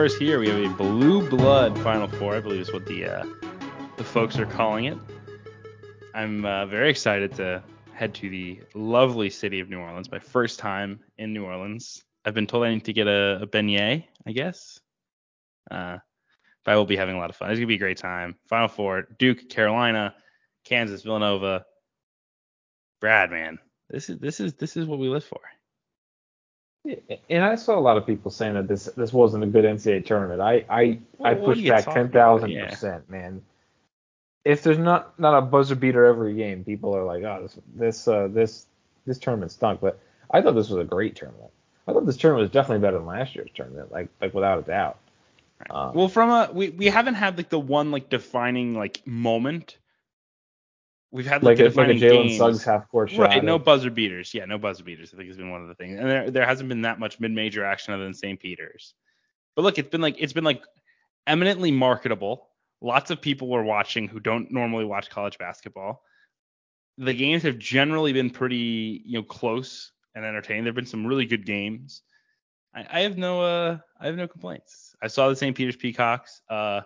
[0.00, 0.40] Four is here.
[0.40, 3.26] We have a blue blood Final Four, I believe is what the uh,
[3.98, 4.96] the folks are calling it.
[6.14, 7.62] I'm uh, very excited to
[7.92, 10.10] head to the lovely city of New Orleans.
[10.10, 12.02] My first time in New Orleans.
[12.24, 14.80] I've been told I need to get a, a beignet, I guess.
[15.70, 15.98] Uh,
[16.64, 17.50] but I will be having a lot of fun.
[17.50, 18.36] It's gonna be a great time.
[18.48, 20.14] Final Four: Duke, Carolina,
[20.64, 21.66] Kansas, Villanova.
[23.02, 23.58] Brad, man,
[23.90, 25.40] this is this is this is what we live for.
[27.28, 30.04] And I saw a lot of people saying that this this wasn't a good NCAA
[30.06, 30.40] tournament.
[30.40, 32.70] I I, Well, I what push back ten thousand yeah.
[32.70, 33.42] percent, man.
[34.44, 38.08] If there's not not a buzzer beater every game, people are like, oh, this this
[38.08, 38.66] uh, this
[39.06, 39.80] this tournament stunk.
[39.80, 41.50] But I thought this was a great tournament.
[41.86, 44.62] I thought this tournament was definitely better than last year's tournament, like like without a
[44.62, 44.98] doubt.
[45.68, 49.76] Um, Well, from a we, we haven't had like the one like defining like moment.
[51.12, 52.36] We've had like, like a, like a Jalen.
[52.36, 53.18] Suggs half court shot.
[53.18, 54.32] Right, no buzzer beaters.
[54.32, 55.12] Yeah, no buzzer beaters.
[55.12, 57.18] I think has been one of the things, and there there hasn't been that much
[57.18, 58.38] mid-major action other than St.
[58.38, 58.94] Peter's.
[59.56, 60.62] But look, it's been like it's been like
[61.26, 62.48] eminently marketable.
[62.80, 66.02] Lots of people were watching who don't normally watch college basketball.
[66.96, 70.62] The games have generally been pretty you know close and entertaining.
[70.62, 72.02] There've been some really good games.
[72.72, 74.94] I, I have no uh I have no complaints.
[75.02, 75.56] I saw the St.
[75.56, 76.82] Peter's Peacocks uh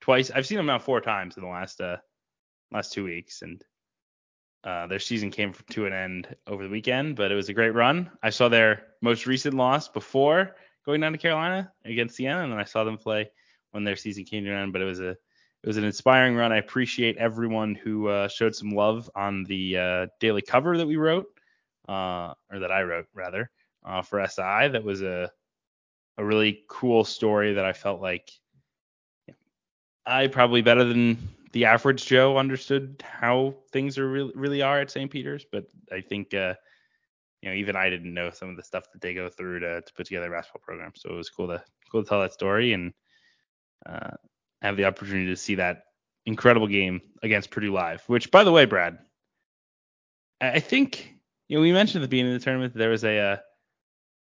[0.00, 0.30] twice.
[0.30, 1.98] I've seen them now four times in the last uh
[2.72, 3.62] last two weeks, and
[4.64, 7.74] uh, their season came to an end over the weekend, but it was a great
[7.74, 8.10] run.
[8.22, 12.58] I saw their most recent loss before going down to Carolina against Siena, and then
[12.58, 13.30] I saw them play
[13.70, 14.72] when their season came to an end.
[14.72, 16.52] But it was a it was an inspiring run.
[16.52, 20.96] I appreciate everyone who uh, showed some love on the uh, daily cover that we
[20.96, 21.26] wrote,
[21.88, 23.50] uh, or that I wrote rather,
[23.84, 24.68] uh, for SI.
[24.68, 25.30] That was a
[26.16, 28.28] a really cool story that I felt like
[30.04, 31.16] I probably better than
[31.52, 35.10] the average Joe understood how things are really really are at St.
[35.10, 36.54] Peter's, but I think uh,
[37.42, 39.80] you know even I didn't know some of the stuff that they go through to,
[39.80, 40.92] to put together a basketball program.
[40.94, 42.92] So it was cool to cool to tell that story and
[43.86, 44.10] uh,
[44.62, 45.84] have the opportunity to see that
[46.26, 48.02] incredible game against Purdue live.
[48.06, 48.98] Which, by the way, Brad,
[50.40, 51.14] I think
[51.48, 53.36] you know we mentioned at the beginning of the tournament there was a uh,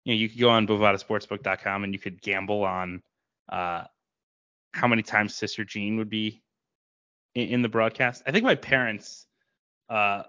[0.05, 3.03] you know you could go on bovadasportsbook.com and you could gamble on
[3.49, 3.85] uh,
[4.73, 6.43] how many times Sister Jean would be
[7.37, 8.23] in, in the broadcast.
[8.27, 9.27] I think my parents
[9.89, 10.25] uh,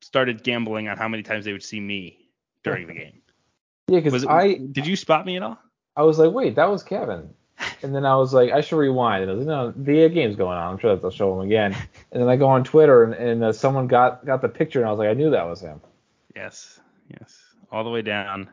[0.00, 2.30] started gambling on how many times they would see me
[2.64, 3.22] during the game.
[3.88, 5.58] yeah, because I did you spot me at all?
[5.94, 7.30] I was like, wait, that was Kevin.
[7.82, 9.22] And then I was like, I should rewind.
[9.22, 10.72] And I was like, no, the game's going on.
[10.72, 11.74] I'm sure that they'll show him again.
[12.12, 14.88] And then I go on Twitter and, and uh, someone got got the picture and
[14.88, 15.80] I was like, I knew that was him.
[16.34, 16.80] Yes,
[17.10, 17.38] yes,
[17.70, 18.50] all the way down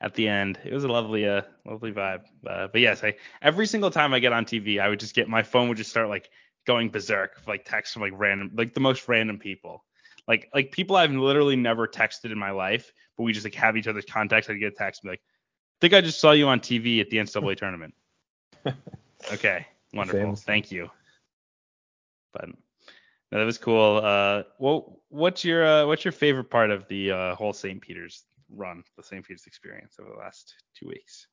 [0.00, 0.58] at the end.
[0.64, 2.22] It was a lovely, uh, lovely vibe.
[2.46, 5.28] Uh, but yes, I every single time I get on TV, I would just get
[5.28, 6.30] my phone would just start like
[6.68, 9.84] going berserk, like texts from like random, like the most random people,
[10.28, 13.76] like like people I've literally never texted in my life, but we just like have
[13.76, 14.50] each other's contacts.
[14.50, 17.00] I'd get a text and be like, I think I just saw you on TV
[17.00, 17.94] at the NCAA tournament.
[19.32, 20.88] Okay, wonderful, thank you.
[22.32, 22.50] But
[23.32, 24.00] no, that was cool.
[24.02, 27.80] Uh, what what's your uh, what's your favorite part of the uh, whole St.
[27.80, 29.26] Peter's run, the St.
[29.26, 31.26] Peter's experience over the last two weeks?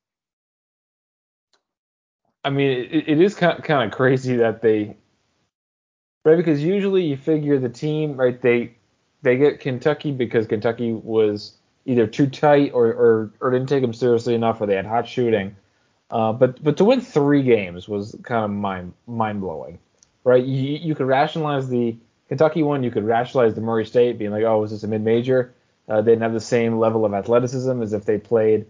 [2.42, 4.96] I mean, it, it is kind kind of crazy that they,
[6.26, 6.36] right?
[6.36, 8.40] Because usually you figure the team, right?
[8.42, 8.72] They
[9.22, 11.52] they get Kentucky because Kentucky was
[11.86, 15.08] either too tight or or, or didn't take them seriously enough, or they had hot
[15.08, 15.56] shooting.
[16.10, 19.78] Uh, but but to win three games was kind of mind mind blowing,
[20.24, 20.44] right?
[20.44, 21.96] You you could rationalize the
[22.28, 25.02] Kentucky one, you could rationalize the Murray State being like, oh, was this a mid
[25.02, 25.54] major?
[25.88, 28.66] Uh, they didn't have the same level of athleticism as if they played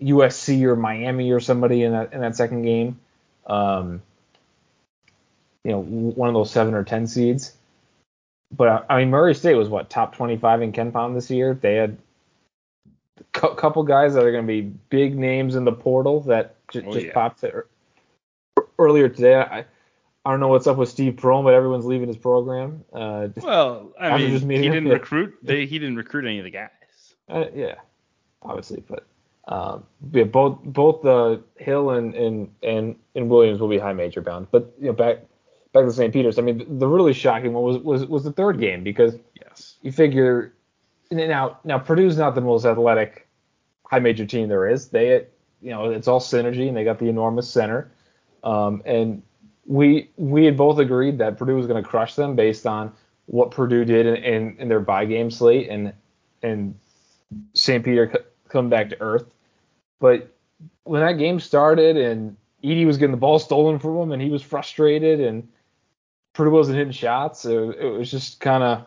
[0.00, 3.00] USC or Miami or somebody in that in that second game.
[3.44, 4.02] Um,
[5.64, 7.54] you know, one of those seven or ten seeds.
[8.56, 11.54] But uh, I mean, Murray State was what top 25 in KenPom this year.
[11.54, 11.96] They had
[13.18, 16.56] a cou- couple guys that are going to be big names in the portal that
[16.68, 17.12] j- Oh, just yeah.
[17.14, 17.66] popped there
[18.78, 19.36] earlier today.
[19.36, 19.64] I
[20.24, 22.84] I don't know what's up with Steve Prohm, but everyone's leaving his program.
[22.92, 25.34] Uh, Well, I mean, he didn't recruit.
[25.42, 26.68] They, he didn't recruit any of the guys.
[27.28, 27.74] Uh, yeah,
[28.42, 29.04] obviously, but
[29.48, 34.20] um, yeah, both both uh, Hill and, and and and Williams will be high major
[34.20, 34.46] bound.
[34.52, 35.18] But you know, back
[35.72, 36.12] back to St.
[36.12, 36.38] Peter's.
[36.38, 39.76] I mean, the, really shocking one was was was the third game because Yes.
[39.82, 40.52] you figure
[41.10, 43.26] now now Purdue's not the most athletic
[43.84, 44.88] high major team there is.
[44.88, 45.26] They
[45.60, 47.90] you know it's all synergy and they got the enormous center.
[48.44, 49.22] Um, and
[49.66, 52.92] we we had both agreed that Purdue was going to crush them based on
[53.26, 55.92] what Purdue did in, in, in their bye game slate and
[56.42, 56.74] and
[57.54, 57.84] St.
[57.84, 59.32] Peter c- come back to earth.
[60.00, 60.28] But
[60.84, 64.30] when that game started and Edey was getting the ball stolen from him and he
[64.30, 65.46] was frustrated and
[66.34, 68.86] Purdue wasn't hitting shots, it, it was just kind of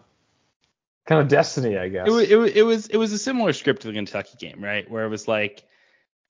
[1.06, 2.08] kind of destiny, I guess.
[2.08, 4.90] It it it was it was a similar script to the Kentucky game, right?
[4.90, 5.64] Where it was like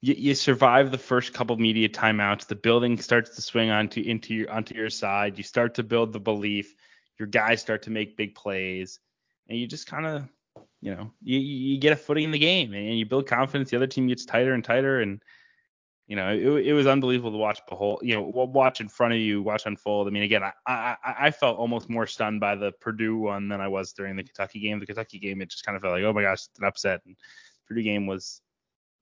[0.01, 2.47] you, you survive the first couple media timeouts.
[2.47, 5.37] The building starts to swing onto into your onto your side.
[5.37, 6.75] You start to build the belief.
[7.17, 8.99] Your guys start to make big plays,
[9.47, 10.27] and you just kind of,
[10.81, 13.69] you know, you, you get a footing in the game, and you build confidence.
[13.69, 15.21] The other team gets tighter and tighter, and
[16.07, 19.13] you know, it, it was unbelievable to watch the whole, you know, watch in front
[19.13, 20.07] of you, watch unfold.
[20.07, 23.59] I mean, again, I, I, I felt almost more stunned by the Purdue one than
[23.59, 24.79] I was during the Kentucky game.
[24.79, 27.01] The Kentucky game, it just kind of felt like, oh my gosh, it's an upset.
[27.05, 27.15] And
[27.67, 28.41] Purdue game was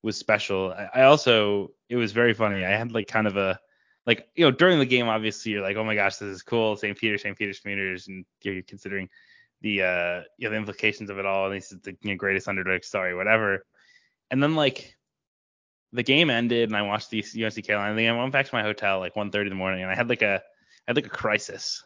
[0.01, 0.73] was special.
[0.73, 2.63] I, I also, it was very funny.
[2.63, 3.59] I had like kind of a,
[4.05, 6.75] like, you know, during the game, obviously you're like, oh my gosh, this is cool.
[6.75, 6.97] St.
[6.97, 7.37] Peter, St.
[7.37, 7.75] Peter's, St.
[7.75, 9.09] Peter's, and you're considering
[9.61, 11.45] the, uh, you know, the implications of it all.
[11.45, 13.65] And this is the you know, greatest underdog story, whatever.
[14.29, 14.97] And then like
[15.93, 18.09] the game ended and I watched the UNC Carolina thing.
[18.09, 20.23] I went back to my hotel like 1:30 in the morning and I had like
[20.23, 20.41] a I
[20.87, 21.83] had like a crisis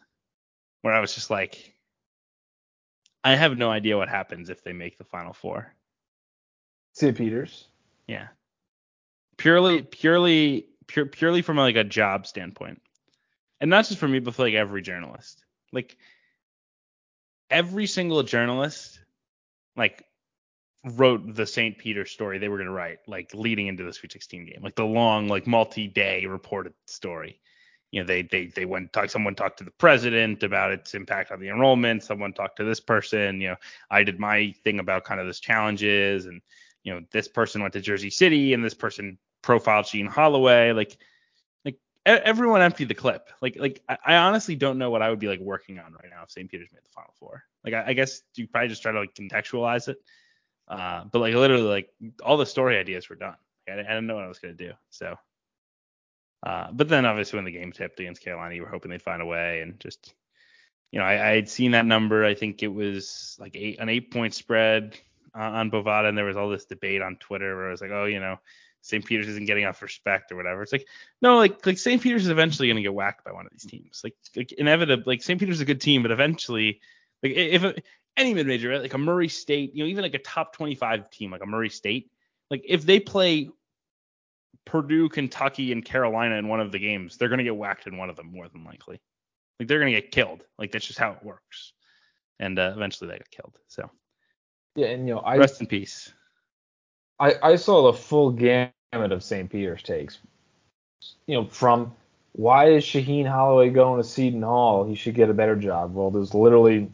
[0.82, 1.74] where I was just like,
[3.22, 5.74] I have no idea what happens if they make the Final Four.
[6.94, 7.16] St.
[7.16, 7.68] Peter's.
[8.06, 8.28] Yeah.
[9.36, 12.80] Purely, purely, pure, purely from like a job standpoint,
[13.60, 15.44] and not just for me, but for like every journalist.
[15.72, 15.96] Like
[17.50, 18.98] every single journalist,
[19.76, 20.04] like
[20.84, 21.76] wrote the St.
[21.76, 24.76] Peter story they were going to write, like leading into the Sweet 16 game, like
[24.76, 27.40] the long, like multi-day reported story.
[27.90, 29.08] You know, they they they went talk.
[29.08, 32.04] Someone talked to the president about its impact on the enrollment.
[32.04, 33.40] Someone talked to this person.
[33.40, 33.56] You know,
[33.90, 36.42] I did my thing about kind of this challenges, and
[36.82, 40.72] you know, this person went to Jersey City, and this person profiled Shaheen Holloway.
[40.72, 40.98] Like,
[41.64, 43.30] like everyone emptied the clip.
[43.40, 46.10] Like, like I, I honestly don't know what I would be like working on right
[46.10, 46.50] now if St.
[46.50, 47.42] Peter's made the Final Four.
[47.64, 49.96] Like, I, I guess you probably just try to like contextualize it
[50.68, 51.90] uh, but like literally, like
[52.22, 53.36] all the story ideas were done.
[53.68, 54.72] I, I didn't know what I was gonna do.
[54.90, 55.16] So,
[56.42, 59.22] uh, but then obviously when the game tipped against Carolina, you were hoping they'd find
[59.22, 60.14] a way and just,
[60.92, 62.24] you know, I, I had seen that number.
[62.24, 64.96] I think it was like eight, an eight point spread
[65.34, 67.90] uh, on Bovada, and there was all this debate on Twitter where I was like,
[67.90, 68.38] oh, you know,
[68.82, 69.04] St.
[69.04, 70.62] Peter's isn't getting enough respect or whatever.
[70.62, 70.86] It's like,
[71.20, 72.00] no, like like St.
[72.00, 74.02] Peter's is eventually gonna get whacked by one of these teams.
[74.04, 75.38] Like like inevitably, like St.
[75.38, 76.80] Peter's is a good team, but eventually,
[77.22, 77.64] like if
[78.18, 78.80] any mid major, right?
[78.80, 81.70] like a Murray State, you know, even like a top 25 team like a Murray
[81.70, 82.10] State,
[82.50, 83.50] like if they play
[84.64, 88.10] Purdue, Kentucky, and Carolina in one of the games, they're gonna get whacked in one
[88.10, 89.00] of them more than likely.
[89.58, 90.44] Like they're gonna get killed.
[90.58, 91.72] Like that's just how it works.
[92.38, 93.56] And uh, eventually they got killed.
[93.68, 93.90] So
[94.76, 96.12] yeah, and you know, I rest in peace.
[97.18, 99.50] I I saw the full gamut of St.
[99.50, 100.18] Peter's takes.
[101.26, 101.94] You know, from
[102.32, 104.86] why is Shaheen Holloway going to Seton Hall?
[104.86, 105.94] He should get a better job.
[105.94, 106.90] Well, there's literally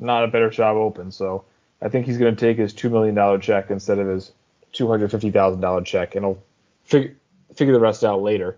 [0.00, 1.10] not a better job open.
[1.10, 1.44] So
[1.82, 4.32] I think he's going to take his two million dollar check instead of his
[4.72, 6.42] two hundred fifty thousand dollar check, and he'll
[6.84, 7.16] figure
[7.54, 8.56] figure the rest out later.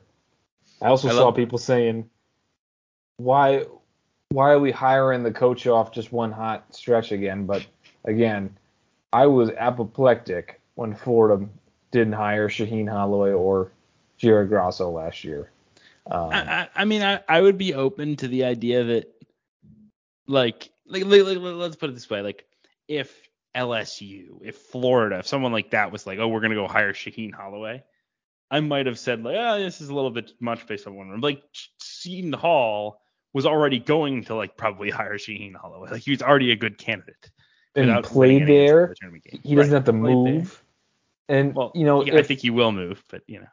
[0.80, 2.08] I also I saw people saying,
[3.16, 3.64] why
[4.30, 7.46] why are we hiring the coach off just one hot stretch again?
[7.46, 7.66] But
[8.04, 8.56] again,
[9.12, 11.46] I was apoplectic when Florida
[11.90, 13.70] didn't hire Shaheen Holloway or
[14.18, 15.50] Jared Grasso last year.
[16.10, 19.24] Um, I, I, mean, I, I would be open to the idea that,
[20.26, 22.44] like, like, like, like let's put it this way, like
[22.88, 23.14] if
[23.56, 27.34] LSU, if Florida, if someone like that was like, oh, we're gonna go hire Shaheen
[27.34, 27.82] Holloway,
[28.50, 31.08] I might have said like, oh, this is a little bit much based on one.
[31.08, 31.20] Room.
[31.20, 31.42] Like
[31.78, 33.00] Seton Hall
[33.32, 35.90] was already going to like probably hire Shaheen Holloway.
[35.90, 37.30] Like he was already a good candidate.
[37.74, 38.94] And played there.
[38.98, 39.76] The he doesn't right.
[39.76, 40.62] have to move.
[41.28, 41.38] There.
[41.38, 43.46] And well, you know, if, I think he will move, but you know.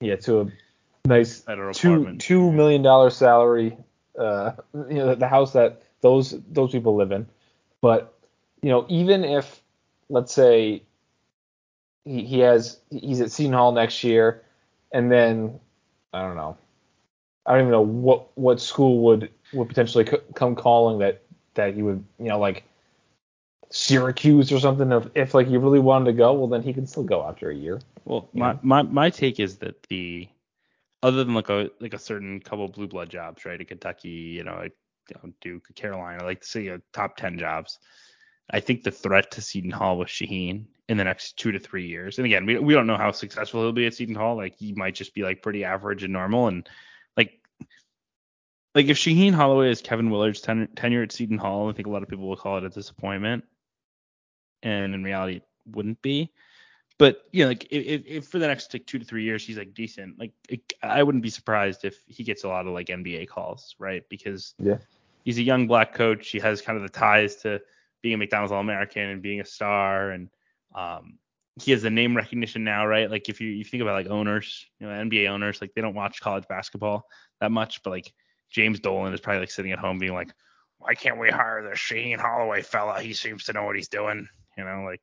[0.00, 1.42] Yeah, to a nice
[1.72, 3.78] two two million dollar salary.
[4.18, 7.26] Uh, you know, the house that those those people live in.
[7.80, 8.14] But
[8.62, 9.62] you know, even if
[10.08, 10.82] let's say
[12.04, 14.42] he, he has he's at Seton Hall next year,
[14.92, 15.60] and then
[16.12, 16.56] I don't know,
[17.44, 21.22] I don't even know what what school would would potentially c- come calling that
[21.54, 22.64] that he would you know like
[23.70, 24.90] Syracuse or something.
[24.92, 27.50] If if like he really wanted to go, well then he can still go after
[27.50, 27.80] a year.
[28.04, 30.28] Well, my, my my take is that the
[31.02, 33.60] other than like a like a certain couple blue blood jobs, right?
[33.60, 34.68] At Kentucky, you know,
[35.08, 37.78] you know, Duke, Carolina, like to see a top 10 jobs.
[38.50, 41.86] I think the threat to Seton Hall with Shaheen in the next two to three
[41.86, 42.18] years.
[42.18, 44.36] And again, we, we don't know how successful he'll be at Seton Hall.
[44.36, 46.46] Like he might just be like pretty average and normal.
[46.46, 46.68] And
[47.16, 47.40] like,
[48.74, 51.90] like if Shaheen Holloway is Kevin Willard's ten, tenure at Seton Hall, I think a
[51.90, 53.44] lot of people will call it a disappointment.
[54.62, 56.32] And in reality, it wouldn't be.
[56.98, 59.58] But you know, like if, if for the next like two to three years he's
[59.58, 62.86] like decent, like it, I wouldn't be surprised if he gets a lot of like
[62.86, 64.02] NBA calls, right?
[64.08, 64.78] Because yeah,
[65.26, 66.28] he's a young black coach.
[66.28, 67.60] He has kind of the ties to
[68.00, 70.30] being a McDonald's All American and being a star, and
[70.74, 71.18] um,
[71.60, 73.10] he has the name recognition now, right?
[73.10, 75.94] Like if you you think about like owners, you know, NBA owners, like they don't
[75.94, 77.06] watch college basketball
[77.40, 78.10] that much, but like
[78.50, 80.32] James Dolan is probably like sitting at home being like,
[80.78, 83.00] why can't we hire the Shaheen Holloway fella?
[83.00, 85.02] He seems to know what he's doing, you know, like.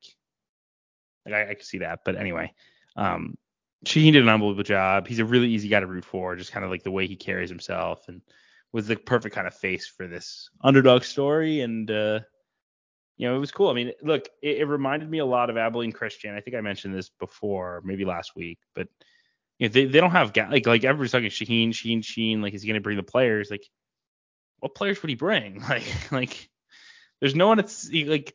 [1.25, 2.53] Like I, I can see that, but anyway,
[2.97, 3.37] Um,
[3.85, 5.07] Shaheen did an unbelievable job.
[5.07, 7.15] He's a really easy guy to root for, just kind of like the way he
[7.15, 8.21] carries himself, and
[8.73, 11.61] was the perfect kind of face for this underdog story.
[11.61, 12.19] And uh,
[13.15, 13.69] you know, it was cool.
[13.69, 16.35] I mean, look, it, it, reminded me a lot of Abilene Christian.
[16.35, 18.87] I think I mentioned this before, maybe last week, but
[19.59, 22.41] you know, they, they don't have like like everybody's talking Shaheen, Shaheen, Shaheen.
[22.41, 23.51] Like, is he going to bring the players?
[23.51, 23.69] Like,
[24.59, 25.61] what players would he bring?
[25.69, 26.49] Like, like
[27.21, 28.33] there's no one that's like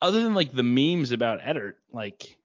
[0.00, 1.74] other than like the memes about Edert.
[1.92, 2.38] Like,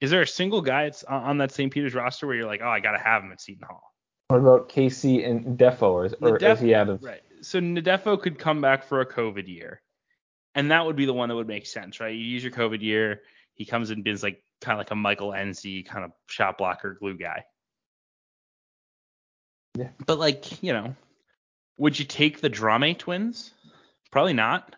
[0.00, 1.72] is there a single guy that's on that St.
[1.72, 3.93] Peter's roster where you're like, oh, I got to have him at Seton Hall?
[4.28, 7.02] What about KC Ndefo, or, or Nadef- is he out of?
[7.02, 7.22] Right.
[7.42, 9.82] So Ndefo could come back for a COVID year
[10.54, 12.14] and that would be the one that would make sense, right?
[12.14, 13.22] You use your COVID year.
[13.54, 16.94] He comes in as like kind of like a Michael Nzei kind of shot blocker
[16.94, 17.44] glue guy.
[19.76, 19.88] Yeah.
[20.06, 20.94] But like, you know,
[21.76, 23.52] would you take the Drame twins?
[24.12, 24.76] Probably not.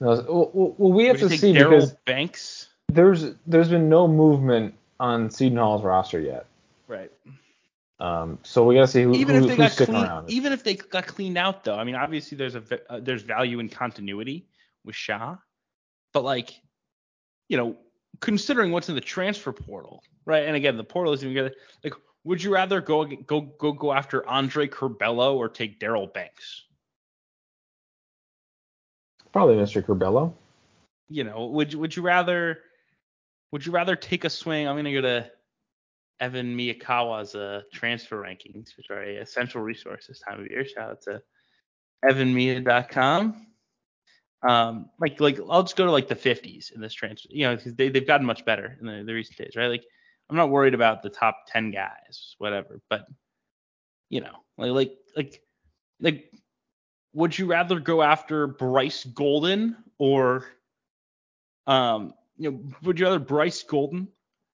[0.00, 2.68] No, well, well we have would to see Darryl because Banks.
[2.88, 6.46] There's there's been no movement on Seton Hall's roster yet.
[6.88, 7.12] Right.
[8.00, 10.30] Um, so we gotta see who, even who, if they got clean, around.
[10.30, 13.58] Even if they got cleaned out, though, I mean, obviously there's a uh, there's value
[13.58, 14.46] in continuity
[14.84, 15.36] with Shah,
[16.12, 16.52] but like,
[17.48, 17.76] you know,
[18.20, 20.44] considering what's in the transfer portal, right?
[20.44, 21.50] And again, the portal isn't even
[21.82, 21.94] like.
[22.24, 26.64] Would you rather go go go go after Andre Curbelo or take Daryl Banks?
[29.32, 29.82] Probably Mr.
[29.82, 30.34] Curbelo.
[31.08, 32.60] You know, would would you rather
[33.50, 34.68] would you rather take a swing?
[34.68, 35.30] I'm gonna go to
[36.20, 40.64] Evan Miyakawa's uh, transfer rankings, which are a essential resource this time of year.
[40.64, 41.22] Shout out to
[42.04, 43.46] evanmia.com.
[44.48, 47.56] Um, like like I'll just go to like the 50s in this transfer, you know,
[47.56, 49.66] because they they've gotten much better in the, the recent days, right?
[49.66, 49.84] Like
[50.30, 53.06] I'm not worried about the top 10 guys, whatever, but
[54.10, 55.42] you know, like like like
[56.00, 56.32] like
[57.14, 60.46] would you rather go after Bryce Golden or
[61.66, 64.08] um you know would you rather Bryce Golden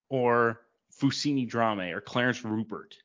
[0.09, 0.61] or
[1.01, 2.97] Fousseyni Drame or Clarence Rupert?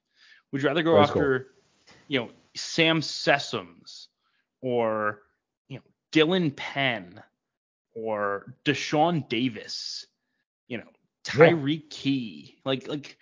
[0.51, 1.95] Would you rather go That's after, cool.
[2.07, 4.07] you know, Sam Sessoms
[4.61, 5.21] or
[5.67, 7.21] you know Dylan Penn
[7.93, 10.05] or Deshaun Davis?
[10.67, 10.87] You know,
[11.23, 11.87] Tyreke yeah.
[11.89, 12.59] Key.
[12.65, 13.17] Like like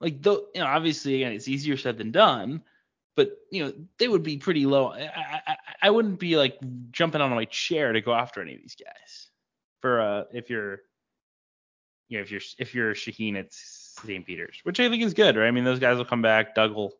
[0.00, 2.62] like though you know obviously again it's easier said than done,
[3.16, 4.88] but you know they would be pretty low.
[4.92, 6.58] I, I, I wouldn't be like
[6.90, 9.28] jumping on my chair to go after any of these guys.
[9.80, 10.80] For uh if you're
[12.08, 14.26] you know if you're if you're Shaheen it's St.
[14.26, 15.46] Peter's, which I think is good, right?
[15.46, 16.54] I mean, those guys will come back.
[16.54, 16.94] Doug will.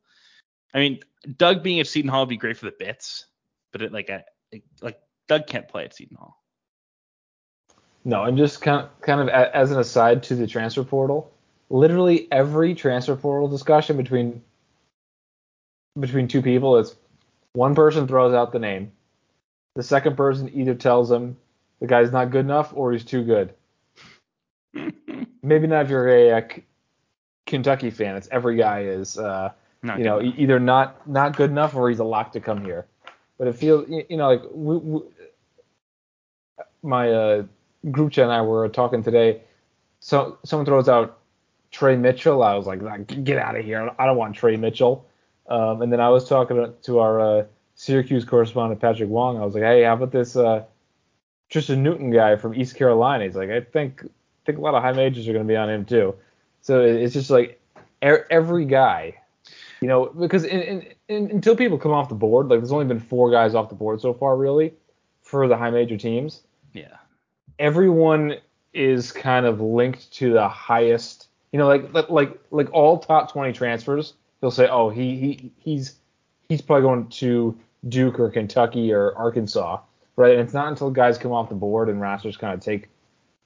[0.73, 1.01] I mean,
[1.37, 3.27] Doug being at Seton Hall would be great for the bits,
[3.73, 4.25] but it, like, a,
[4.83, 4.99] like
[5.29, 6.43] Doug can't play at Seton Hall.
[8.05, 11.33] No, and just kind of, kind of as an aside to the transfer portal,
[11.71, 14.43] literally every transfer portal discussion between
[15.99, 16.97] between two people is
[17.53, 18.93] one person throws out the name,
[19.75, 21.37] the second person either tells them
[21.81, 23.55] the guy's not good enough or he's too good.
[25.43, 26.33] Maybe not if you're a
[27.47, 28.17] Kentucky fan.
[28.17, 30.39] It's every guy is, uh, you know, enough.
[30.39, 32.87] either not not good enough or he's a lock to come here.
[33.39, 35.01] But it feels, you know, like we, we,
[36.83, 37.45] my uh,
[37.91, 39.43] group chat and I were talking today.
[40.01, 41.19] So someone throws out
[41.71, 42.43] Tre Mitchell.
[42.43, 42.81] I was like,
[43.25, 43.91] get out of here.
[43.99, 45.07] I don't want Tre Mitchell.
[45.49, 49.37] Um, and then I was talking to our uh, Syracuse correspondent Patrick Wong.
[49.39, 50.65] I was like, hey, how about this uh,
[51.51, 53.25] Tristan Newton guy from East Carolina?
[53.25, 54.09] He's like, I think I
[54.47, 56.15] think a lot of high majors are going to be on him too.
[56.65, 57.61] So it's just like
[58.03, 59.21] every guy,
[59.83, 62.87] you know, because in, in, in, until people come off the board, like there's only
[62.87, 64.73] been four guys off the board so far, really,
[65.21, 66.41] for the high major teams.
[66.73, 66.97] Yeah.
[67.59, 68.37] Everyone
[68.73, 73.53] is kind of linked to the highest, you know, like like like all top 20
[73.53, 74.15] transfers.
[74.41, 75.97] They'll say, oh, he he he's
[76.49, 79.81] he's probably going to Duke or Kentucky or Arkansas,
[80.17, 80.33] right?
[80.33, 82.89] And it's not until guys come off the board and rosters kind of take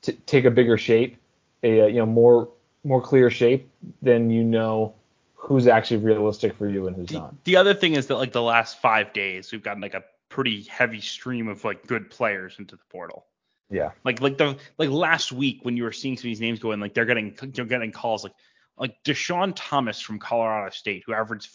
[0.02, 1.16] t- take a bigger shape,
[1.64, 2.48] a uh, you know more
[2.84, 3.68] more clear shape,
[4.02, 4.94] then you know
[5.34, 7.44] who's actually realistic for you and who's the, not.
[7.44, 10.62] The other thing is that like the last five days, we've gotten like a pretty
[10.62, 13.26] heavy stream of like good players into the portal.
[13.70, 13.90] Yeah.
[14.04, 16.72] Like like the like last week when you were seeing some of these names go
[16.72, 18.32] in, like they're getting you're getting calls like
[18.78, 21.48] like Dischon Thomas from Colorado State who averaged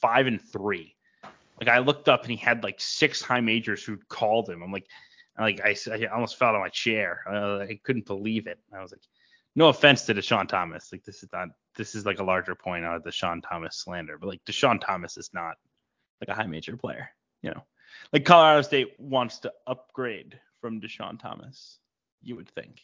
[0.00, 0.94] five and three.
[1.60, 4.62] Like I looked up and he had like six high majors who called him.
[4.62, 4.86] I'm like,
[5.38, 7.22] like I, I almost fell out of my chair.
[7.28, 8.58] Uh, I couldn't believe it.
[8.72, 9.00] I was like,
[9.58, 10.90] no offense to Dischon Thomas.
[10.92, 13.76] Like this is not this is like a larger point out of the Dischon Thomas
[13.76, 15.56] slander, but like Dischon Thomas is not
[16.20, 17.10] like a high major player,
[17.42, 17.64] you know.
[18.12, 21.80] Like Colorado State wants to upgrade from Dischon Thomas,
[22.22, 22.82] you would think.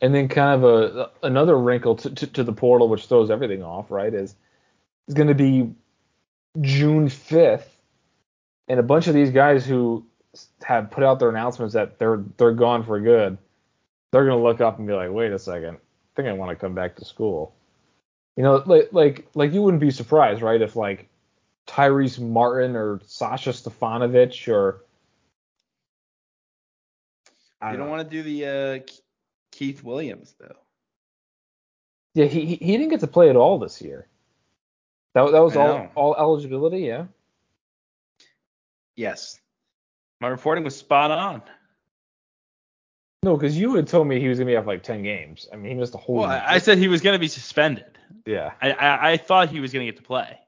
[0.00, 3.62] And then kind of a another wrinkle to, to, to the portal which throws everything
[3.62, 4.34] off, right, is
[5.06, 5.72] it's going to be
[6.60, 7.68] June 5th
[8.66, 10.04] and a bunch of these guys who
[10.64, 13.38] have put out their announcements that they're they're gone for good
[14.14, 16.56] they're gonna look up and be like, wait a second, I think I want to
[16.56, 17.52] come back to school.
[18.36, 20.62] You know, like like like you wouldn't be surprised, right?
[20.62, 21.08] If like
[21.66, 24.84] Tyrese Martin or Sasha Stefanovic or
[27.60, 28.92] I you don't, want to do the uh,
[29.50, 30.58] Keith Williams though.
[32.14, 34.06] Yeah, he he didn't get to play at all this year.
[35.14, 37.06] That that was all all eligibility, yeah.
[38.94, 39.40] Yes,
[40.20, 41.42] my reporting was spot on.
[43.24, 45.48] No, because you had told me he was gonna be off like ten games.
[45.50, 46.16] I mean, he missed a whole.
[46.16, 47.98] Well, I said he was gonna be suspended.
[48.26, 48.52] Yeah.
[48.60, 50.38] I, I, I thought he was gonna get to play,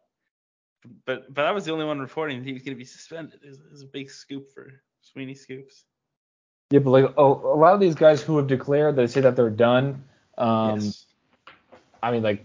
[1.07, 3.41] but but I was the only one reporting that he was gonna be suspended.
[3.43, 5.85] It was, it was a big scoop for Sweeney Scoops.
[6.71, 9.37] Yeah, but like a, a, lot of these guys who have declared, they say that
[9.37, 10.05] they're done.
[10.37, 11.07] Um, yes.
[12.03, 12.45] I mean, like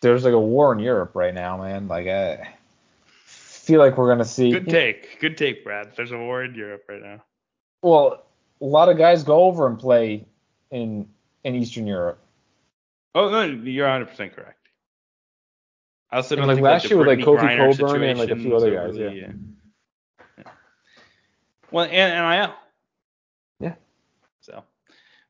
[0.00, 1.86] there's like a war in Europe right now, man.
[1.86, 2.48] Like I
[3.26, 4.50] feel like we're gonna see.
[4.50, 5.92] Good take, good take, Brad.
[5.94, 7.22] There's a war in Europe right now.
[7.80, 8.24] Well,
[8.62, 10.24] a lot of guys go over and play
[10.70, 11.08] in
[11.44, 12.24] in Eastern Europe.
[13.14, 14.58] Oh no, you're 100 percent correct.
[16.10, 18.54] I also don't like last like, year with like Kofi Cockburn and like a few
[18.54, 19.32] other guys, really, yeah.
[20.38, 20.44] yeah.
[21.70, 22.54] Well, and NIL.
[23.60, 23.74] Yeah.
[24.42, 24.62] So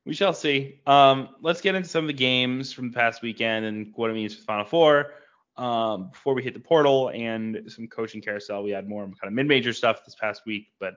[0.04, 0.80] we shall see.
[0.86, 4.14] Um, let's get into some of the games from the past weekend and what it
[4.14, 5.12] means for Final Four.
[5.56, 9.32] Um, before we hit the portal and some coaching carousel, we had more kind of
[9.32, 10.94] mid-major stuff this past week, but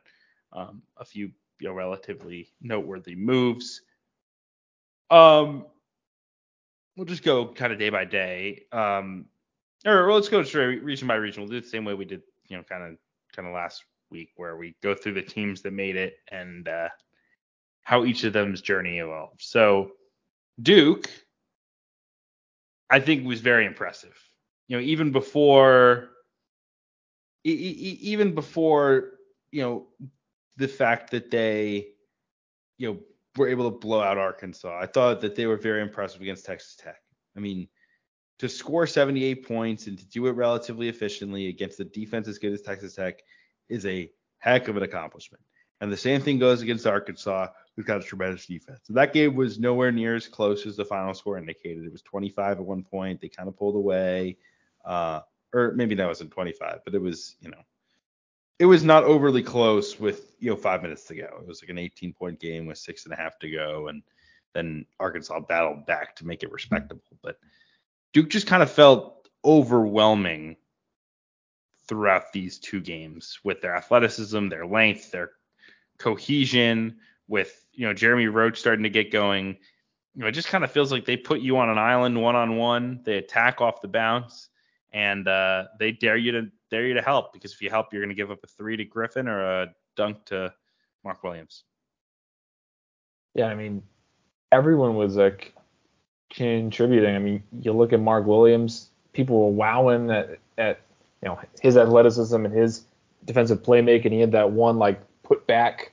[0.53, 3.81] um, a few you know relatively noteworthy moves.
[5.09, 5.65] Um,
[6.95, 8.65] we'll just go kind of day by day.
[8.71, 9.25] Um,
[9.85, 11.43] or let's go straight region by region.
[11.43, 12.97] We'll do it the same way we did, you know, kind of
[13.35, 16.89] kind of last week, where we go through the teams that made it and uh,
[17.83, 19.41] how each of them's journey evolved.
[19.41, 19.91] So
[20.61, 21.09] Duke,
[22.89, 24.17] I think was very impressive.
[24.67, 26.09] You know, even before,
[27.43, 29.11] e- e- even before,
[29.51, 29.87] you know,
[30.57, 31.87] the fact that they,
[32.77, 32.99] you know,
[33.37, 34.79] were able to blow out Arkansas.
[34.79, 37.01] I thought that they were very impressive against Texas Tech.
[37.35, 37.67] I mean,
[38.39, 42.53] to score 78 points and to do it relatively efficiently against a defense as good
[42.53, 43.21] as Texas Tech
[43.69, 45.43] is a heck of an accomplishment.
[45.81, 48.79] And the same thing goes against Arkansas, who's got a tremendous defense.
[48.89, 51.83] That game was nowhere near as close as the final score indicated.
[51.85, 53.19] It was 25 at one point.
[53.19, 54.37] They kind of pulled away.
[54.85, 55.21] Uh,
[55.53, 57.61] or maybe that wasn't 25, but it was, you know,
[58.59, 61.39] it was not overly close with you know five minutes to go.
[61.41, 64.01] It was like an 18 point game with six and a half to go, and
[64.53, 67.03] then Arkansas battled back to make it respectable.
[67.21, 67.37] But
[68.13, 70.55] Duke just kind of felt overwhelming
[71.87, 75.31] throughout these two games with their athleticism, their length, their
[75.97, 76.97] cohesion.
[77.27, 79.57] With you know Jeremy Roach starting to get going,
[80.13, 82.35] you know it just kind of feels like they put you on an island one
[82.35, 83.01] on one.
[83.03, 84.47] They attack off the bounce,
[84.93, 88.01] and uh, they dare you to dare you to help because if you help, you're
[88.01, 90.53] going to give up a three to Griffin or a dunk to
[91.03, 91.63] Mark Williams.
[93.33, 93.81] Yeah, I mean,
[94.51, 95.53] everyone was like
[96.29, 97.15] contributing.
[97.15, 100.81] I mean, you look at Mark Williams, people were wowing at, at
[101.21, 102.83] you know his athleticism and his
[103.23, 104.11] defensive playmaking.
[104.11, 105.91] He had that one like put back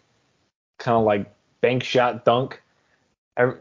[0.79, 2.61] kind of like bank shot dunk.
[3.37, 3.55] Every,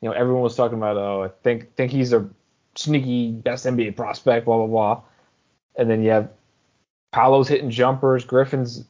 [0.00, 2.28] you know, everyone was talking about, oh, I think think he's a
[2.76, 5.02] sneaky best NBA prospect, blah blah blah.
[5.76, 6.28] And then you have
[7.12, 8.24] Paolo's hitting jumpers.
[8.24, 8.84] Griffin's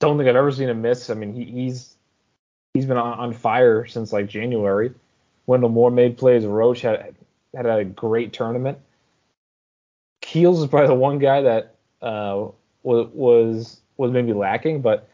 [0.00, 1.10] don't think I've ever seen him miss.
[1.10, 1.96] I mean, he, he's
[2.74, 4.92] he's been on, on, fire since like January.
[5.46, 6.44] Wendell Moore made plays.
[6.44, 7.14] Roach had
[7.54, 8.78] had a great tournament.
[10.20, 12.48] Keels is probably the one guy that uh,
[12.82, 15.08] was was was maybe lacking, but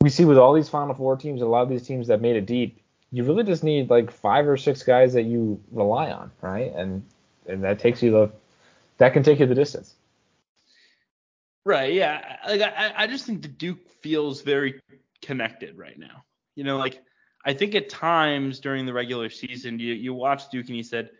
[0.00, 2.36] we see with all these Final Four teams, a lot of these teams that made
[2.36, 6.30] it deep, you really just need like five or six guys that you rely on,
[6.40, 6.72] right?
[6.74, 7.04] And
[7.48, 8.30] and that takes you the
[8.98, 9.94] that can take you the distance.
[11.64, 11.94] Right.
[11.94, 12.36] Yeah.
[12.46, 14.80] Like I, I just think the Duke feels very
[15.22, 16.24] connected right now.
[16.56, 17.02] You know, like
[17.44, 21.10] I think at times during the regular season, you you watch Duke and you said,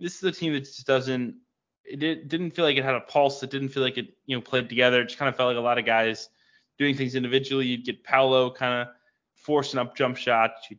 [0.00, 1.36] this is a team that just doesn't.
[1.84, 3.42] It did, didn't feel like it had a pulse.
[3.42, 5.02] It didn't feel like it, you know, played together.
[5.02, 6.30] It just kind of felt like a lot of guys
[6.78, 7.66] doing things individually.
[7.66, 8.94] You'd get Paolo kind of
[9.34, 10.70] forcing up jump shots.
[10.70, 10.78] You,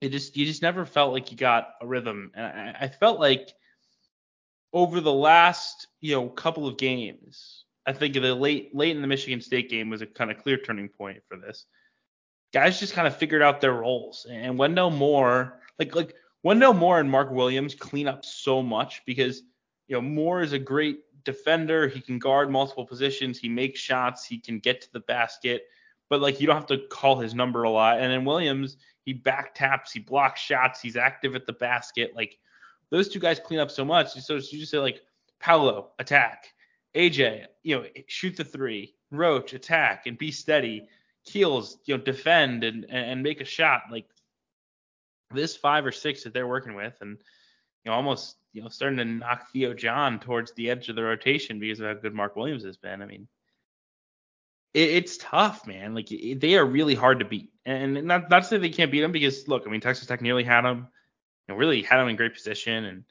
[0.00, 2.32] it just you just never felt like you got a rhythm.
[2.34, 3.52] And I, I felt like
[4.72, 9.08] over the last you know couple of games, I think the late late in the
[9.08, 11.66] Michigan State game was a kind of clear turning point for this.
[12.52, 17.00] Guys just kind of figured out their roles, and Wendell Moore, like like Wendell Moore
[17.00, 19.42] and Mark Williams clean up so much because
[19.88, 21.88] you know Moore is a great defender.
[21.88, 23.38] He can guard multiple positions.
[23.38, 24.24] He makes shots.
[24.24, 25.64] He can get to the basket,
[26.08, 28.00] but like you don't have to call his number a lot.
[28.00, 32.12] And then Williams, he back taps, he blocks shots, he's active at the basket.
[32.14, 32.38] Like
[32.90, 34.12] those two guys clean up so much.
[34.12, 35.02] So you just say like
[35.40, 36.52] Paolo attack,
[36.94, 40.88] AJ, you know, shoot the three, Roach attack and be steady,
[41.24, 43.82] Keels, you know, defend and and make a shot.
[43.90, 44.06] Like
[45.32, 47.18] this five or six that they're working with, and
[47.84, 51.02] you know, almost you know, starting to knock Theo John towards the edge of the
[51.02, 53.02] rotation because of how good Mark Williams has been.
[53.02, 53.28] I mean,
[54.74, 55.94] it, it's tough, man.
[55.94, 58.90] Like it, they are really hard to beat, and not not to say they can't
[58.90, 60.88] beat them because look, I mean, Texas Tech nearly had them,
[61.48, 63.04] you know, really had them in great position, and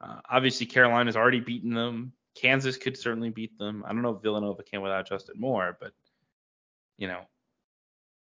[0.00, 2.12] uh, obviously Carolina's already beaten them.
[2.34, 3.84] Kansas could certainly beat them.
[3.86, 5.92] I don't know if Villanova can without Justin Moore, but
[6.98, 7.22] you know,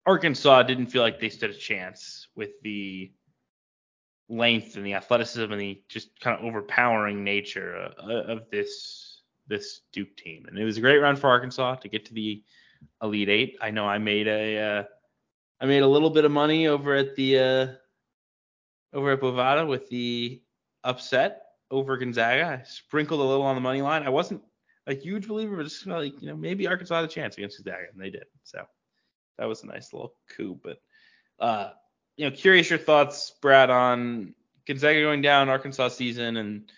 [0.05, 3.11] Arkansas didn't feel like they stood a chance with the
[4.29, 9.81] length and the athleticism and the just kind of overpowering nature uh, of this this
[9.93, 10.45] Duke team.
[10.47, 12.43] And it was a great run for Arkansas to get to the
[13.01, 13.57] Elite Eight.
[13.61, 14.83] I know I made a uh,
[15.59, 17.67] I made a little bit of money over at the uh,
[18.93, 20.41] over at Bovada with the
[20.83, 22.61] upset over Gonzaga.
[22.61, 24.03] I sprinkled a little on the money line.
[24.03, 24.41] I wasn't
[24.85, 27.87] a huge believer, but just like you know maybe Arkansas had a chance against Gonzaga,
[27.91, 28.25] and they did.
[28.43, 28.63] So
[29.37, 30.59] that was a nice little coup.
[30.63, 30.81] But
[31.39, 31.71] uh,
[32.15, 34.33] you know, curious your thoughts, Brad, on
[34.65, 36.71] Gonzaga going down, Arkansas season, and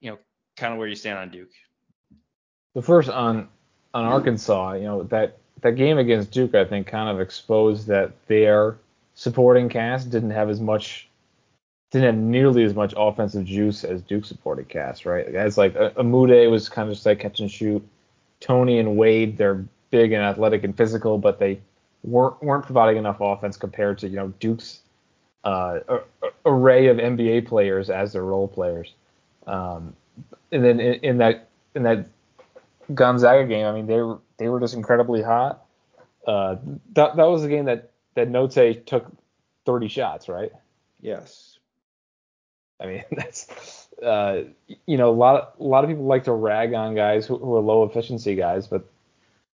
[0.00, 0.18] you know,
[0.56, 1.52] kind of where you stand on Duke.
[2.74, 3.48] The first on
[3.94, 8.12] on Arkansas, you know that that game against Duke, I think, kind of exposed that
[8.26, 8.78] their
[9.14, 11.08] supporting cast didn't have as much,
[11.92, 15.30] didn't have nearly as much offensive juice as Duke supporting cast, right?
[15.30, 17.86] Guys like uh, Umude was kind of just like catch and shoot.
[18.40, 21.60] Toney and Wade, they're big and athletic and physical, but they
[22.02, 24.80] weren't weren't providing enough offense compared to you know Duke's
[25.44, 25.80] uh,
[26.46, 28.94] array of NBA players as their role players.
[29.46, 29.94] Um,
[30.50, 32.06] and then in, in, that in that
[32.94, 35.62] Gonzaga game, I mean they were they were just incredibly hot.
[36.26, 36.56] Uh,
[36.94, 39.12] that that was the game that that Notae took
[39.66, 40.52] 30 shots, right?
[41.00, 41.51] Yes.
[42.80, 44.44] I mean that's uh,
[44.86, 47.38] you know a lot of, a lot of people like to rag on guys who,
[47.38, 48.84] who are low efficiency guys, but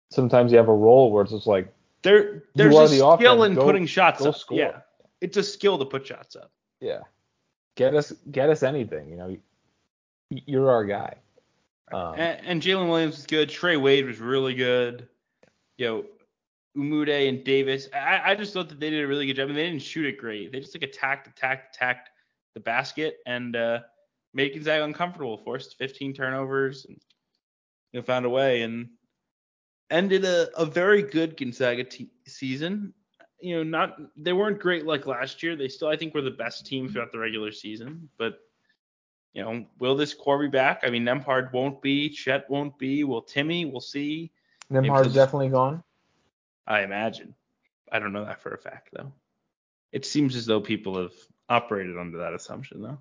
[0.10, 3.52] sometimes you have a role where it's just like there there's a the skill offense.
[3.52, 4.36] in go, putting shots up.
[4.36, 4.58] Score.
[4.58, 4.80] Yeah,
[5.21, 6.52] it's a skill to put shots up.
[6.82, 6.99] Yeah,
[7.76, 9.10] get us get us anything.
[9.10, 9.38] You know,
[10.30, 11.15] you're our guy.
[11.91, 13.49] Um, and, and Jalen Williams was good.
[13.49, 15.08] Trey Wade was really good.
[15.78, 16.06] You know,
[16.78, 17.88] Umude and Davis.
[17.93, 19.45] I, I just thought that they did a really good job.
[19.45, 20.52] I mean, they didn't shoot it great.
[20.52, 22.10] They just like attacked, attacked, attacked
[22.53, 23.79] the basket and uh,
[24.33, 25.37] made Gonzaga uncomfortable.
[25.37, 26.99] Forced 15 turnovers and
[27.91, 28.61] you know, found a way.
[28.61, 28.89] And
[29.89, 31.85] ended a, a very good Gonzaga
[32.27, 32.93] season.
[33.39, 35.55] You know, not they weren't great like last year.
[35.55, 38.09] They still, I think, were the best team throughout the regular season.
[38.17, 38.39] But
[39.33, 40.81] you know, will this core be back?
[40.83, 43.03] I mean, Nembhard won't be, Chet won't be.
[43.03, 43.71] Will Timme?
[43.71, 44.31] We'll see.
[44.71, 45.83] Nembhard's definitely gone.
[46.65, 47.35] I imagine.
[47.91, 49.11] I don't know that for a fact though.
[49.91, 51.13] It seems as though people have
[51.53, 52.97] operated under that assumption though.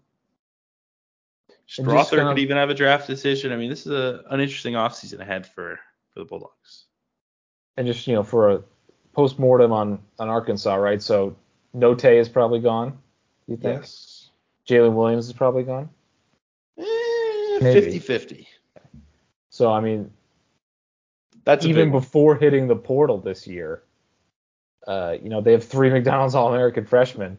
[1.68, 3.52] Strawther could of, even have a draft decision.
[3.52, 5.80] I mean, this is a, an interesting offseason ahead for
[6.12, 6.84] for the Bulldogs.
[7.76, 8.62] And just you know, for a
[9.12, 11.00] post mortem on on Arkansas, right?
[11.00, 11.34] So
[11.74, 12.98] Notae is probably gone.
[13.46, 13.80] You think?
[13.80, 14.30] Yes.
[14.68, 15.88] Jalen Williams is probably gone.
[16.78, 16.84] Eh,
[17.60, 18.46] 50-50.
[19.50, 20.10] So I mean,
[21.44, 23.82] that's even before hitting the portal this year.
[24.86, 27.38] Uh, you know, they have three McDonald's All-American freshmen.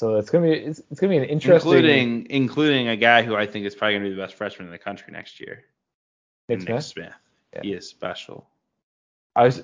[0.00, 3.36] So it's gonna be it's, it's gonna be an interesting, including including a guy who
[3.36, 5.64] I think is probably gonna be the best freshman in the country next year.
[6.48, 6.84] Nick, Nick Smith.
[6.84, 7.12] Smith.
[7.54, 7.60] Yeah.
[7.64, 8.48] He is special.
[9.36, 9.62] I was,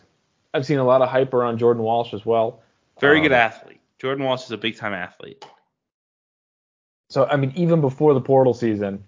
[0.53, 2.61] I've seen a lot of hype around Jordan Walsh as well.
[3.01, 3.81] Very um, good athlete.
[3.99, 5.42] Jordan Walsh is a big time athlete.
[7.09, 9.05] So I mean, even before the portal season,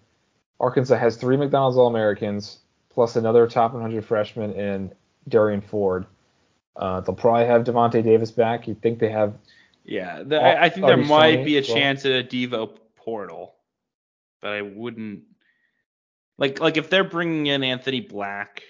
[0.58, 4.94] Arkansas has three McDonald's All Americans plus another top 100 freshman in
[5.28, 6.06] Derrian Ford.
[6.74, 8.66] Uh, they'll probably have Davonte Davis back.
[8.66, 9.34] You'd think they have?
[9.88, 11.74] Yeah, the, all, I think there might be a well.
[11.74, 13.54] chance at a Devo portal,
[14.42, 15.22] but I wouldn't
[16.36, 18.62] like like if they're bringing in Anthony Black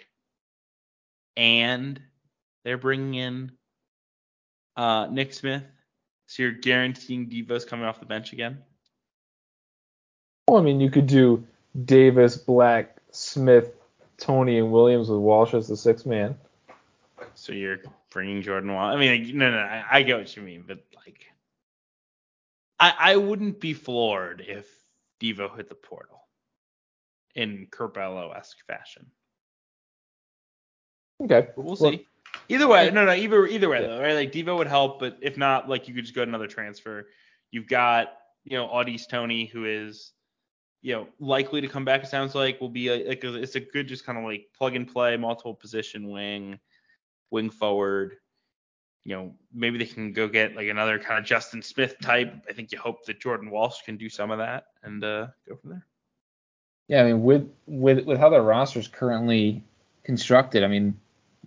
[1.36, 2.00] and
[2.64, 3.52] they're bringing in
[4.76, 5.64] uh, Nick Smith,
[6.28, 8.62] so you're guaranteeing Devo's coming off the bench again.
[10.46, 11.44] Well, I mean, you could do
[11.84, 13.74] Davis, Black, Smith,
[14.18, 16.36] Toney, and Williams with Walsh as the sixth man.
[17.34, 17.78] So you're
[18.10, 18.90] bringing Jordan Wall.
[18.90, 21.26] I mean, like, no, no, I, I, get what you mean, but like,
[22.78, 24.66] I, I wouldn't be floored if
[25.20, 26.20] Devo hit the portal
[27.34, 29.06] in Curbelo esque fashion.
[31.22, 31.48] Okay.
[31.54, 32.06] But we'll well, see.
[32.48, 33.88] Either way, no, no, either either way yeah.
[33.88, 34.14] though, right?
[34.14, 37.08] Like Devo would help, but if not, like you could just go to another transfer.
[37.50, 38.12] You've got,
[38.44, 40.12] you know, Au'Diese Toney, who is,
[40.82, 42.02] you know, likely to come back.
[42.02, 44.46] It sounds like will be a, like a, it's a good just kind of like
[44.56, 46.58] plug and play, multiple position wing,
[47.30, 48.16] wing forward.
[49.04, 52.34] You know, maybe they can go get like another kind of Justin Smith type.
[52.48, 55.56] I think you hope that Jordan Walsh can do some of that and uh, go
[55.56, 55.86] from there.
[56.88, 59.62] Yeah, I mean, with with with how the roster is currently
[60.04, 60.98] constructed, I mean,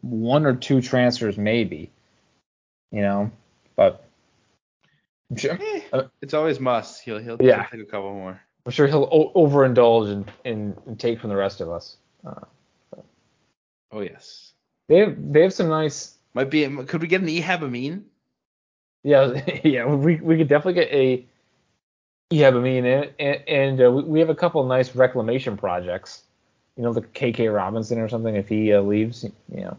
[0.02, 1.92] one or two transfers maybe,
[2.92, 3.32] you know,
[3.76, 4.04] but
[5.30, 7.02] I'm sure, Eh, Uh, it's always must.
[7.04, 7.62] He'll he'll, Yeah.
[7.70, 8.40] he'll take a couple more.
[8.66, 11.98] I'm sure he'll o- overindulge and, and, and take from the rest of us.
[12.26, 12.42] Uh,
[13.92, 14.51] Oh yes.
[14.88, 16.16] They have they have some nice.
[16.34, 16.68] Might be.
[16.86, 18.06] Could we get an Ehab Amin?
[19.04, 19.86] Yeah, yeah.
[19.86, 21.26] We we could definitely get a.
[22.34, 26.24] Mean, and and, uh, we, we have a couple nice reclamation projects.
[26.78, 28.36] You know, the KK Robinson or something.
[28.36, 29.78] If he uh, leaves, you know,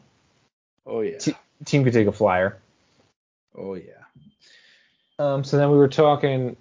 [0.86, 1.18] Oh yeah.
[1.18, 2.58] T- team could take a flyer.
[3.56, 3.92] Oh yeah.
[5.18, 6.56] Um, so then we were talking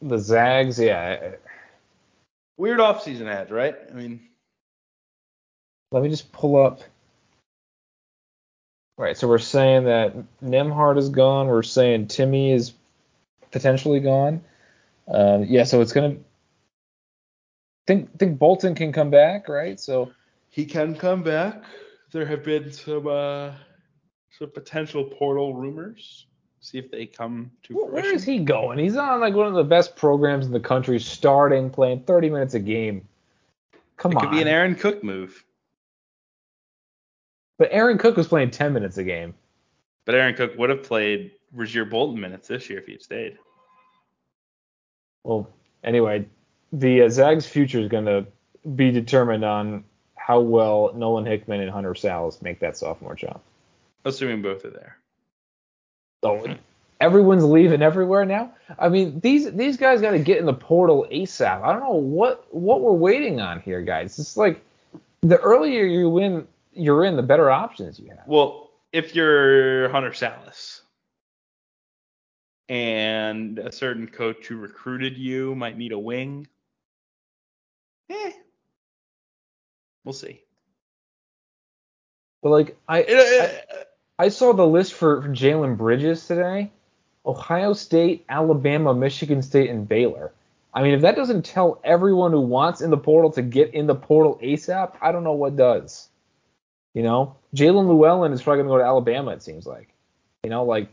[0.00, 0.78] the Zags.
[0.78, 1.32] Yeah,
[2.56, 3.76] Weird offseason ahead, right?
[3.90, 4.20] I mean,
[5.90, 6.82] let me just pull up.
[9.02, 11.48] Right, so we're saying that Nembhard is gone.
[11.48, 12.72] We're saying Timme is
[13.50, 14.44] potentially gone.
[15.08, 16.18] Um, yeah, so it's gonna.
[17.88, 19.80] Think think Bolton can come back, right?
[19.80, 20.12] So
[20.50, 21.64] he can come back.
[22.12, 23.54] There have been some uh
[24.38, 26.26] some potential portal rumors.
[26.60, 28.14] See if they come to wh- where fruition.
[28.14, 28.78] is he going?
[28.78, 32.54] He's on like one of the best programs in the country, starting, playing 30 minutes
[32.54, 33.08] a game.
[33.96, 34.20] Come It on.
[34.20, 35.42] could be an Aaron Cook move.
[37.62, 39.34] But Aaron Cook was playing 10 minutes a game.
[40.04, 43.38] But Aaron Cook would have played Rasir Bolton minutes this year if he had stayed.
[45.22, 45.48] Well,
[45.84, 46.26] anyway,
[46.72, 48.26] the uh, Zags' future is going to
[48.74, 49.84] be determined on
[50.16, 53.40] how well Nolan Hickman and Hunter Sallis make that sophomore jump.
[54.04, 54.98] Assuming both are there.
[56.24, 56.56] So
[57.00, 58.52] everyone's leaving everywhere now.
[58.76, 61.62] I mean, these these guys got to get in the portal ASAP.
[61.62, 64.18] I don't know what what we're waiting on here, guys.
[64.18, 64.60] It's like
[65.20, 68.26] the earlier you win, you're in, the better options you have.
[68.26, 70.80] Well, if you're Hunter Sallis
[72.68, 76.46] and a certain coach who recruited you might need a wing,
[78.10, 78.32] eh,
[80.04, 80.42] we'll see.
[82.42, 83.04] But like I
[84.18, 86.70] I, I saw the list for, for Jalen Bridges today.
[87.24, 90.32] Ohio State, Alabama, Michigan State, and Baylor.
[90.74, 93.86] I mean, if that doesn't tell everyone who wants in the portal to get in
[93.86, 96.08] the portal ASAP, I don't know what does.
[96.94, 99.30] You know, Jalen Llewellyn is probably going to go to Alabama.
[99.32, 99.88] It seems like.
[100.44, 100.88] You know, like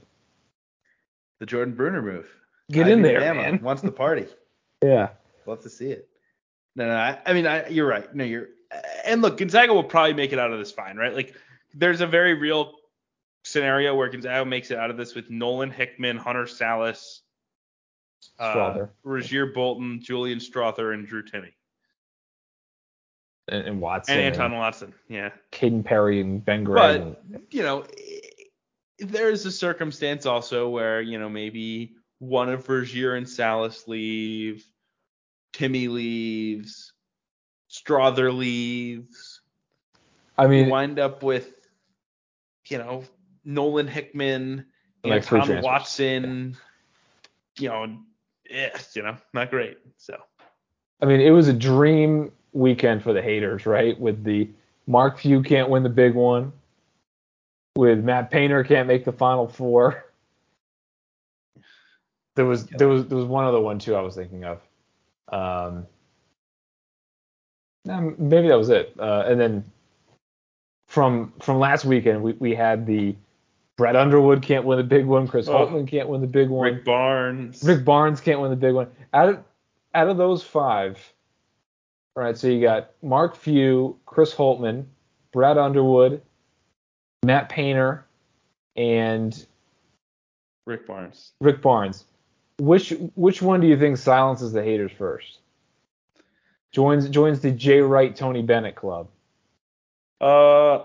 [1.40, 2.30] the Jordan Bruner move.
[2.72, 3.62] get I in there, Bama man.
[3.62, 4.28] Wants the party.
[4.82, 5.10] Yeah.
[5.46, 6.08] Love to see it.
[6.78, 8.16] No, no, I, I mean, I, you're right.
[8.16, 8.48] No, you're.
[9.04, 11.14] And look, Gonzaga will probably make it out of this fine, right?
[11.14, 11.36] Like,
[11.74, 12.76] there's a very real
[13.44, 17.20] scenario where Gonzaga makes it out of this with Nolan Hickman, Hunter Sallis,
[18.40, 18.90] uh, Strawther.
[19.06, 21.52] Rasir Bolton, Julian Strawther, and Drew Timme,
[23.52, 24.16] And, and Watson.
[24.18, 24.94] and Anton Watson.
[25.08, 27.02] Yeah, Kaden Perry and Ben Gregg.
[27.02, 27.86] but and- you know,
[29.00, 34.66] there's a circumstance also where you know maybe one of Rasir and Sallis leave,
[35.54, 36.94] Timme leaves,
[37.70, 39.42] Strawther leaves.
[40.38, 41.52] I you mean, wind up with,
[42.68, 43.04] you know,
[43.44, 44.66] Nolan Hickman,
[45.04, 45.64] Like transfers.
[45.64, 46.56] Watson,
[47.58, 47.98] you know,
[48.50, 49.78] yeah, you know, not great.
[49.98, 50.18] So
[51.02, 54.00] I mean, it was a dream weekend for the haters, right?
[54.00, 54.50] With the
[54.88, 56.52] Mark Few can't win the big one,
[57.76, 60.06] with Matt Painter can't make the final four.
[62.36, 64.62] There was there was there was one other one too I was thinking of.
[65.28, 65.86] Um,
[67.86, 68.94] maybe that was it.
[68.98, 69.66] Uh, and then
[70.88, 73.14] from from last weekend we, we had the
[73.78, 75.54] Brad Underwood can't win the big one, Chris Oh.
[75.68, 76.64] Holtmann can't win the big one.
[76.74, 78.88] Rick Barnes, Rick Barnes can't win the big one.
[79.14, 79.44] Out of
[79.94, 80.98] out of those five,
[82.20, 82.38] all right.
[82.38, 84.84] So you got Mark Few, Chris Holtmann,
[85.32, 86.22] Brad Underwood,
[87.24, 88.06] Matt Painter,
[88.76, 89.46] and
[90.66, 91.32] Rick Barnes.
[91.40, 92.04] Rick Barnes.
[92.60, 95.40] Which which one do you think silences the haters first?
[96.74, 99.08] Joins joins the Jay Wright Tony Bennett club.
[100.20, 100.80] Uh,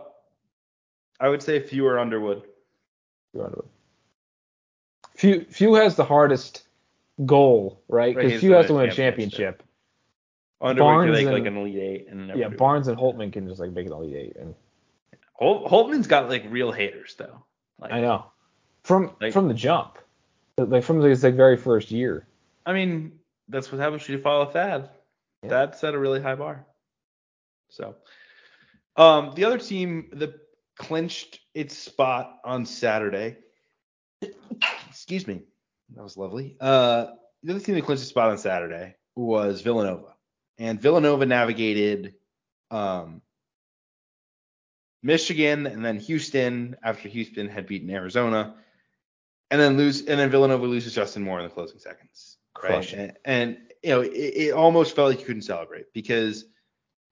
[1.19, 2.45] I would say fewer Underwood.
[3.33, 3.69] Few Underwood.
[5.17, 6.63] Few Few has the hardest
[7.27, 8.15] goal, right?
[8.15, 9.39] Right, Because has Few has to win a championship.
[9.39, 9.64] championship.
[10.61, 12.57] Underwood could make and- like an elite eight and Yeah, do.
[12.57, 14.37] Barnes and Holtman can just like make an elite eight.
[14.37, 14.55] And
[15.35, 17.45] Holt, Holtman's got like real haters though.
[17.79, 18.27] Like, I know.
[18.85, 19.99] From Like- from the jump.
[20.57, 22.27] Like from his like very first year.
[22.67, 24.89] I mean, that's what happens when you follow Thad.
[25.43, 25.49] Yeah.
[25.51, 26.65] Thad set a really high bar.
[27.71, 27.97] So,
[28.97, 30.35] um, the other team that
[30.79, 33.37] clinched its spot on Saturday.
[34.89, 35.43] excuse me,
[35.97, 36.57] that was lovely.
[36.61, 37.07] Uh,
[37.43, 40.14] the other team that clinched its spot on Saturday was Villanova,
[40.59, 42.15] and Villanova navigated
[42.71, 43.23] um,
[45.03, 48.55] Michigan and then Houston after Houston had beaten Arizona,
[49.51, 52.39] and then lose and then Villanova loses Justin Moore in the closing seconds.
[52.63, 52.93] Right.
[52.93, 56.47] And, and you know, it, it almost felt like you couldn't celebrate because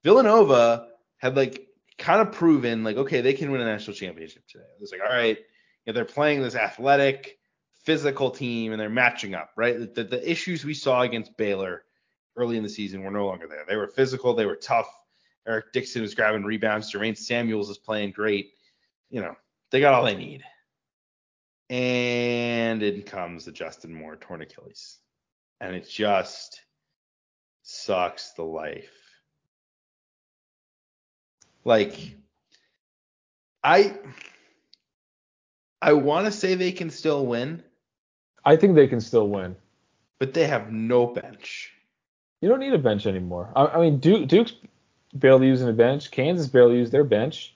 [0.03, 4.65] Villanova had like kind of proven like, okay, they can win a national championship today.
[4.65, 7.39] It was like, all right, you know, they're playing this athletic,
[7.85, 9.95] physical team and they're matching up, right?
[9.95, 11.85] The, the issues we saw against Baylor
[12.37, 13.65] early in the season were no longer there.
[13.69, 14.89] They were physical, they were tough.
[15.47, 16.93] Eric Dixon was grabbing rebounds.
[16.93, 18.53] Jermaine Samuels is playing great.
[19.11, 19.35] You know,
[19.71, 20.45] they got all they need.
[21.69, 24.99] And in comes the Justin Moore torn Achilles.
[25.61, 26.61] And it just
[27.63, 28.91] sucks the life.
[31.65, 32.17] Like,
[33.65, 33.97] I
[35.81, 37.63] I want to say they can still win,
[38.45, 39.57] I think they can still win.
[40.19, 41.73] but they have no bench.
[42.43, 43.51] You don't need a bench anymore.
[43.55, 44.53] I, I mean, Duke, Duke's
[45.15, 46.11] barely using a bench.
[46.11, 47.55] Kansas barely used their bench.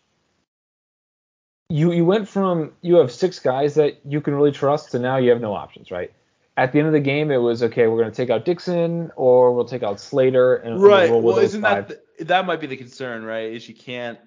[1.68, 5.16] You you went from you have six guys that you can really trust to now
[5.16, 6.12] you have no options, right?
[6.56, 7.88] At the end of the game, it was okay.
[7.88, 11.10] We're going to take out Dixon or we'll take out Slater and Right.
[11.10, 11.88] We'll Well, isn't five.
[11.88, 13.52] that the, that might be the concern, right?
[13.52, 14.18] Is you can't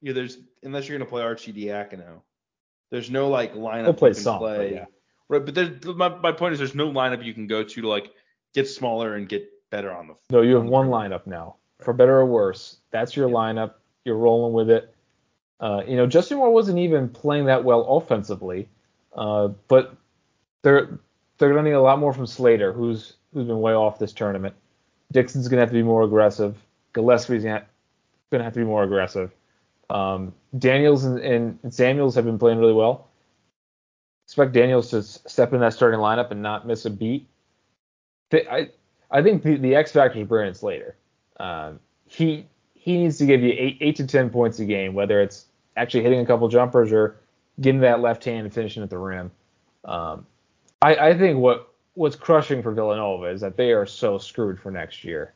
[0.00, 2.22] you know, there's unless you're gonna play Arcidiacono,
[2.92, 4.84] there's no like lineup He'll play you can some, but yeah.
[5.28, 7.88] Right, but there's my, my point is there's no lineup you can go to to
[7.88, 8.12] like
[8.54, 11.92] get smaller and get better on the No, you have on one lineup now, for
[11.92, 12.78] better or worse.
[12.90, 13.74] That's your lineup.
[14.04, 14.94] You're rolling with it.
[15.60, 18.68] Uh, you know, Justin Moore wasn't even playing that well offensively,
[19.16, 19.96] uh, but
[20.62, 21.00] they're
[21.38, 24.54] they're gonna need a lot more from Slater, who's who's been way off this tournament.
[25.12, 26.56] Dixon's gonna have to be more aggressive.
[26.92, 27.66] Gillespie's gonna
[28.30, 29.32] gonna have to be more aggressive.
[29.90, 33.08] Um, Daniels and, and Samuels have been playing really well.
[34.26, 37.26] Expect Daniels to step in that starting lineup and not miss a beat.
[38.32, 38.68] I
[39.10, 40.96] I think the, the X factor is Brandon Slater.
[41.38, 45.20] Um, he he needs to give you eight eight to ten points a game, whether
[45.20, 47.20] it's actually hitting a couple jumpers or
[47.60, 49.30] getting that left hand and finishing at the rim.
[49.84, 50.26] Um,
[50.82, 54.70] I, I think what what's crushing for Villanova is that they are so screwed for
[54.70, 55.34] next year.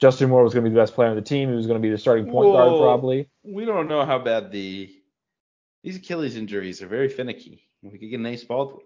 [0.00, 1.48] Justin Moore was going to be the best player on the team.
[1.48, 3.28] He was going to be the starting point guard probably.
[3.42, 4.94] We don't know how bad the
[5.82, 7.62] these Achilles injuries are very finicky.
[7.82, 8.84] We could get an Ace Baldwin.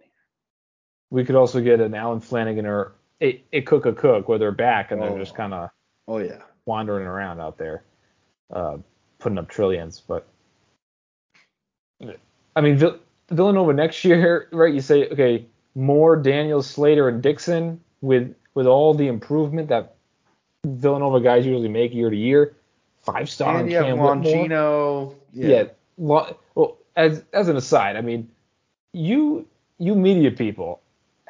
[1.11, 4.53] We could also get an Allen Flanigan or a, a Cook a Cook where they're
[4.53, 5.09] back and Oh.
[5.09, 5.71] they're just kind of
[6.09, 6.43] Oh yeah.
[6.67, 7.85] wandering around out there,
[8.53, 8.77] uh,
[9.19, 10.01] putting up trillions.
[10.01, 10.27] But
[12.57, 12.99] I mean, Vill-
[13.31, 14.75] Villanova next year, right?
[14.75, 19.95] You say, okay, more Daniels, Slater, and Dixon with with all the improvement that
[20.67, 22.55] Villanova guys usually make year to year.
[22.99, 23.99] Five star And you have Cam.
[23.99, 25.15] Longino.
[25.33, 25.65] Yeah.
[25.99, 28.29] lo- well, as as an aside, I mean,
[28.93, 29.47] you
[29.79, 30.82] you media people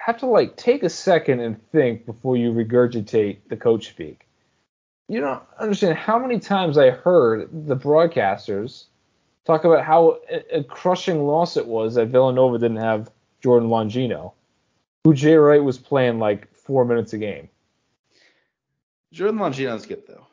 [0.04, 4.26] have to like take a second and think before you regurgitate the coach speak.
[5.08, 8.86] You don't understand how many times I heard the broadcasters
[9.44, 10.18] talk about how
[10.50, 13.12] a, crushing loss it was that Villanova didn't have
[13.42, 14.32] Jordan Longino,
[15.04, 17.48] who Jay Wright was playing like four minutes a game.
[19.12, 20.26] Jordan Longino's good though.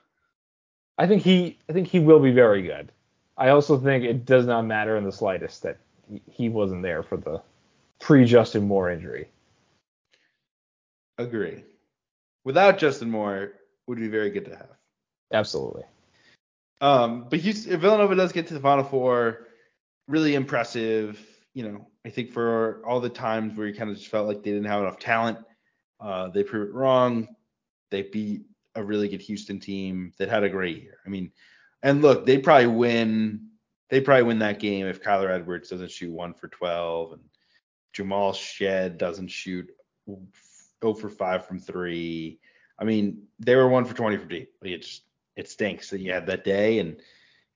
[0.97, 2.91] I think he I think he will be very good.
[3.37, 5.77] I also think it does not matter in the slightest that
[6.09, 7.41] he- he wasn't there for the
[7.99, 9.27] pre Justin Moore injury.
[11.19, 11.63] Agree.
[12.45, 13.51] Without Justin Moore,
[13.87, 14.69] would be very good to have.
[15.33, 15.83] Absolutely.
[16.79, 19.47] Um, but Houston, if Villanova does get to the Final Four,
[20.07, 21.19] really impressive.
[21.53, 24.43] You know, I think for all the times where you kind of just felt like
[24.43, 25.39] they didn't have enough talent,
[25.99, 27.27] uh, they proved it wrong.
[27.91, 28.43] They beat
[28.75, 30.99] a really good Houston team that had a great year.
[31.05, 31.31] I mean,
[31.83, 33.49] and look, they probably win.
[33.89, 37.23] They probably win that game if Kyler Edwards doesn't shoot one for 12 and
[37.91, 39.69] Jamal Shead doesn't shoot
[40.81, 42.39] 0 for 5 from three.
[42.77, 44.51] I mean, they were one for 20 from deep.
[44.61, 45.03] It just
[45.35, 46.79] it stinks that you had that day.
[46.79, 46.97] And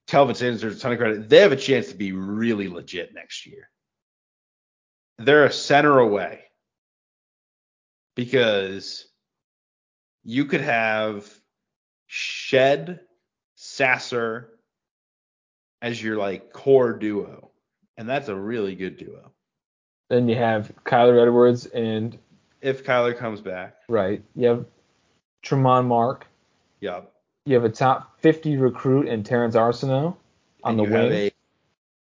[0.06, 1.28] Kelvin Sampson deserves a ton of credit.
[1.28, 3.70] They have a chance to be really legit next year.
[5.18, 6.40] They're a center away
[8.14, 9.06] because
[10.24, 11.28] you could have
[12.06, 13.00] Shead,
[13.54, 14.50] Sasser
[15.82, 17.50] as your like core duo,
[17.96, 19.32] and that's a really good duo.
[20.10, 22.18] Then you have Kyler Edwards and
[22.64, 24.64] If Kyler comes back, right, you have
[25.44, 26.26] Tramon Mark.
[26.80, 27.12] yep.
[27.46, 30.16] You have a top 50 recruit in Terrance Arceneaux
[30.62, 31.12] on and the you have wing.
[31.12, 31.32] a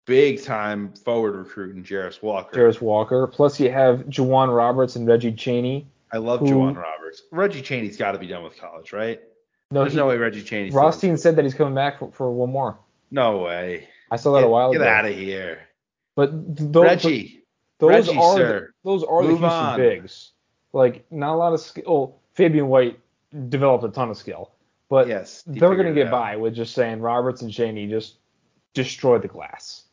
[0.04, 2.54] big time forward recruit in Jarace Walker.
[2.54, 3.26] Jarace Walker.
[3.26, 5.86] Plus you have J'Wan Roberts and Reggie Cheney.
[6.12, 7.22] I love who- J'Wan Roberts.
[7.32, 9.22] Reggie Cheney's got to be done with college, right?
[9.70, 12.30] No, There's he, no way Reggie Cheney's Rothstein said that he's coming back for, for
[12.30, 12.78] one more.
[13.10, 13.88] No way.
[14.10, 14.84] I saw that get, a while get ago.
[14.84, 15.60] Get out of here,
[16.14, 17.44] But th- those, Reggie.
[17.78, 18.72] those Reggie, are sir.
[18.84, 19.78] The, those are the Houston on.
[19.78, 20.32] bigs.
[20.72, 21.84] Like not a lot of skill.
[21.86, 22.98] Well, Fabian White
[23.48, 24.52] developed a ton of skill,
[24.88, 28.16] but yes, they're going to get by with just saying Roberts and Cheney just
[28.74, 29.84] destroy the glass.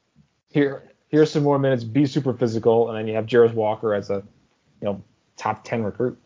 [0.50, 1.84] Here, here's some more minutes.
[1.84, 4.24] Be super physical, and then you have Jarace Walker as a
[4.82, 5.04] you know
[5.38, 6.18] top ten recruit.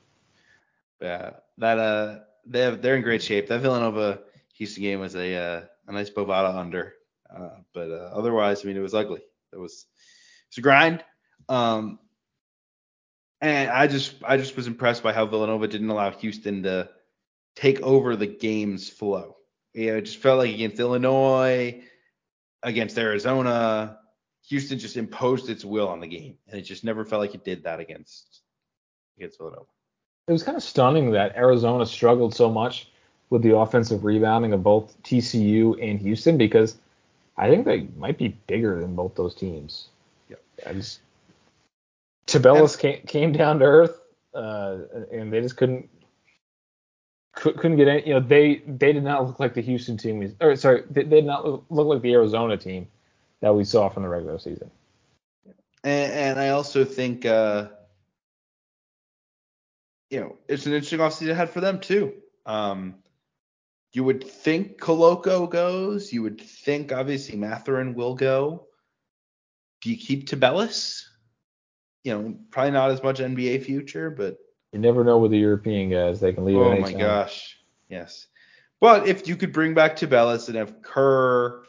[1.01, 3.47] Yeah, that uh, they have they're in great shape.
[3.47, 4.19] That Villanova
[4.53, 6.93] Houston game was a uh, a nice Bovada under,
[7.35, 9.21] uh, but uh, otherwise, I mean, it was ugly.
[9.51, 9.87] It was
[10.47, 11.03] it's a grind.
[11.49, 11.99] Um,
[13.43, 16.89] And I just I just was impressed by how Villanova didn't allow Houston to
[17.57, 19.35] take over the game's flow.
[19.73, 21.83] You know, it just felt like against Illinois,
[22.63, 23.97] against Arizona,
[24.47, 27.43] Houston just imposed its will on the game, and it just never felt like it
[27.43, 28.39] did that against
[29.17, 29.65] against Villanova.
[30.29, 32.87] It was kind of stunning that Arizona struggled so much
[33.29, 36.77] with the offensive rebounding of both TCU and Houston because
[37.35, 39.89] I think they might be bigger than both those teams.
[40.29, 40.41] Yep.
[40.65, 40.99] I just
[42.27, 43.99] Tubelis came, came down to earth,
[44.33, 44.77] uh,
[45.11, 45.89] and they just couldn't
[47.33, 48.07] couldn't get any.
[48.07, 50.19] You know, they they did not look like the Houston team.
[50.19, 52.87] We, or sorry, they, they did not look, like the Arizona team
[53.41, 54.71] that we saw from the regular season.
[55.83, 57.67] And, and I also think, uh,
[60.09, 62.13] you know, it's an interesting offseason ahead for them too.
[62.45, 62.95] Um,
[63.91, 66.13] you would think Koloko goes.
[66.13, 68.67] You would think obviously Mathurin will go.
[69.81, 71.03] Do you keep Tubelis?
[72.03, 74.37] You know, probably not as much NBA future, but
[74.71, 76.57] You never know with the European guys; they can leave.
[76.57, 76.99] oh my time.
[76.99, 77.57] gosh,
[77.89, 78.27] yes.
[78.79, 81.63] But if you could bring back Tubelis and have Kerr,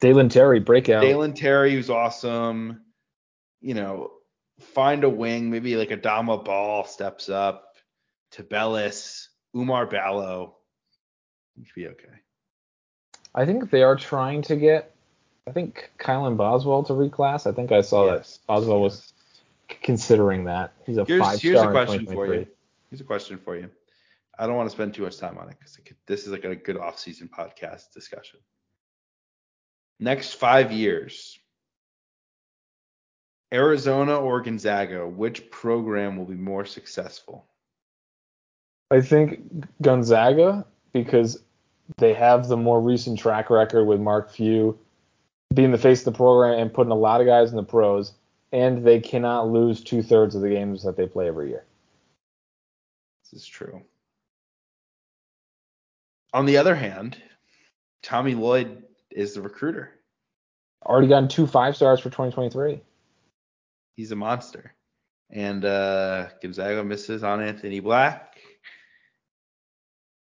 [0.00, 1.02] Dalen Terry breakout.
[1.02, 2.82] Dalen Terry, who's awesome.
[3.60, 4.12] You know,
[4.60, 7.74] find a wing, maybe like Adama Bal steps up,
[8.32, 10.56] Tubelis, Oumar Ballo.
[11.56, 12.08] You should be okay.
[13.34, 14.94] I think they are trying to get.
[15.46, 17.46] I think Kylan Boswell to reclass.
[17.46, 18.36] I think I saw Yes.
[18.36, 19.12] that Boswell was
[19.82, 20.72] considering that.
[20.86, 22.46] He's a Here's, five here's star a question for you.
[22.90, 23.70] Here's a question for you.
[24.38, 26.56] I don't want to spend too much time on it because this is like a
[26.56, 28.40] good off-season podcast discussion.
[29.98, 31.38] Next five years,
[33.52, 37.46] Arizona or Gonzaga, which program will be more successful?
[38.90, 41.42] I think Gonzaga because
[41.98, 44.78] they have the more recent track record with Mark Few
[45.52, 48.12] being the face of the program and putting a lot of guys in the pros,
[48.52, 51.64] and they cannot lose two thirds of the games that they play every year.
[53.24, 53.82] This is true.
[56.32, 57.16] On the other hand,
[58.02, 59.90] Tommy Lloyd is the recruiter.
[60.84, 62.80] Already gotten two five stars for 2023.
[63.96, 64.72] He's a monster.
[65.30, 68.38] And uh, Gonzaga misses on Anthony Black.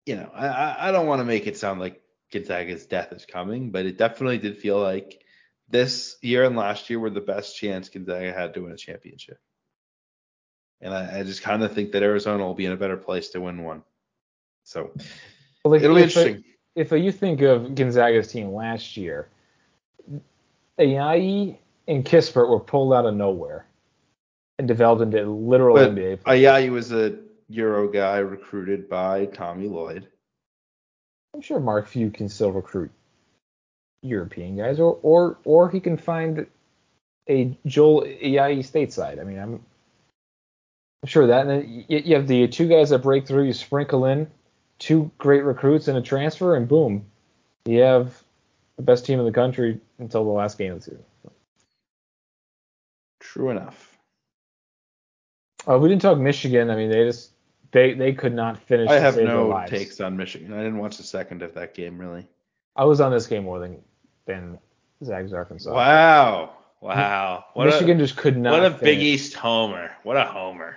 [0.06, 1.99] You know, I, I- I don't want to make it sound like
[2.32, 5.20] Gonzaga's death is coming, but it definitely did feel like
[5.68, 9.38] this year and last year were the best chance Gonzaga had to win a championship.
[10.80, 13.30] And I, I just kind of think that Arizona will be in a better place
[13.30, 13.82] to win one.
[14.64, 14.92] So
[15.62, 16.44] But like, it'll be interesting.
[16.74, 19.28] if you think of Gonzaga's team last year,
[20.78, 21.56] Ayayi
[21.86, 23.66] and Kispert were pulled out of nowhere
[24.58, 26.42] and developed into literal But NBA players.
[26.42, 27.18] Ayayi was a
[27.48, 30.08] Euro guy recruited by Tommy Lloyd.
[31.34, 32.90] I'm sure Mark Few can still recruit
[34.02, 36.46] European guys, or or or he can find
[37.28, 39.20] a Joel Ayayi stateside.
[39.20, 39.54] I mean, I'm,
[41.02, 41.46] I'm sure that.
[41.46, 43.44] And then you, you have the two guys that break through.
[43.44, 44.26] You sprinkle in
[44.78, 47.04] two great recruits and a transfer, and boom,
[47.64, 48.22] you have
[48.76, 51.04] the best team in the country until the last game of the season.
[53.20, 53.96] True enough.
[55.68, 56.70] Uh, we didn't talk Michigan.
[56.70, 57.30] I mean, they just
[57.72, 58.88] they they could not finish.
[58.88, 60.52] I have no takes on Michigan.
[60.52, 62.26] I didn't watch the second of that game really.
[62.76, 63.80] I was on this game more than
[64.26, 64.58] than
[65.04, 65.72] Zags Arkansas.
[65.72, 66.54] Wow.
[66.80, 67.44] Wow.
[67.54, 68.52] What Michigan a, just could not.
[68.52, 69.00] what a Big.
[69.00, 69.90] East homer.
[70.02, 70.76] What a homer.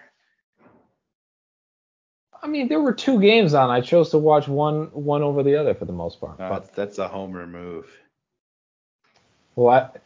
[2.42, 3.70] I mean, there were two games on.
[3.70, 6.40] I chose to watch one one over the other for the most part.
[6.40, 7.88] Uh, But that's a homer move.
[9.56, 10.00] well, I,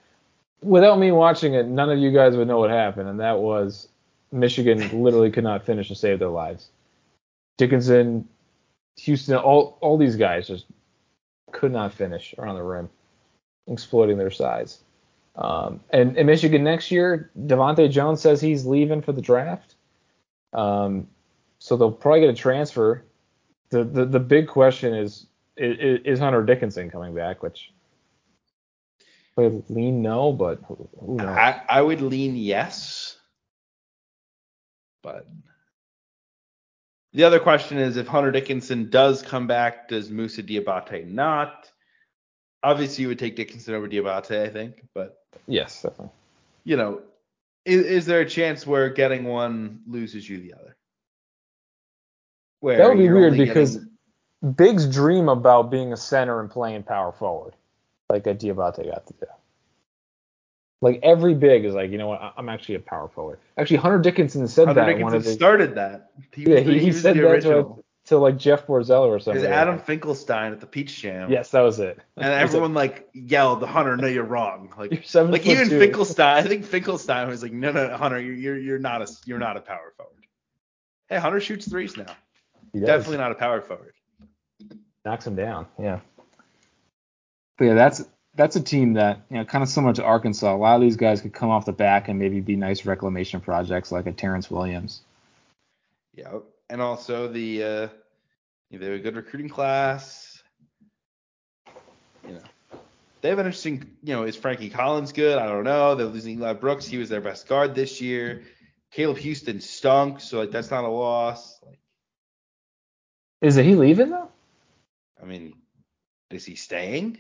[0.62, 3.88] without me watching it, none of you guys would know what happened, and that was
[4.32, 6.70] Michigan literally could not finish to save their lives.
[7.58, 8.28] Dickinson,
[8.98, 10.66] Houston, all all these guys just
[11.52, 12.90] could not finish around the rim,
[13.68, 14.80] exploiting their size.
[15.36, 19.76] Um, and in Michigan next year, DeVante' Jones says he's leaving for the draft.
[20.54, 21.08] Um,
[21.60, 23.04] so they'll probably get a transfer.
[23.70, 27.44] The the, the big question is, is is Hunter Dickinson coming back?
[27.44, 27.72] Which
[29.38, 30.62] I lean no, but?
[31.20, 33.18] I, I would lean yes.
[35.04, 35.28] But
[37.14, 41.72] the other question is if Hunter Dickinson does come back, does Moussa Diabate not?
[42.64, 44.86] Obviously, you would take Dickinson over Diabate, I think.
[44.94, 46.10] But, yes, definitely.
[46.64, 47.02] you know,
[47.66, 50.76] is, is there a chance where getting one loses you the other?
[52.60, 53.92] Where That would be weird because getting-
[54.56, 57.56] Biggs dream about being a center and playing power forward,
[58.12, 59.26] like a Diabate got to do.
[60.82, 62.22] Like every big is like, you know what?
[62.22, 63.40] I- I'm actually a power forward.
[63.58, 65.34] Actually, Hunter Dickinson said Hunter that in Dickinson one of his.
[65.34, 66.12] started that.
[66.34, 67.84] He yeah, was, he, he was said the that's what original.
[68.06, 69.42] to like Jeff Borzello or something.
[69.42, 71.32] There's Adam Finkelstein at the Peach Jam.
[71.32, 72.00] Yes, that was it.
[72.16, 75.80] And everyone like yelled, the "Hunter, no, you're wrong." Like, You're seven like even two.
[75.80, 76.38] Finkelstein.
[76.38, 79.58] I think Finkelstein was like, "No, no, Hunter, you're you're, you're not a you're not
[79.58, 80.14] a power forward."
[81.10, 82.16] Hey, Hunter shoots threes now.
[82.72, 82.88] He does.
[82.88, 83.94] Definitely not a power forward.
[85.06, 85.66] knocks him down.
[85.80, 86.02] Yeah.
[87.58, 88.04] But yeah, that's
[88.38, 90.54] that's a team that you know kind of similar to Arkansas.
[90.54, 93.42] A lot of these guys could come off the back and maybe be nice reclamation
[93.42, 95.02] projects like a Terrence Williams.
[96.14, 97.88] Yeah, and also the uh,
[98.72, 100.42] they have a good recruiting class.
[102.26, 102.80] You know,
[103.22, 103.98] they have an interesting.
[104.04, 105.38] You know, is Frankie Collins good?
[105.38, 105.96] I don't know.
[105.96, 106.86] They're losing Eli Brooks.
[106.86, 108.44] He was their best guard this year.
[108.92, 111.60] Caleb Houston stunk, so like that's not a loss.
[111.66, 111.80] Like,
[113.42, 114.30] Is it he leaving though?
[115.22, 115.56] I mean,
[116.30, 117.18] is he staying?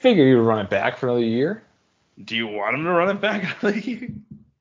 [0.00, 1.62] Figure he would run it back for another year.
[2.24, 4.08] Do you want him to run it back another year?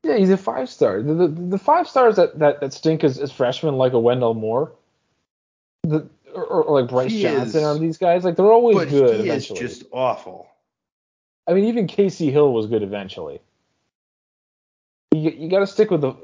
[0.04, 1.02] Yeah, he's a five star.
[1.02, 4.34] The, the, the five stars that, that, that stink as, as freshmen, like a Wendell
[4.34, 4.74] Moore,
[5.84, 9.22] the, or, or like Bryce He Johnson, or these guys, like they're always But good
[9.22, 10.50] he is just awful.
[11.48, 13.40] I mean, even Casey Hill was good eventually.
[15.14, 16.16] You, you got to stick with the.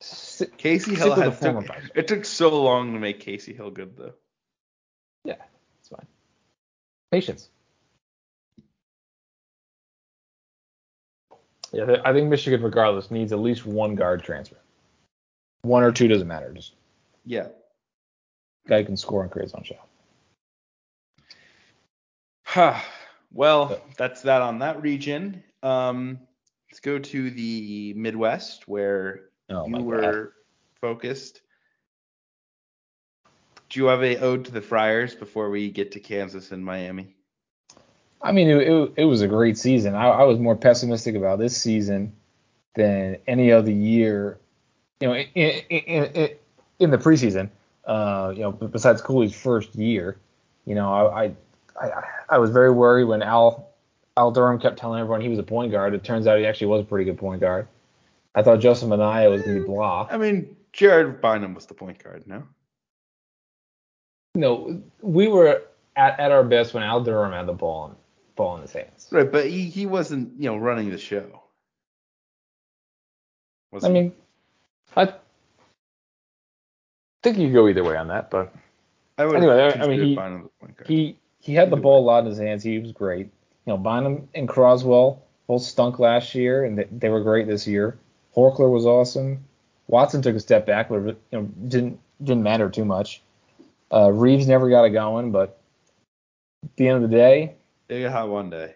[0.00, 4.14] si- Casey Hill former took, it took so long to make Casey Hill good though.
[5.24, 5.36] Yeah,
[5.78, 6.06] it's fine.
[7.10, 7.50] Patience.
[11.72, 14.56] Yeah, I think Michigan, regardless, needs at least one guard transfer.
[15.62, 16.52] One or two doesn't matter.
[16.52, 16.74] Just
[17.24, 17.48] Yeah.
[18.68, 19.88] guy can score and create his own shot.
[23.32, 25.42] well, that's that on that region.
[25.62, 26.20] Um,
[26.70, 30.32] let's go to the Midwest where Oh you were god.
[30.80, 31.42] focused.
[33.68, 37.15] Do you have a ode to the Friars before we get to Kansas and Miami?
[38.22, 39.94] I mean, it, it, it was a great season.
[39.94, 42.12] I, I was more pessimistic about this season
[42.74, 44.38] than any other year.
[45.00, 46.30] You know, in in, in,
[46.78, 47.50] in the preseason.
[47.84, 50.18] Uh, you know, besides Cooley's first year,
[50.64, 51.32] you know, I, I
[51.80, 53.68] I I was very worried when Al
[54.16, 55.94] Al Durham kept telling everyone he was a point guard.
[55.94, 57.68] It turns out he actually was a pretty good point guard.
[58.34, 60.08] I thought Justin Minaya was going to be blah.
[60.10, 62.42] I mean, Jared Bynum was the point guard, no?
[64.34, 65.62] No, we were
[65.96, 67.96] at, at our best when Al Durham had the ball
[68.36, 69.08] ball in his hands.
[69.10, 71.42] Right, but he, he wasn't, you know, running the show.
[73.72, 73.94] Was I he?
[73.94, 74.12] mean,
[74.96, 75.12] I
[77.22, 78.54] think you could go either way on that, but
[79.18, 80.88] I would anyway, I- mean, he- Bynum the point guard.
[80.88, 82.62] he he had the ball a lot in his hands.
[82.62, 83.26] He was great.
[83.66, 87.66] You know, Bynum and Croswell both stunk last year, and they, they were great this
[87.66, 87.96] year.
[88.36, 89.44] Horchler was awesome.
[89.88, 93.22] Watson took a step back, but you know didn't didn't matter too much.
[93.92, 95.58] Uh, Reeves never got it going, but
[96.64, 97.54] at the end of the day,
[97.88, 98.74] They got hot one day.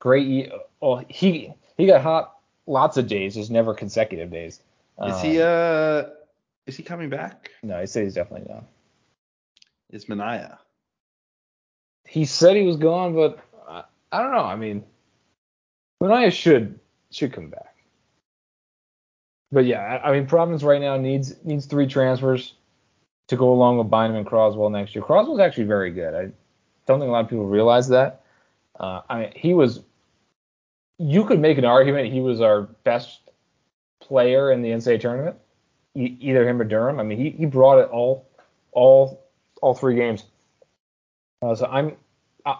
[0.00, 0.50] great.
[0.80, 2.36] Well, he he got hot
[2.66, 4.60] lots of days, just never consecutive days.
[5.06, 6.02] Is he Um, uh
[6.66, 7.50] is he coming back?
[7.62, 8.64] No, he said he's definitely not.
[9.90, 10.58] Is Minaya?
[12.06, 13.38] he said he was gone, but
[13.68, 14.44] I, I don't know.
[14.44, 14.84] I mean,
[16.00, 16.78] Minaya should
[17.10, 17.74] should come back.
[19.52, 22.54] But yeah, I, I mean, Providence right now needs needs three transfers
[23.28, 25.04] to go along with Bynum and Croswell next year.
[25.04, 26.14] Croswell's actually very good.
[26.14, 26.32] I
[26.90, 28.22] don't think a lot of people realize that.
[28.78, 29.80] Uh, I mean, he was.
[30.98, 33.20] You could make an argument he was our best
[34.00, 35.36] player in the NCAA tournament,
[35.94, 37.00] e- either him or Durham.
[37.00, 38.28] I mean, he, he brought it all,
[38.72, 39.24] all,
[39.62, 40.24] all three games.
[41.40, 41.96] Uh, so I'm
[42.44, 42.58] I,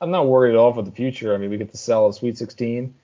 [0.00, 1.34] I'm not worried at all for the future.
[1.34, 2.94] I mean, we get to sell a Sweet 16,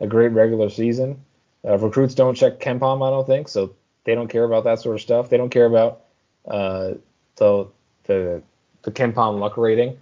[0.00, 1.24] a great regular season.
[1.64, 3.74] Uh, recruits don't check KenPom, I don't think, so
[4.04, 5.28] they don't care about that sort of stuff.
[5.28, 6.02] They don't care about
[6.46, 6.94] uh,
[7.36, 7.66] the
[8.04, 8.42] the
[8.82, 9.98] the KenPom luck rating.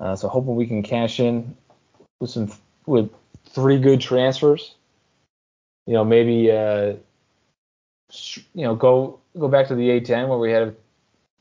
[0.00, 1.56] Uh, so hoping we can cash in
[2.20, 2.50] with some
[2.86, 3.10] with
[3.46, 4.74] three good transfers.
[5.86, 6.94] You know, maybe uh,
[8.54, 10.74] you know go go back to the A10 where we had a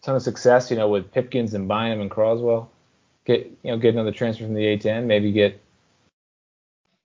[0.02, 0.70] ton of success.
[0.72, 2.70] You know, with Pipkins and Bynum and Croswell.
[3.26, 5.06] Get you know get another transfer from the A10.
[5.06, 5.62] Maybe get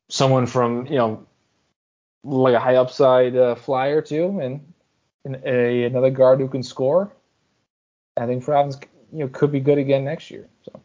[0.08, 1.26] someone from you know
[2.24, 4.72] like a high upside uh, flyer too, and,
[5.24, 7.12] and a, another guard who can score.
[8.16, 8.78] I think Providence
[9.12, 10.48] you know could be good again next year.
[10.62, 10.80] So.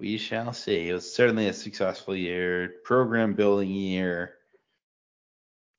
[0.00, 0.88] We shall see.
[0.88, 4.34] It was certainly a successful year, program building year.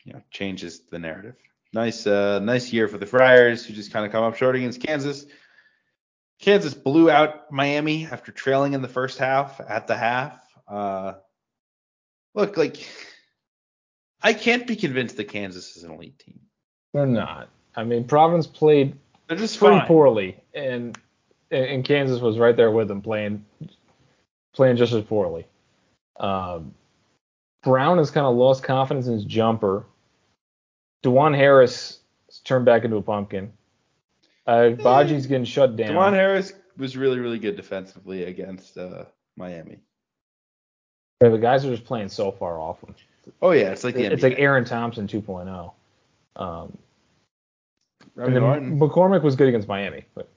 [0.04, 1.36] You know, changes the narrative.
[1.72, 4.82] Nice, uh, nice year for the Friars, who just kind of come up short against
[4.82, 5.26] Kansas.
[6.42, 10.40] Kansas blew out Miami after trailing in the first half at the half.
[10.68, 11.14] Uh,
[12.34, 12.88] look, like
[14.22, 16.40] I can't be convinced that Kansas is an elite team.
[16.94, 17.50] They're not.
[17.76, 18.98] I mean, Providence played
[19.28, 19.88] They're just pretty fine.
[19.88, 20.98] poorly, and
[21.52, 23.46] and Kansas was right there with them playing
[24.54, 25.46] playing just as poorly.
[26.20, 26.74] Um,
[27.64, 29.86] Brown has kind of lost confidence in his jumper.
[31.04, 33.54] Dajuan Harris has turned back into a pumpkin.
[34.46, 35.90] Uh, Baji's getting shut down.
[35.90, 39.06] Dajuan Harris was really, really good defensively against uh,
[39.38, 39.78] Miami.
[41.22, 42.96] Yeah, the guys are just playing so far off him.
[43.42, 44.30] Oh yeah, it's like the it's NBA.
[44.30, 45.72] like Aaron Thompson 2.0.
[46.36, 46.78] Um,
[48.16, 50.30] Rami and Martin McCormack was good against Miami, but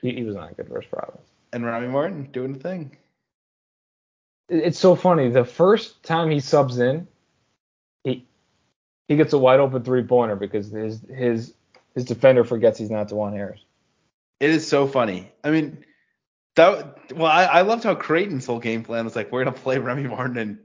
[0.00, 1.28] he, he was not good versus Providence.
[1.52, 2.96] and Remy Martin doing the thing.
[4.48, 5.30] It- It's so funny.
[5.30, 7.06] The first time he subs in,
[8.02, 8.26] he
[9.08, 11.54] he gets a wide open three pointer because his his
[11.94, 13.60] his defender forgets he's not Dajuan Harris.
[14.40, 15.30] It is so funny.
[15.42, 15.84] I mean,
[16.56, 19.78] that well, I, I loved how Creighton's whole game plan was like we're gonna play
[19.78, 20.58] Remy Martin and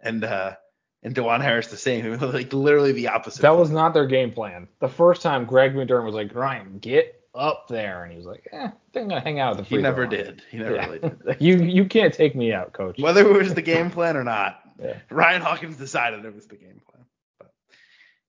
[0.00, 0.54] and uh
[1.02, 2.04] and Dajuan Harris the same.
[2.06, 3.42] It was like literally the opposite.
[3.42, 4.68] That was not their game plan.
[4.80, 8.46] The first time Greg McDermott was like, Ryan, get up there, and he was like,
[8.52, 9.78] eh, I think I'm gonna hang out at the free.
[9.78, 10.42] he never line." did.
[10.50, 10.86] He never Yeah.
[10.86, 11.36] really did.
[11.40, 12.98] you you can't take me out, coach.
[13.00, 14.98] Whether it was the game plan or not, Yeah.
[15.10, 17.04] Ryan Hawkins decided it was the game plan.
[17.38, 17.52] But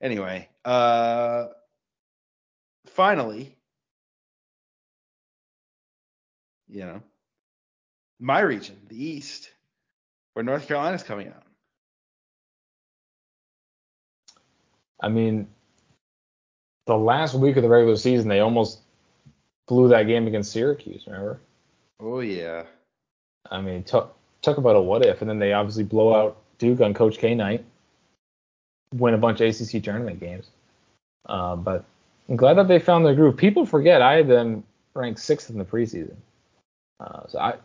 [0.01, 1.47] anyway, uh,
[2.87, 3.57] finally,
[6.69, 7.01] you know,
[8.19, 9.51] my region, the East,
[10.33, 11.43] where North Carolina's coming out.
[15.01, 15.49] I mean,
[16.85, 18.79] the last week of the regular season, they almost
[19.67, 21.03] blew that game against Syracuse.
[21.07, 21.39] Remember?
[21.99, 22.63] Oh yeah.
[23.49, 26.81] I mean, talk talk about a what if, and then they obviously blow out Duke
[26.81, 27.63] on Coach K night,
[28.93, 30.47] win a bunch of ACC tournament games.
[31.27, 31.85] Uh, but
[32.29, 33.37] I'm glad that they found their groove.
[33.37, 36.15] People forget I had them ranked sixth in the preseason,
[36.99, 37.55] uh, so I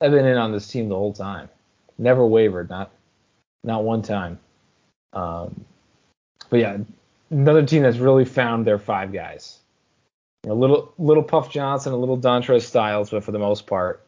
[0.00, 1.48] I've been in on this team the whole time,
[1.98, 2.90] never wavered, not
[3.64, 4.38] not one time.
[5.12, 5.64] Um,
[6.48, 6.78] but yeah,
[7.30, 9.59] another team that's really found their five guys.
[10.46, 14.06] Know, little little Puff Johnson, a little Dontrez Styles, but for the most part,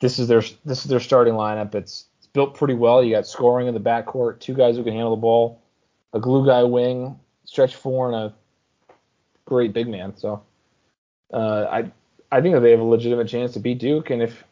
[0.00, 1.74] this is their this is their starting lineup.
[1.74, 3.04] It's, it's built pretty well.
[3.04, 5.60] You got scoring in the backcourt, two guys who can handle the ball,
[6.14, 8.34] a glue guy wing, stretch four, and a
[9.44, 10.16] great big man.
[10.16, 10.42] So
[11.34, 11.92] uh, I
[12.32, 14.42] I think that they have a legitimate chance to beat Duke, and if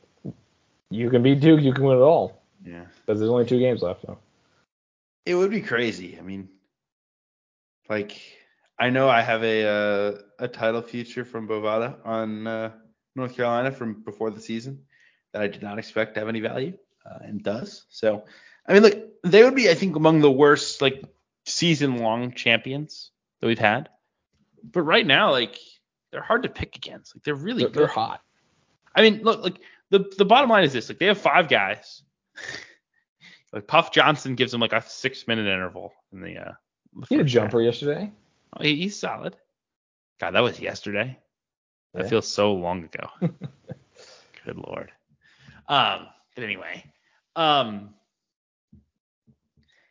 [0.91, 2.43] you can beat Duke, you can win it all.
[2.65, 2.85] Yeah.
[3.07, 4.03] Because there's only two games left.
[4.03, 4.19] So.
[5.25, 6.19] It would be crazy.
[6.19, 6.49] I mean,
[7.89, 8.21] like
[8.79, 12.73] I know I have a uh, a title future from Bovada on uh,
[13.15, 14.83] North Carolina from before the season
[15.33, 17.85] that I did not expect to have any value, uh, and does.
[17.89, 18.25] So,
[18.67, 21.05] I mean, look, they would be, I think, among the worst like
[21.47, 23.11] season long champions
[23.41, 23.89] that we've had.
[24.63, 25.59] But right now, like
[26.11, 27.15] they're hard to pick against.
[27.15, 27.81] Like they're really They're, good.
[27.81, 28.23] they're hot.
[28.95, 29.59] I mean, look, like
[29.91, 32.03] the the bottom line is this: like they have five guys.
[33.53, 36.53] like Puff Johnson gives them like a six minute interval in the uh.
[36.97, 38.11] the He had a jumper yesterday.
[38.57, 39.37] Oh, he's solid.
[40.21, 41.19] God, that was yesterday.
[41.93, 42.09] That Yeah.
[42.09, 43.09] feels so long ago.
[44.45, 44.93] Good lord.
[45.69, 46.85] Um, but anyway,
[47.37, 47.95] um,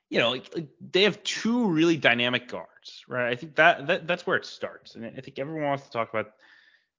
[0.10, 3.32] you know, like, like they have two really dynamic guards, right?
[3.32, 6.14] I think that, that that's where it starts, and I think everyone wants to talk
[6.14, 6.34] about,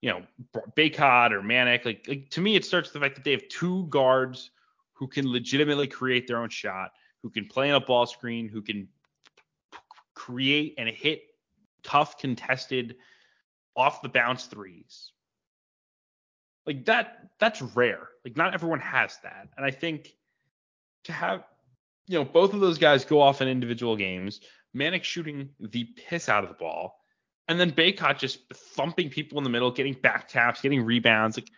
[0.01, 0.23] you know,
[0.75, 1.85] Bacot or Manek.
[1.85, 4.51] Like, like to me, it starts with the fact that they have two guards
[4.93, 6.91] who can legitimately create their own shot,
[7.23, 8.87] who can play in a ball screen, who can
[10.13, 11.21] create and hit
[11.85, 12.95] tough contested
[13.75, 15.11] off the bounce threes.
[16.65, 18.09] Like that that's rare.
[18.23, 19.49] Like not everyone has that.
[19.55, 20.15] And I think
[21.05, 21.43] to have
[22.07, 24.41] you know both of those guys go off in individual games,
[24.75, 26.99] Manek shooting the piss out of the ball,
[27.47, 31.37] and then Bacot just thumping people in the middle, getting back taps, getting rebounds.
[31.37, 31.49] Like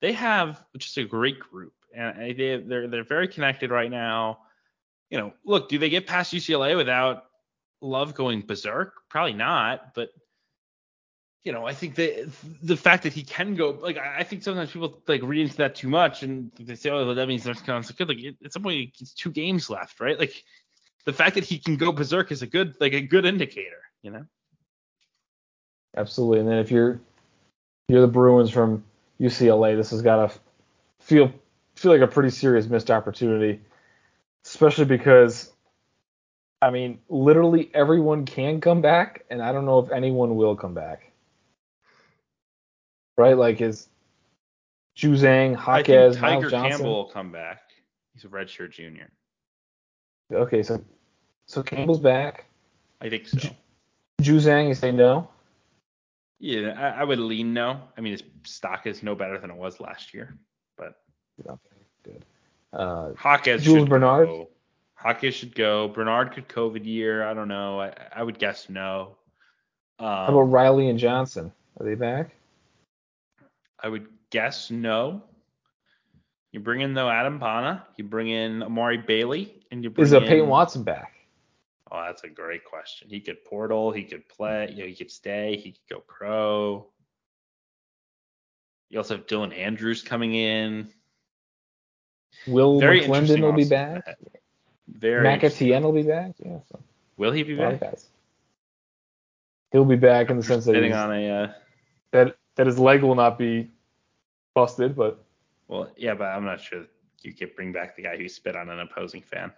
[0.00, 4.38] they have just a great group, and they they're they're very connected right now.
[5.10, 7.24] You know, look, do they get past UCLA without
[7.86, 8.94] Love going berserk?
[9.08, 10.10] Probably not, but
[11.44, 12.28] you know, I think that
[12.60, 15.76] the fact that he can go, like, I think sometimes people like read into that
[15.76, 18.08] too much, and they say, oh, well, that means North Carolina's good.
[18.08, 20.18] Like, at some point, it's two games left, right?
[20.18, 20.42] Like,
[21.04, 24.10] the fact that he can go berserk is a good, like, a good indicator, you
[24.10, 24.24] know?
[25.96, 26.40] Absolutely.
[26.40, 27.00] And then if you're
[27.88, 28.84] you're the Bruins from
[29.20, 30.38] UCLA, this has got to
[31.00, 31.32] feel
[31.76, 33.60] feel like a pretty serious missed opportunity,
[34.44, 35.52] especially because
[36.62, 40.74] I mean, literally everyone can come back, and I don't know if anyone will come
[40.74, 41.12] back.
[43.16, 43.36] Right?
[43.36, 43.88] Like is
[44.96, 46.50] Juzang, think Tiger.
[46.50, 47.60] Campbell will come back.
[48.14, 49.10] He's a redshirt junior.
[50.32, 50.82] Okay, so
[51.46, 52.46] so Campbell's back.
[53.00, 53.38] I think so.
[53.38, 53.50] Ju-
[54.22, 55.28] Juzang, you say no?
[56.38, 57.80] Yeah, I, I would lean no.
[57.96, 60.36] I mean, his stock is no better than it was last year,
[60.76, 61.00] but
[61.46, 61.58] Okay,
[62.02, 62.24] good.
[62.72, 64.28] Uh, Hawkes Jules Bernard?
[64.28, 64.48] Go.
[64.96, 65.88] Hawkes should go.
[65.88, 67.26] Bernard could COVID year.
[67.26, 67.80] I don't know.
[67.80, 69.16] I, I would guess no.
[69.98, 71.52] Um, how about Riley and Johnson?
[71.78, 72.34] Are they back?
[73.78, 75.22] I would guess no.
[76.52, 80.14] You bring in though Adem Bona, you bring in Amari Bailey, and you bring Is
[80.14, 81.12] uh, in Peyton Watson back?
[81.92, 83.08] Oh, that's a great question.
[83.10, 86.86] He could portal, he could play, you know, he could stay, he could go pro.
[88.88, 90.88] You also have Dylan Andrews coming in.
[92.46, 94.16] Will Very McClendon will be back.
[94.88, 95.82] Very interesting.
[95.82, 96.32] Will be back.
[96.38, 96.78] Yeah, so
[97.16, 97.90] Will he be a lot of back?
[97.92, 98.06] guys.
[99.72, 101.52] He'll be back in the sense that he's- on a uh,
[102.12, 103.70] that that his leg will not be
[104.54, 105.22] busted, but
[105.68, 106.84] well, yeah, but I'm not sure
[107.22, 109.50] you could bring back the guy who spit on an opposing fan.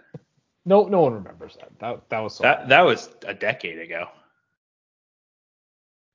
[0.65, 1.71] no no one remembers that.
[1.79, 4.09] That that was so That that was a decade ago.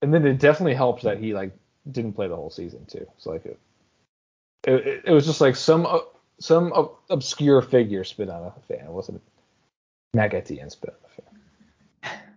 [0.01, 1.51] and then it definitely helped that he like
[1.91, 3.05] didn't play the whole season too.
[3.17, 3.59] So like it
[4.65, 5.99] it, it was just like some uh,
[6.43, 8.85] some ob- obscure figure spit on a fan.
[8.85, 9.21] It wasn't
[10.13, 12.19] Mac Etienne spit on a fan.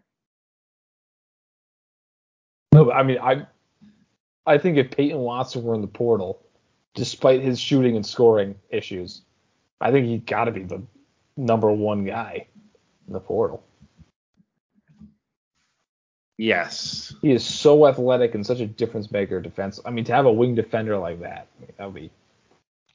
[2.73, 3.47] No, but I mean I
[4.47, 6.41] I think if Peyton Watson were in the portal,
[6.95, 9.23] despite his shooting and scoring issues,
[9.81, 10.83] I think he's got to be the
[11.37, 12.47] number one guy
[13.07, 13.65] in the portal.
[16.37, 17.15] Yes.
[17.23, 19.81] He is so athletic and such a difference maker defense.
[19.87, 22.11] I mean, to have a wing defender like that, I mean, that would be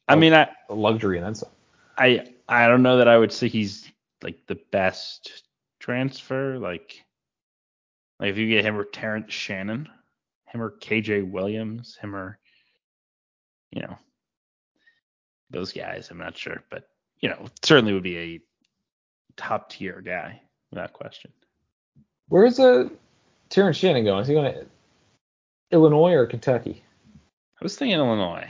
[0.07, 1.49] I mean, I luxury and then some.
[1.97, 3.89] I I don't know that I would say he's
[4.23, 5.43] like the best
[5.79, 6.57] transfer.
[6.57, 7.03] Like,
[8.19, 9.87] like if you get him or Terrence Shannon,
[10.47, 12.39] him or KJ Williams, him or
[13.71, 13.97] you know
[15.49, 16.09] those guys.
[16.11, 16.89] I'm not sure, but
[17.19, 18.39] you know certainly would be a
[19.37, 20.41] top tier guy
[20.71, 21.31] without question.
[22.27, 22.89] Where's uh,
[23.49, 24.21] Terrence Shannon going?
[24.21, 24.65] Is he going to
[25.71, 26.83] Illinois or Kentucky?
[27.15, 28.49] I was thinking Illinois,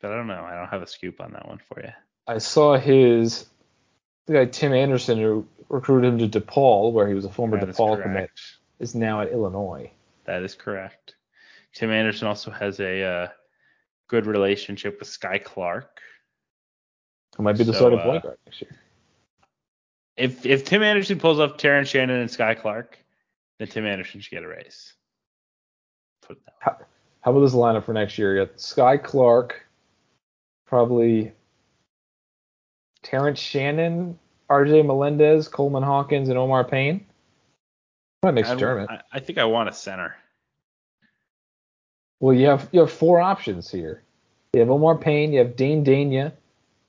[0.00, 0.44] but I don't know.
[0.44, 1.90] I don't have a scoop on that one for you.
[2.26, 3.46] I saw his
[4.26, 7.70] the guy Tim Anderson who recruited him to DePaul, where he was a former That
[7.70, 8.30] DePaul commit,
[8.78, 9.90] is now at Illinois.
[10.24, 11.14] That is correct.
[11.74, 13.28] Tim Anderson also has a uh,
[14.08, 16.00] good relationship with Skyy Clark.
[17.36, 18.76] Who might be the So, starting uh, point guard next year.
[20.16, 22.98] If if Tim Anderson pulls off Terrence Shannon and Skyy Clark,
[23.58, 24.94] then Tim Anderson should get a raise.
[26.22, 26.54] Put that.
[26.58, 26.76] How,
[27.20, 28.36] how about this lineup for next year?
[28.36, 29.64] You got Skyy Clark,
[30.70, 31.32] probably
[33.02, 34.18] Terrence Shannon,
[34.48, 37.04] RJ Melendez, Coleman Hawkins, and Omar Payne.
[38.22, 40.14] That makes a I'd- I, I think I want a center.
[42.20, 44.02] Well, you have you have four options here.
[44.54, 46.32] You have Omar Payne, you have Dain Dainja,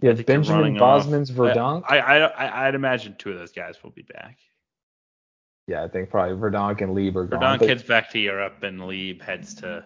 [0.02, 1.84] you have Benjamin running off- Bosmans Verdonk.
[1.90, 4.38] I, I, I I'd imagine two of those guys will be back.
[5.68, 7.40] yeah, I think probably Verdonk and Lieb are gone.
[7.60, 9.86] Verdonk heads back to Europe and Lieb heads to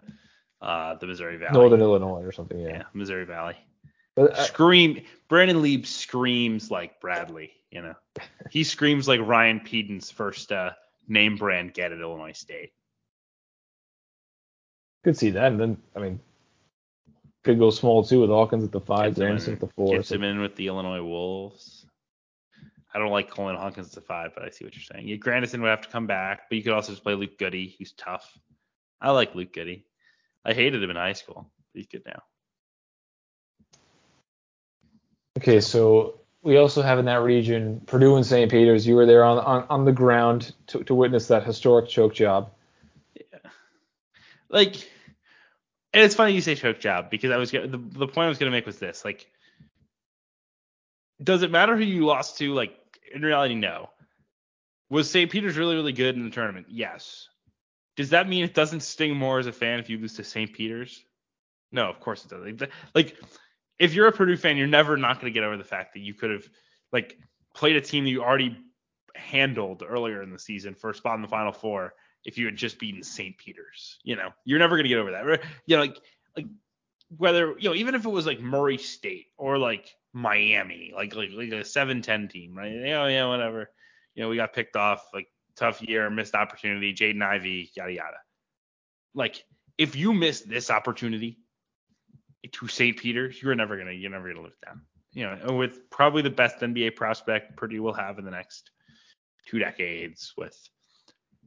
[0.61, 1.53] uh, the Missouri Valley.
[1.53, 2.59] Northern Illinois or something.
[2.59, 2.69] Yeah.
[2.69, 3.55] yeah, Missouri Valley.
[4.15, 5.03] But uh, Scream.
[5.27, 7.51] Brandon Lieb screams like Bradley.
[7.71, 7.95] You know,
[8.51, 10.71] he screams like Ryan Pedon's first uh,
[11.07, 12.71] name brand get at Illinois State.
[15.03, 15.51] could see that.
[15.51, 16.19] And then I mean,
[17.43, 19.95] could go small too with Hawkins at the five, Anderson at the four.
[19.95, 21.85] Gets so- him in with the Illinois Wolves.
[22.93, 25.05] I don't like Colin Hawkins at the five, but I see what you're saying.
[25.05, 27.73] Yeah, Grandison would have to come back, but you could also just play Luke Goode,
[27.77, 28.39] who's tough.
[29.01, 29.81] I like Luke Goode.
[30.45, 31.51] I hated him in high school.
[31.73, 32.21] but He's good now.
[35.37, 38.49] Okay, so we also have in that region Purdue and St.
[38.49, 38.87] Peter's.
[38.87, 42.51] You were there on on, on the ground to, to witness that historic choke job.
[44.49, 44.75] like
[45.93, 48.37] and it's funny you say choke job because I was the the point I was
[48.37, 49.27] gonna make was this like
[51.21, 52.73] does it matter who you lost to like
[53.13, 53.89] in reality no
[54.89, 55.31] was St.
[55.31, 57.27] Peter's really really good in the tournament yes
[57.97, 60.53] does that mean it doesn't sting more as a fan if you lose to St.
[60.53, 61.03] Peter's
[61.71, 63.17] no of course it doesn't Like, like
[63.79, 66.13] if you're a Purdue fan you're never not gonna get over the fact that you
[66.13, 66.47] could have
[66.91, 67.17] like
[67.53, 68.57] played a team that you already
[69.15, 71.93] handled earlier in the season for a spot in the final four
[72.25, 73.37] if you had just beaten St.
[73.37, 73.99] Peter's.
[74.03, 75.41] You know, you're never gonna get over that.
[75.65, 75.97] You know, like
[76.35, 76.47] like
[77.09, 81.29] whether you know even if it was like Murray State or like Miami, like like
[81.33, 82.73] like a 7-10 team, right?
[82.73, 83.69] Yeah, oh, yeah, whatever.
[84.15, 88.17] You know, we got picked off, like tough year, missed opportunity, Jaden Ivey, yada yada.
[89.13, 89.43] Like
[89.77, 91.39] if you miss this opportunity
[92.53, 92.97] to St.
[92.97, 94.81] Peter's, you're never gonna you're never gonna live down.
[95.13, 98.69] You know, with probably the best NBA prospect Purdue will have in the next
[99.47, 100.57] two decades with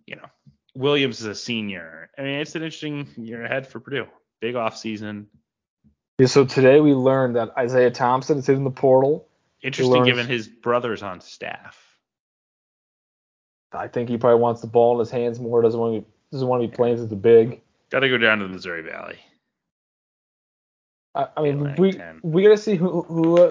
[0.07, 0.27] you know
[0.75, 2.11] Williams is a senior.
[2.17, 4.07] I mean, it's an interesting year ahead for Purdue.
[4.41, 5.29] Big off season.
[6.19, 9.29] Yeah, so today we learned that Isaiah Thompson is hitting the portal.
[9.63, 11.77] Interesting given his brother's on staff.
[13.73, 15.61] I think he probably wants the ball in his hands more.
[15.63, 17.61] Doesn't want to be, doesn't want to be playing as the big.
[17.91, 19.19] Got to go down to the Missouri Valley.
[21.19, 22.21] I, I mean, we 10.
[22.23, 23.51] we gotta see who who uh,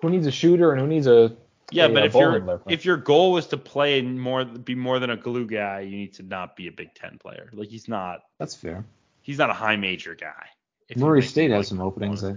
[0.00, 1.36] who needs a shooter and who needs a
[1.72, 4.74] Yeah, a, but uh, if your if your goal was to play and more be
[4.76, 7.50] more than a glue guy, you need to not be a Big Ten player.
[7.52, 8.84] Like he's not That's fair.
[9.20, 10.46] he's not a high major guy.
[10.88, 12.36] If Murray State has like some openings, I one-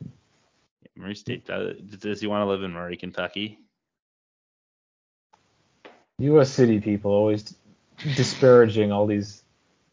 [0.00, 0.12] think.
[0.94, 1.76] Murray State does.
[1.78, 3.58] Does he want to live in Murray, Kentucky?
[6.18, 6.50] U.S.
[6.50, 7.54] City people always
[8.16, 9.42] disparaging all these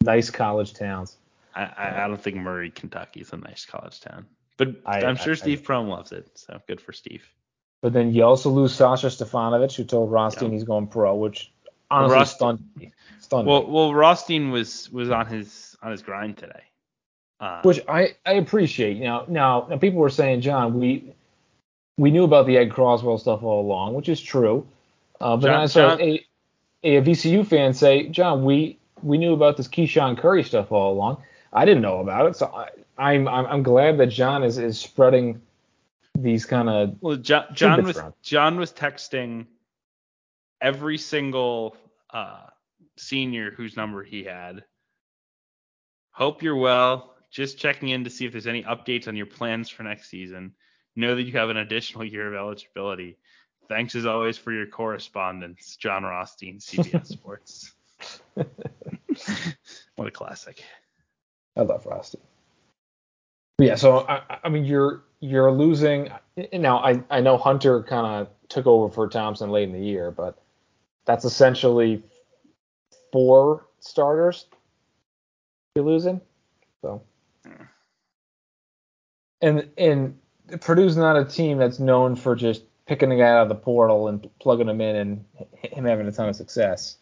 [0.02, 1.16] nice college towns.
[1.56, 4.26] I, I, I don't think Murray, Kentucky is a nice college town.
[4.58, 7.24] But I- I, am sure I- Steve Prohm loves it, so good for Steve.
[7.82, 10.54] But then you also lose Sasha Stefanovic, who told Rothstein Yeah.
[10.54, 11.52] he's going pro, which
[11.90, 12.92] honestly Rothstein- stunned me.
[13.20, 13.70] Stunned Well, me.
[13.70, 16.62] well, Rothstein was was on his on his grind today.
[17.38, 18.98] Uh, Which I, I appreciate.
[18.98, 21.12] Now, now, now people were saying, John, we
[21.98, 24.66] we knew about the Ed Croswell stuff all along, which is true.
[25.20, 26.26] Uh, but John- I saw John- a,
[26.82, 31.22] a VCU fan say, John, we we knew about this KeShawn Curry stuff all along.
[31.52, 32.68] I didn't know about it, so I,
[32.98, 35.40] I'm, I'm I'm glad that John is is spreading
[36.14, 38.14] these kind of Well, John, John was around.
[38.22, 39.46] John was texting
[40.60, 41.76] every single
[42.10, 42.46] uh,
[42.96, 44.64] senior whose number he had.
[46.12, 47.14] Hope you're well.
[47.30, 50.54] Just checking in to see if there's any updates on your plans for next season.
[50.94, 53.18] Know that you have an additional year of eligibility.
[53.68, 57.74] Thanks as always for your correspondence, John Rothstein, CBS Sports.
[59.96, 60.62] what a classic.
[61.56, 61.82] I love.
[61.84, 66.10] But yeah, so I, I- I mean, you're you're losing.
[66.52, 70.10] Now I I know Hunter kind of took over for Thompson late in the year,
[70.10, 70.38] but
[71.06, 72.02] that's essentially
[73.12, 74.46] four starters
[75.74, 76.20] you're losing.
[76.82, 77.02] So,
[77.46, 77.62] hmm.
[79.40, 80.18] and and
[80.60, 84.08] Purdue's not a team that's known for just picking a guy out of the portal
[84.08, 85.24] and plugging him in and
[85.62, 86.98] him having a ton of success.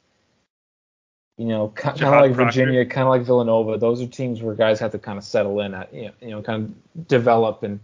[1.36, 2.44] You know, kind of like Proctor.
[2.44, 3.76] Virginia, kind of like Villanova.
[3.76, 6.30] Those are teams where guys have to kind of settle in, at, you know, you
[6.30, 6.64] know, kind
[6.96, 7.80] of develop and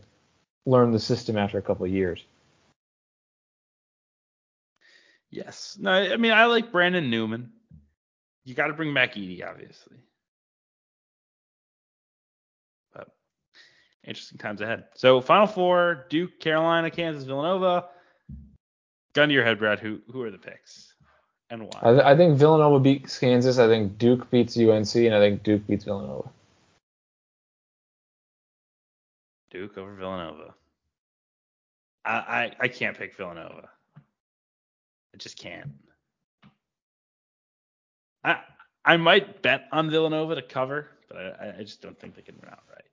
[0.66, 2.24] learn the system after a couple of years.
[5.30, 5.76] Yes.
[5.80, 7.50] No, I mean I like Brandon Newman.
[8.44, 9.96] You got to bring back Edey, obviously.
[12.94, 13.08] But
[14.04, 14.84] interesting times ahead.
[14.94, 17.86] So Final Four: Duke, Carolina, Kansas, Villanova.
[19.12, 19.80] Gun to your head, Brad.
[19.80, 20.89] Who who are the picks
[21.50, 21.80] and why?
[21.82, 23.58] I, th- I think Villanova beats Kansas.
[23.58, 26.28] I think Duke beats UNC, and I think Duke beats Villanova.
[29.50, 30.54] Duke over Villanova.
[32.04, 33.68] I, I I can't pick Villanova.
[35.12, 35.70] I just can't.
[38.24, 38.38] I
[38.84, 42.36] I might bet on Villanova to cover, but I, I just don't think they can
[42.42, 42.84] run out right.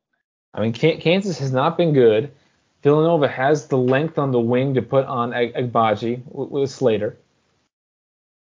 [0.53, 2.32] I mean, Kansas has not been good.
[2.82, 7.18] Villanova has the length on the wing to put on Ag- Agbaji with, with Slater.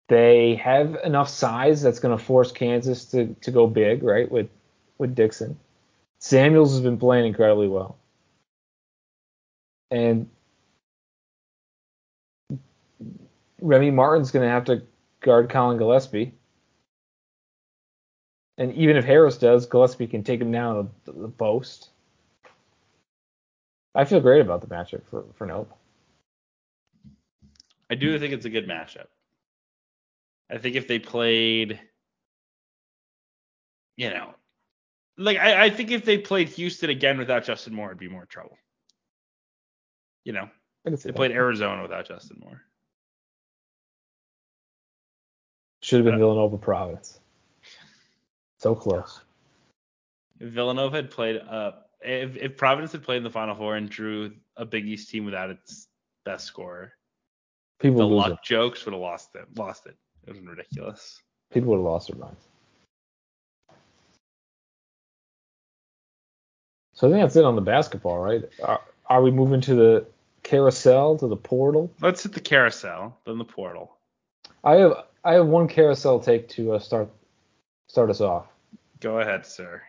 [0.07, 4.49] They have enough size that's going to force Kansas to, to go big, right, with
[4.97, 5.57] with Dixon.
[6.19, 7.97] Samuels has been playing incredibly well.
[9.91, 10.29] And
[13.61, 14.83] Remy Martin's going to have to
[15.21, 16.33] guard Collin Gillespie.
[18.57, 21.89] And even if Harris does, Gillespie can take him down the, post.
[23.93, 25.71] I feel great about the matchup for, for Nope.
[27.89, 29.07] I do think it's a good matchup.
[30.51, 31.79] I think if they played,
[33.97, 34.35] you know,
[35.17, 38.25] like I, I think if they played Houston again without Justin Moore, it'd be more
[38.25, 38.57] trouble.
[40.23, 40.49] You know,
[40.83, 41.15] they that.
[41.15, 42.61] played Arizona without Justin Moore.
[45.81, 47.19] Should have been Uh, Villanova Providence.
[48.57, 49.21] So close.
[50.39, 53.89] If Villanova had played, uh, if, if Providence had played in the Final Four and
[53.89, 55.87] drew a Big East team without its
[56.25, 56.93] best scorer,
[57.79, 58.39] People the luck it.
[58.43, 59.45] jokes would have lost it.
[59.55, 59.95] Lost it.
[60.27, 61.21] It was ridiculous.
[61.53, 62.41] People would have lost their minds.
[66.93, 68.43] So I think that's it on the basketball, right?
[68.63, 70.05] Are, are we moving to the
[70.43, 71.91] carousel, to the portal?
[72.01, 73.97] Let's hit the carousel, then the portal.
[74.63, 77.09] I have I have one carousel take to uh, start
[77.87, 78.47] start us off.
[78.99, 79.81] Go ahead, sir.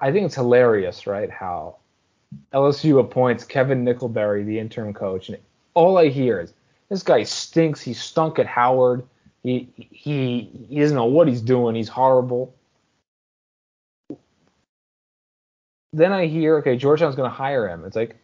[0.00, 1.30] I think it's hilarious, right?
[1.30, 1.76] How
[2.52, 5.38] LSU appoints Kevin Nickelberry, the interim coach, and
[5.74, 6.54] all I hear is
[6.88, 7.80] this guy stinks.
[7.80, 9.04] He stunk at Howard.
[9.46, 11.76] He he doesn't know what he's doing.
[11.76, 12.52] He's horrible.
[15.92, 17.84] Then I hear, okay, Georgetown's going to hire him.
[17.84, 18.16] It's like,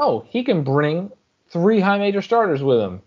[0.00, 1.12] oh, he can bring
[1.50, 3.00] three high major starters with him.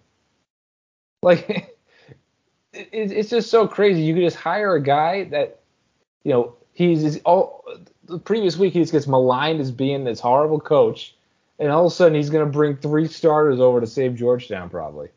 [1.21, 1.49] Like,
[2.73, 4.03] it, it's just so crazy.
[4.03, 5.59] You could just hire a guy that,
[6.23, 7.65] you know, he's, he's all
[8.05, 11.13] the previous week he just gets maligned as being this horrible coach,
[11.59, 14.69] and all of a sudden he's going to bring three starters over to save Georgetown
[14.69, 15.09] probably.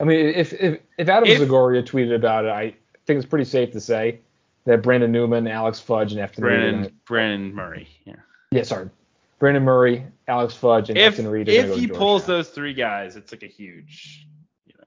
[0.00, 2.74] I mean, if if if Adam If- Zagoria tweeted about it, I
[3.06, 4.20] think it's pretty safe to say
[4.64, 7.88] that Brandon Newman, Alex Fudge, and Efton Brandon gonna- Brandon Murray.
[8.04, 8.16] Yeah.
[8.50, 8.90] Yeah, sorry,
[9.38, 11.48] Brandon Murray, Alex Fudge, and If Efton Reid.
[11.48, 14.26] Are if he pulls those three guys, it's like a huge.
[14.66, 14.84] You know.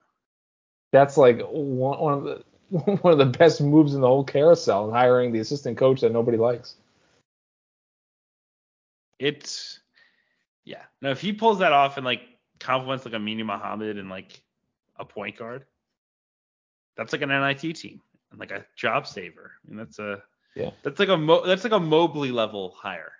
[0.91, 2.43] that's like one, one of the
[3.01, 6.11] one of the best moves in the whole carousel, and hiring the assistant coach that
[6.11, 6.75] nobody likes.
[9.17, 9.79] It's
[10.65, 10.83] yeah.
[11.01, 12.21] Now if he pulls that off and like
[12.59, 14.41] compliments like Aminu Mohammed and like
[14.99, 15.65] a point guard,
[16.97, 19.51] That's like an NIT team and like a job saver.
[19.65, 20.21] I mean, that's a
[20.55, 20.71] Yeah.
[20.83, 23.13] That's like a Mo, that's like a Mobley level hire.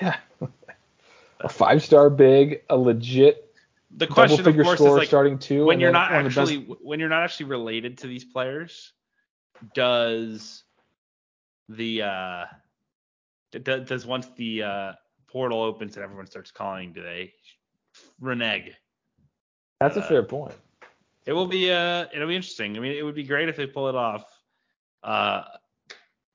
[0.00, 0.16] Yeah.
[1.40, 3.52] a five star big, a legit
[3.96, 5.64] The question, of course, is like starting two.
[5.64, 8.92] when you're not actually when you're not actually related to these players,
[9.74, 10.62] does
[11.68, 12.44] the uh
[13.62, 14.92] does once the uh
[15.28, 17.32] portal opens and everyone starts calling, do they
[18.20, 18.72] renege?
[19.80, 20.54] That's a uh, fair point.
[21.26, 22.76] It will be uh it'll be interesting.
[22.76, 24.24] I mean, it would be great if they pull it off.
[25.02, 25.44] Uh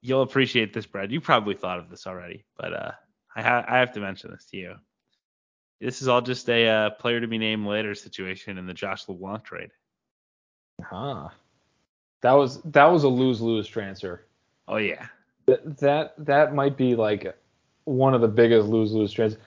[0.01, 1.11] you'll appreciate this, Brad.
[1.11, 2.91] You probably thought of this already, but uh
[3.35, 4.75] I ha- I have to mention this to you.
[5.81, 9.09] This is all just a uh, player to be named later situation in the Josh
[9.09, 9.71] LeBlanc trade.
[10.81, 11.27] Huh.
[12.21, 14.25] That was that was a lose lose transfer.
[14.67, 15.07] Oh yeah.
[15.47, 17.35] Th- That that might be like
[17.83, 19.37] one of the biggest lose lose trends.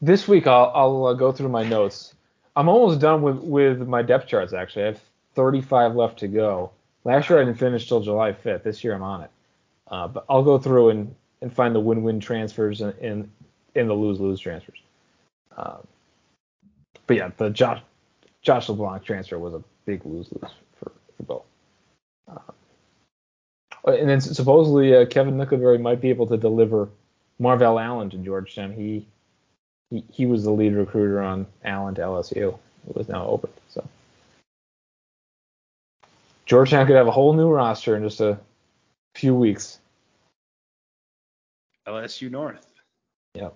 [0.00, 2.14] This week I'll I'll uh, go through my notes.
[2.56, 4.84] I'm almost done with with my depth charts actually.
[4.84, 5.00] I have
[5.34, 6.72] 35 left to go.
[7.04, 8.62] Last year I didn't finish till July 5th.
[8.62, 9.30] This year I'm on it.
[9.88, 13.30] Uh, but I'll go through and, and find the win win transfers and in,
[13.74, 14.78] in the lose lose transfers.
[15.56, 15.86] Um,
[17.06, 17.80] but yeah, the Josh
[18.42, 21.44] Josh LeBlanc transfer was a big lose lose for for both.
[22.28, 22.52] Uh,
[23.92, 26.88] and then supposedly uh, Kevin Nickelberry might be able to deliver
[27.38, 28.72] Marvell Allen to Georgetown.
[28.72, 29.06] He,
[29.90, 32.58] he he was the lead recruiter on Allen to LSU.
[32.88, 33.50] It was now open.
[33.68, 33.86] So
[36.46, 38.38] Georgetown could have a whole new roster in just a
[39.14, 39.78] few weeks.
[41.86, 42.66] LSU North.
[43.34, 43.54] Yep.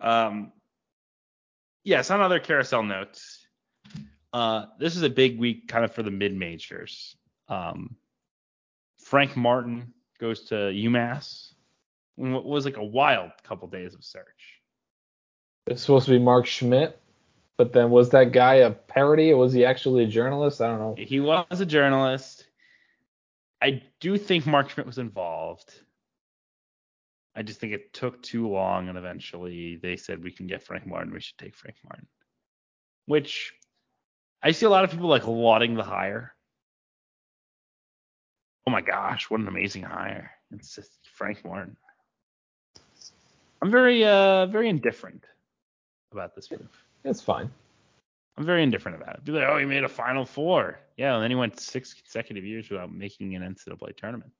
[0.00, 0.52] Um,
[1.84, 3.46] yes, on other carousel notes,
[4.32, 7.16] uh, this is a big week kind of for the mid majors.
[7.48, 7.96] Um,
[9.00, 11.54] Frank Martin goes to UMass.
[12.16, 14.57] What was like a wild couple days of search.
[15.70, 16.98] It's supposed to be Mark Schmidt,
[17.58, 20.62] but then was that guy a parody or was he actually a journalist?
[20.62, 20.94] I don't know.
[20.96, 22.46] He was a journalist.
[23.60, 25.72] I do think Mark Schmidt was involved.
[27.34, 30.86] I just think it took too long, and eventually they said we can get Frank
[30.86, 31.12] Martin.
[31.12, 32.06] We should take Frank Martin.
[33.06, 33.52] Which
[34.42, 36.34] I see a lot of people like lauding the hire.
[38.66, 40.30] Oh my gosh, what an amazing hire!
[40.50, 41.76] It's just Frank Martin.
[43.60, 45.24] I'm very uh very indifferent
[46.12, 46.68] about this move.
[47.04, 47.50] It's fine.
[48.36, 49.24] I'm very indifferent about it.
[49.24, 50.78] People are like, oh, he made a Final Four.
[50.96, 54.30] Yeah, and then he went six consecutive years without making an NCAA tournament.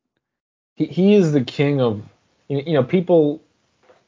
[0.76, 2.02] He he is the king of
[2.48, 3.42] you you know people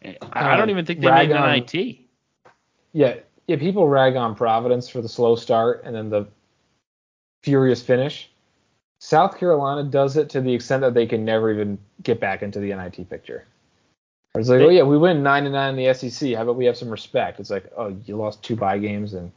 [0.05, 1.99] I, I don't even think they rag made an IT.
[2.93, 6.27] Yeah, yeah, people rag on Providence for the slow start and then the
[7.43, 8.31] furious finish.
[9.01, 12.59] South Carolina does it to the extent that they can never even get back into
[12.59, 13.47] the NIT picture.
[14.37, 16.35] It's like, oh, They- oh yeah, we win nine to nine in the SEC.
[16.35, 17.41] How about we have some respect?
[17.41, 19.33] It's like, oh, you lost two bye games and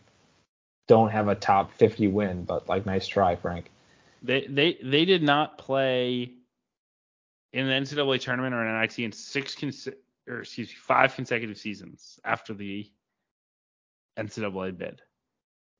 [0.87, 3.71] don't have a top 50 win, but like, nice try, Frank.
[4.21, 6.31] They they they did not play
[7.51, 9.89] in the NCAA tournament or an NIT in six cons-
[10.29, 12.89] or excuse me five consecutive seasons after the
[14.17, 15.01] NCAA bid,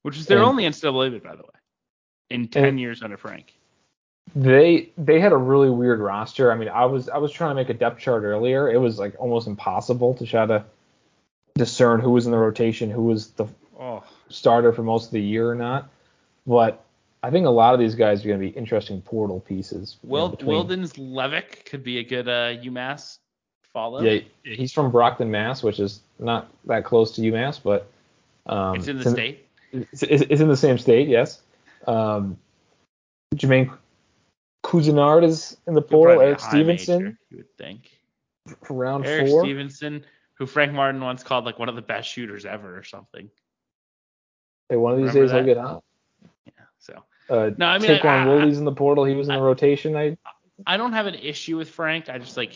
[0.02, 1.60] which was their And- only NCAA bid by the way,
[2.32, 3.54] in ten And- years under Frank.
[4.36, 6.52] They they had a really weird roster.
[6.52, 8.70] I mean, I was I was trying to make a depth chart earlier.
[8.72, 10.66] It was like almost impossible to try to
[11.56, 13.46] discern who was in the rotation, who was the
[13.80, 15.90] Oh, starter for most of the year or not.
[16.48, 16.84] But
[17.22, 19.98] I think a lot of these guys are going to be interesting portal pieces.
[20.04, 23.18] you know, Wil- between- Wildens Leveque could be a good uh, UMass
[23.74, 24.02] follow.
[24.02, 27.88] Yeah, he's from Brockton, Mass, which is not that close to UMass, but
[28.46, 29.48] um, it's in the state.
[29.74, 31.42] It's, it's, it's in the same state, yes.
[31.88, 32.38] Um,
[33.36, 33.76] Jermaine
[34.64, 36.16] Couisnard is in the portal.
[36.16, 37.90] probably be a Eric Stevenson major, you would think.
[38.70, 39.44] round Eric four.
[39.44, 40.06] Stevenson,
[40.36, 43.30] who Frank Martin once called like one of the best shooters ever or something.
[44.70, 45.84] Hey, one of these Remember days I'll get out.
[46.46, 46.52] Yeah.
[46.80, 49.04] So Uh, No, I mean, Ta'Quan I- Woolley's in the portal.
[49.06, 49.96] He was in the I- rotation.
[49.96, 50.18] I
[50.66, 52.10] I don't have an issue with Frank.
[52.10, 52.56] I just like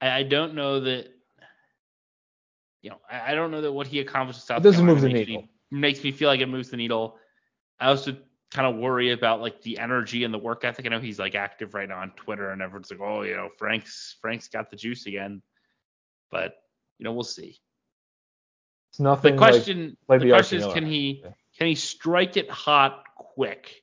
[0.00, 1.08] I, I don't know that
[2.82, 5.02] you know, I, I don't know that what he accomplished South It doesn't Carolina move
[5.08, 5.42] the makes needle.
[5.70, 7.16] Me, makes me feel like it moves the needle.
[7.78, 8.16] I also
[8.52, 10.86] kind of worry about like the energy and the work ethic.
[10.86, 13.48] I know he's like active right now on Twitter and everyone's like, oh, you know,
[13.58, 15.42] Frank's Frank's got the juice again.
[16.30, 16.54] But
[16.98, 17.60] you know, we'll see.
[18.90, 21.32] it's nothing The question like the the question is can he Yeah.
[21.58, 23.82] can he strike it hot quick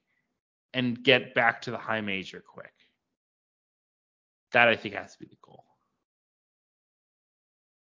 [0.74, 2.74] and get back to the high major quick?
[4.52, 5.64] That I think has to be the goal.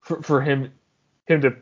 [0.03, 0.73] for, for him
[1.27, 1.57] him to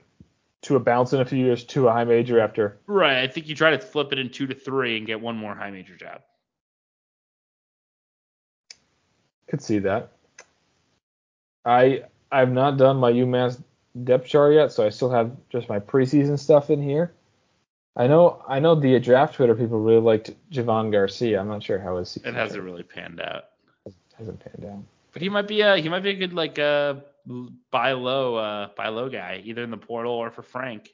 [0.62, 3.18] to a bounce in a few years to a high major after Right.
[3.18, 5.54] I think you try to flip it in two to three and get one more
[5.54, 6.22] high major job.
[9.52, 10.12] could see that.
[11.64, 13.62] I I've not done my UMass
[14.02, 17.12] depth chart yet, so I still have just my preseason stuff in here.
[17.94, 21.38] I know I know the draft Twitter people really liked Javohn Garcia.
[21.38, 23.44] I'm not sure how his It hasn't really panned out.
[24.16, 24.82] hasn't panned out.
[25.12, 26.94] But he might be a he might be a good like uh
[27.70, 30.90] buy low uh buy low guy either in the portal or for Frank.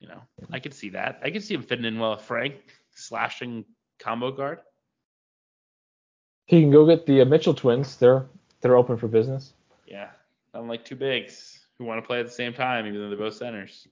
[0.00, 0.22] You know,
[0.52, 1.20] I could see that.
[1.24, 2.54] I could see him fitting in well with Frank,
[2.94, 3.64] slashing
[3.98, 4.60] combo guard.
[6.46, 7.96] He can go get the uh, Mitchell twins.
[7.96, 8.26] They're
[8.60, 9.52] they're open for business.
[9.86, 10.10] Yeah,
[10.54, 13.34] unlike two bigs who want to play at the same time, even though they're both
[13.34, 13.88] centers.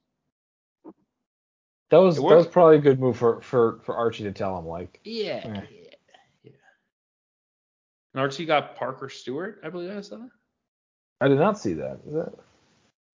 [1.91, 4.67] That was that was probably a good move for for for Archie to tell him
[4.67, 5.86] like Yeah, Yeah.
[8.17, 10.31] And Archie got Parker Stewart, I believe I saw that.
[11.21, 11.99] I did not see that.
[12.07, 12.33] Is that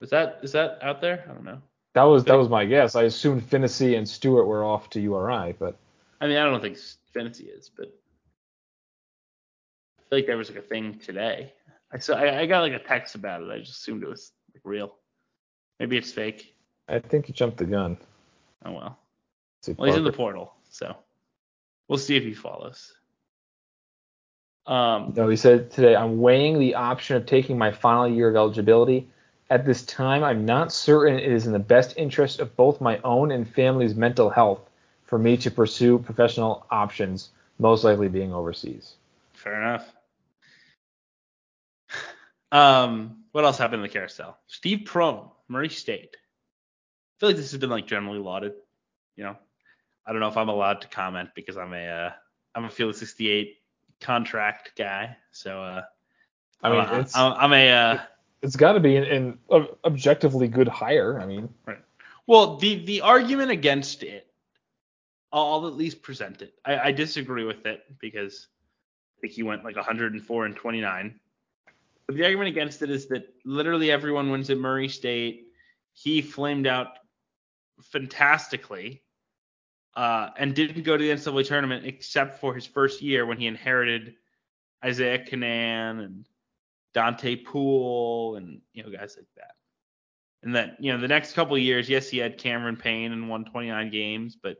[0.00, 1.26] Is that is that out there?
[1.28, 1.60] I don't know.
[1.94, 2.94] that was that was my guess.
[2.94, 5.76] I assumed Finney and Stewart were off to URI, but
[6.20, 6.76] I mean, I don't think
[7.12, 7.86] Phinisee is, but
[9.98, 11.52] I feel like there was like a thing today.
[11.92, 13.50] I saw I, I got like a text about it.
[13.50, 14.94] I just assumed it was like real.
[15.80, 16.54] Maybe it's fake.
[16.88, 17.96] I think he jumped the gun.
[18.64, 18.98] Oh well.
[19.76, 20.94] Well, he's in the portal, so
[21.88, 22.92] we'll see if he follows.
[24.66, 28.36] Um, No, he said today, I'm weighing the option of taking my final year of
[28.36, 29.08] eligibility.
[29.50, 32.98] At this time, I'm not certain it is in the best interest of both my
[33.04, 34.60] own and family's mental health
[35.04, 38.94] for me to pursue professional options, most likely being overseas.
[39.34, 39.92] fair enough.
[42.50, 44.38] Um, what else happened in the carousel?
[44.46, 46.16] Steve Prohm, Murray State.
[46.16, 48.52] I feel like this has been like generally lauded.
[49.16, 49.36] You know,
[50.06, 52.12] I don't know if I'm allowed to comment because I'm a uh,
[52.54, 53.56] I'm a Field of 68
[54.02, 55.16] contract guy.
[55.30, 55.82] So uh,
[56.62, 57.98] I mean, I'm, it's I'm, I'm a uh,
[58.42, 61.20] it's got to be an, an objectively good hire.
[61.20, 61.78] I mean, right.
[62.26, 64.26] Well, the the argument against it,
[65.32, 66.54] I'll, I'll at least present it.
[66.64, 68.48] I, I disagree with it because
[69.18, 71.20] I think he went like 104 and 29.
[72.06, 75.46] But the argument against it is that literally everyone wins at Murray State.
[75.94, 76.98] He flamed out
[77.82, 79.02] fantastically
[79.94, 83.46] uh, and didn't go to the NCAA tournament except for his first year when he
[83.46, 84.14] inherited
[84.84, 86.26] Isaiah Canaan and
[86.94, 89.52] Donte Poole and you know guys like that.
[90.42, 93.44] And then, you know, the next couple years, yes, he had Cameron Payne and won
[93.44, 94.56] 29 games, but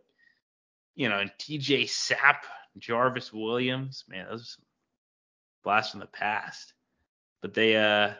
[0.94, 2.42] you know, and TJ Sapp,
[2.78, 4.64] Jarvis Williams, man, those are some
[5.64, 6.74] blasts from the past.
[7.40, 8.12] But they uh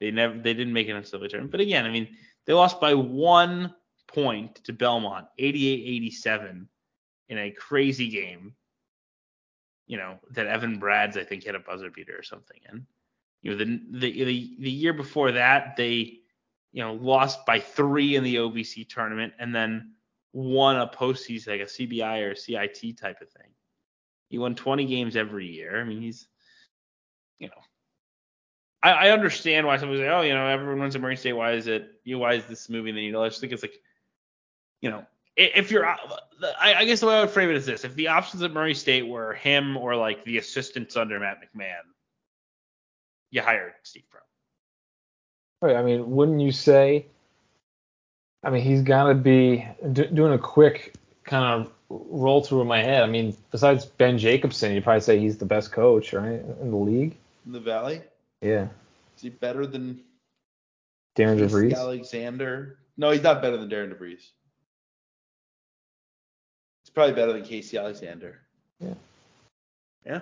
[0.00, 1.52] they never they didn't make into the tournament.
[1.52, 2.08] But again, I mean,
[2.46, 3.74] they lost by one
[4.12, 6.66] point to Belmont, 88-87
[7.28, 8.54] in a crazy game.
[9.86, 12.60] You know, that Evan Bradds I think hit a buzzer beater or something.
[12.68, 12.86] And
[13.42, 16.20] you know, the the the, the year before that, they
[16.72, 19.92] you know, lost by three in the OVC tournament and then
[20.32, 23.48] won a postseason, like a CBI or a CIT type of thing.
[24.28, 25.80] He won 20 games every year.
[25.80, 26.28] I mean, he's,
[27.38, 27.54] you know,
[28.82, 31.34] I, understand why somebody's like, oh, you know, everyone wins at Murray State.
[31.34, 33.22] Why is it, you why is this moving the needle?
[33.22, 33.78] I just think it's like,
[34.80, 35.06] you know,
[35.36, 35.96] if you're, uh,
[36.60, 38.52] I, I guess the way I would frame it is this: if the options at
[38.52, 41.82] Murray State were him or like the assistants under Matt McMahon,
[43.30, 44.20] you hired Steve Prohm.
[45.62, 47.06] Right, I mean, wouldn't you say?
[48.42, 52.66] I mean, he's got to be do, doing a quick kind of roll through in
[52.66, 53.02] my head.
[53.02, 56.76] I mean, besides Ben Jacobson, you'd probably say he's the best coach, right, in the
[56.76, 57.16] league.
[57.44, 58.02] In the Valley?
[58.40, 58.68] Yeah,
[59.16, 60.00] Is he better than
[61.16, 61.76] Darren Casey DeVries.
[61.76, 62.78] Alexander?
[62.96, 64.30] No, he's not better than Darren DeVries.
[66.90, 68.40] He's probably better than Casey Alexander.
[68.80, 68.94] Yeah.
[70.04, 70.20] Yeah.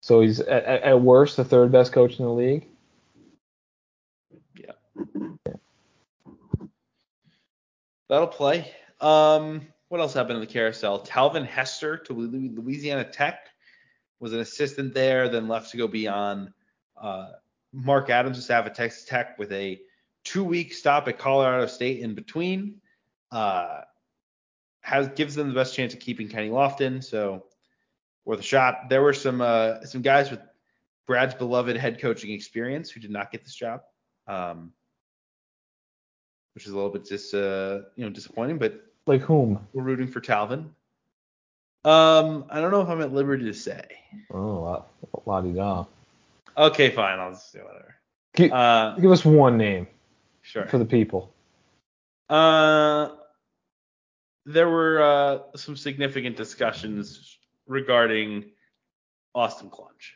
[0.00, 2.66] So he's at, at worst the third best coach in the league.
[4.56, 4.72] Yeah.
[8.08, 8.72] That'll play.
[9.00, 11.04] Um, what else happened in the carousel?
[11.04, 13.46] Talvin Hester to Louisiana Tech
[14.18, 16.52] was an assistant there, then left to go be on
[17.00, 17.28] uh,
[17.72, 19.80] Mark Adams' staff at Texas Tech with a
[20.24, 22.80] two-week stop at Colorado State in between.
[23.30, 23.82] Uh,
[24.88, 27.44] has gives them the best chance of keeping Kenny Lofton, so
[28.24, 28.88] worth a shot.
[28.88, 30.40] There were some uh, some guys with
[31.06, 33.82] Brad's beloved head coaching experience who did not get this job.
[34.26, 34.72] Um,
[36.54, 39.60] which is a little bit dis, uh, you know disappointing, but Like whom?
[39.74, 40.70] we're rooting for Talvin.
[41.84, 43.82] Um, I don't know if I'm at liberty to say.
[44.32, 44.84] Oh,
[45.26, 45.84] la di da.
[46.56, 47.18] Okay, fine.
[47.20, 47.94] I'll just do whatever.
[48.34, 49.86] Give, Uh, give us one name
[50.42, 50.66] sure.
[50.66, 51.32] for the people.
[52.28, 53.10] Uh,
[54.48, 58.46] there were uh, some significant discussions regarding
[59.34, 60.14] Austin Claunch.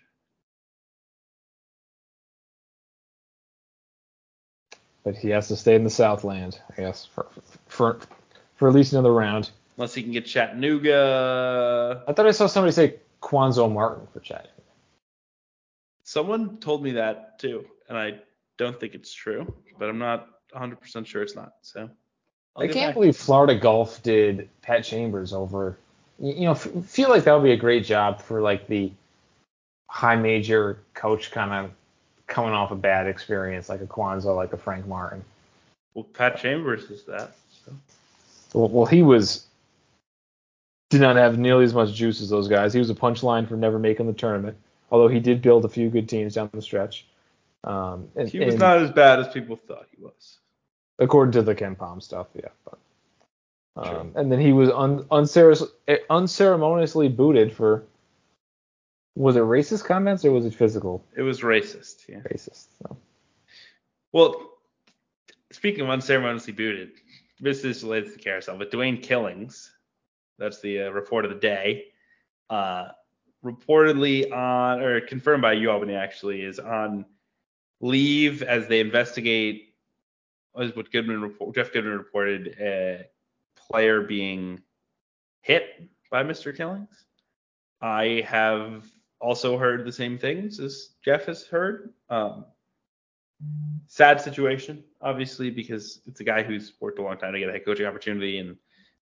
[5.05, 7.27] But he has to stay in the Southland, I guess, for
[7.67, 7.99] for
[8.55, 9.51] for at least another round.
[9.77, 12.05] Unless he can get Chattanooga.
[12.09, 14.51] I thought I saw somebody say Cuonzo Martin for Chattanooga.
[16.05, 18.21] Someone told me that too, and I
[18.57, 21.55] don't think it's true, but I'm not 100% sure it's not.
[21.63, 21.91] So
[22.57, 22.95] I'll I can't back.
[22.95, 25.77] believe Florida Golf did Pat Chambers over.
[26.19, 28.93] You, you know, f- feel like that would be a great job for like the
[29.89, 31.71] high major coach kind of
[32.27, 35.25] coming off a bad experience, like a Cuonzo, like a Frank Martin.
[35.95, 37.33] Well, Pat Chambers is that.
[37.65, 37.73] So.
[38.55, 39.47] Well, well, he was
[40.91, 42.75] did not have nearly as much juice as those guys.
[42.75, 44.57] He was a punchline for never making the tournament,
[44.91, 47.07] although he did build a few good teams down the stretch.
[47.65, 50.39] Um, and, He was and not as bad as people thought he was.
[50.99, 52.49] According to the KenPom stuff, yeah.
[52.65, 52.79] But,
[53.77, 55.55] um, and then he was un, uncere-
[56.11, 57.85] unceremoniously booted for
[59.15, 62.09] was it racist comments or was it physical It was racist.
[62.09, 62.21] Yeah.
[62.21, 62.67] racist?
[62.83, 62.97] So.
[64.13, 64.53] Well,
[65.51, 66.93] speaking of unceremoniously booted,
[67.41, 69.71] this is related to the carousel, but Dwayne Killings,
[70.39, 71.87] that's the uh, report of the day,
[72.51, 72.89] uh,
[73.45, 77.05] reportedly on, or confirmed by UAlbany actually, is on
[77.81, 79.72] leave as they investigate,
[80.55, 83.07] was what Goodman report, Jeff Goodman reported, a
[83.57, 84.61] player being
[85.41, 86.57] hit by Mr.
[86.57, 87.05] Killings.
[87.81, 88.85] I have
[89.21, 91.93] also heard the same things as Jeff has heard.
[92.11, 92.45] Um,
[93.87, 97.53] sad situation, obviously, because it's a guy who's worked a long time to get a
[97.53, 98.57] head coaching opportunity, and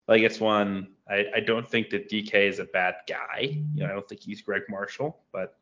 [0.08, 0.88] like gets one.
[1.08, 3.62] I, I don't think that DK is a bad guy.
[3.74, 5.56] You know, I don't think he's Gregg Marshall, but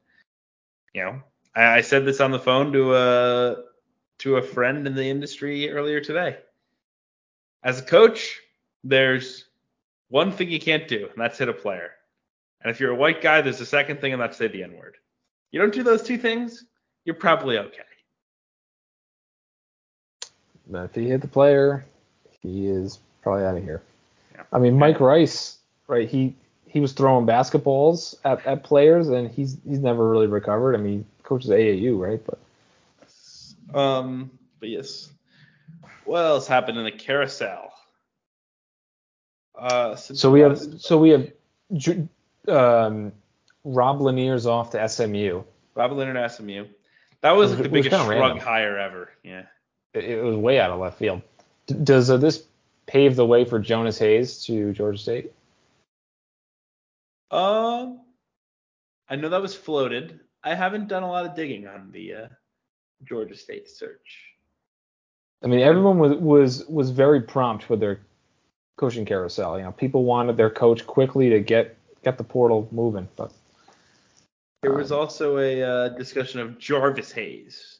[0.95, 1.23] you know,
[1.55, 3.57] I, I said this on the phone to a
[4.19, 6.37] to a friend in the industry earlier today.
[7.63, 8.39] As a coach,
[8.85, 9.45] there's
[10.09, 11.93] one thing you can't do, and that's hit a player.
[12.63, 14.77] And if you're a white guy, there's a second thing, and that's say the N
[14.77, 14.97] word.
[15.53, 16.65] You don't do those two things,
[17.05, 17.83] you're probably okay.
[20.69, 21.85] But if he hit the player,
[22.43, 23.83] he is probably out of here.
[24.35, 24.43] Yeah.
[24.53, 26.09] I mean, Mike Rice, right?
[26.09, 26.35] He
[26.67, 30.75] he was throwing basketballs at, at players, and he's he's never really recovered.
[30.75, 32.21] I mean, coaches AAU, right?
[32.25, 32.39] But
[33.75, 34.31] Um,
[34.61, 35.11] but yes.
[36.05, 37.73] What else happened in the carousel?
[39.59, 41.33] Uh, so we have so we have
[42.47, 43.13] um,
[43.65, 45.43] Rob Lanier's off to SMU.
[45.75, 46.67] Rob Lanier SMU.
[47.21, 48.39] That was like the biggest kinda shrug random.
[48.39, 49.11] hire ever.
[49.23, 49.43] Yeah.
[49.95, 51.23] It, it was way out of left field.
[51.67, 52.45] D- does uh, this
[52.87, 55.33] pave the way for Jonas Hayes to Georgia State?
[57.31, 58.01] Um,
[59.09, 60.21] I know that was floated.
[60.43, 62.29] I haven't done a lot of digging on the uh,
[63.05, 64.35] Georgia State search.
[65.43, 68.01] I mean, everyone was was was very prompt with their
[68.77, 69.59] coaching carousel.
[69.59, 73.09] You know, people wanted their coach quickly to get get the portal moving.
[73.17, 73.33] But
[74.63, 77.79] There was Um, also a uh, discussion of Jarvis Hayes,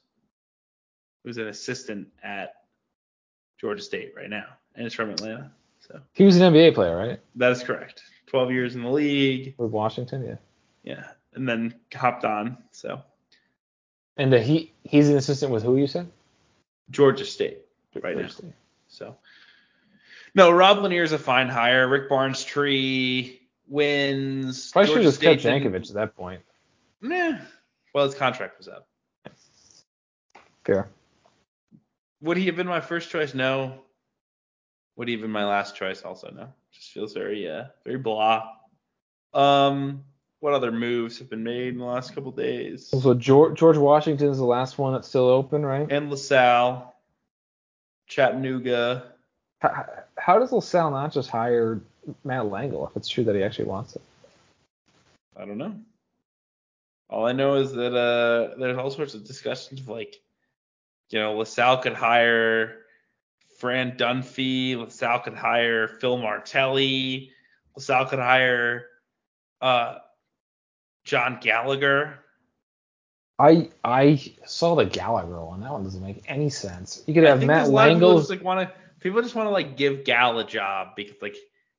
[1.25, 2.55] who's an assistant at
[3.61, 5.51] Georgia State right now, and is from Atlanta.
[5.81, 7.21] So he was an NBA player, right?
[7.37, 8.03] that is correct.
[8.27, 9.55] 12 years in the league.
[9.57, 10.37] With Washington, yeah.
[10.85, 11.05] Yeah,
[11.35, 12.59] and then hopped on.
[12.73, 13.03] So
[14.19, 16.11] And uh, he he's an assistant with who you said?
[16.91, 17.59] Georgia State
[18.03, 18.29] right now.
[18.29, 18.53] State.
[18.89, 19.17] So
[20.35, 21.89] no, Rob Lanier is a fine hire.
[21.89, 24.73] Rick Barnes Tree wins.
[24.73, 26.43] Probably should have just kept Jankovich at that point.
[27.01, 27.39] Nah.
[27.95, 28.87] Well, his contract was up.
[30.65, 30.89] Fair.
[32.21, 33.35] Would he have been my first choice?
[33.35, 33.83] No.
[34.97, 36.03] Would he have been my last choice?
[36.03, 36.53] Also no.
[36.73, 38.51] Just feels very uh very blah.
[39.33, 40.05] Um,
[40.41, 42.87] what other moves have been made in the last couple days?
[42.89, 45.91] So George George Washington is the last one that's still open, right?
[45.91, 46.95] And LaSalle,
[48.07, 49.13] Chattanooga.
[49.61, 49.87] How,
[50.17, 51.81] how does LaSalle not just hire
[52.25, 54.03] Matt Langel if it's true that he actually wants it?
[55.37, 55.75] I don't know.
[57.11, 60.17] All I know is that uh, there's all sorts of discussions of like,
[61.11, 62.83] you know, LaSalle could hire
[63.59, 67.33] Fran Dunphy, LaSalle could hire Phil Martelli,
[67.75, 68.87] LaSalle could hire
[69.61, 69.99] uh,
[71.09, 72.19] John Gallagher.
[73.39, 75.61] I I saw the Gallagher one.
[75.61, 77.03] That one doesn't make any sense.
[77.07, 78.19] You could I have Matt there's a lot of people Langel.
[78.19, 81.37] just like want to people just want to like give Gal a job because like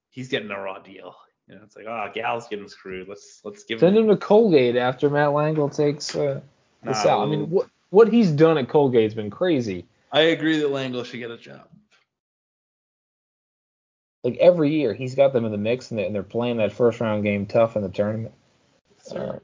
[0.10, 1.16] he's getting a raw deal.
[1.48, 3.08] You know, it's like, oh, Gal's getting screwed.
[3.08, 4.10] Let's let's give him Send him.
[4.10, 6.42] him to Colgate after Matt Langel takes uh,
[6.84, 7.22] Nah, LaSalle.
[7.22, 9.86] I mean, what what he's done at Colgate's been crazy.
[10.12, 11.68] I agree that Langel should get a job.
[14.24, 17.24] Like every year, he's got them in the mix, and they're playing that first round
[17.24, 18.34] game tough in the tournament.
[19.14, 19.40] Uh,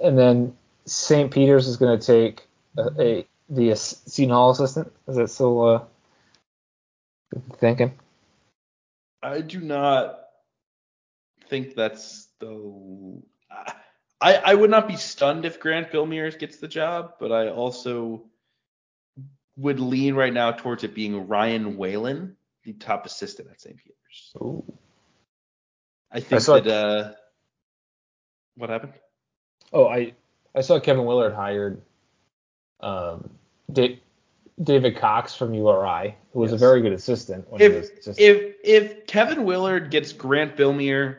[0.00, 0.56] and then
[0.86, 1.30] St.
[1.30, 4.92] Peter's is going to take a, a the ass- Seton Hall assistant.
[5.08, 5.82] Is that still uh,
[7.56, 7.92] thinking?
[9.22, 10.20] I do not
[11.48, 13.22] think that's the.
[14.20, 18.24] I I would not be stunned if Grant Billmeier gets the job, but I also
[19.56, 23.76] would lean right now towards it being Ryan Whalen, the top assistant at St.
[23.76, 24.32] Peter's.
[24.36, 24.64] Ooh.
[26.12, 26.66] I think saw- that.
[26.68, 27.12] Uh,
[28.56, 28.94] what happened?
[29.72, 30.14] Oh, I
[30.54, 31.80] I saw Kevin Willard hired
[32.80, 33.30] um,
[33.72, 34.00] Dave,
[34.62, 36.60] David Cox from URI, who was Yes.
[36.60, 40.56] a very good assistant when he was If just if if Kevin Willard gets Grant
[40.56, 41.18] Billmeier,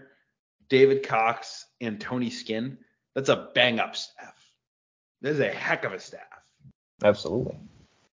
[0.70, 2.78] David Cox, and Tony Skinn,
[3.16, 4.36] that's a bang up staff.
[5.22, 6.22] That is a heck of a staff.
[7.04, 7.58] absolutely.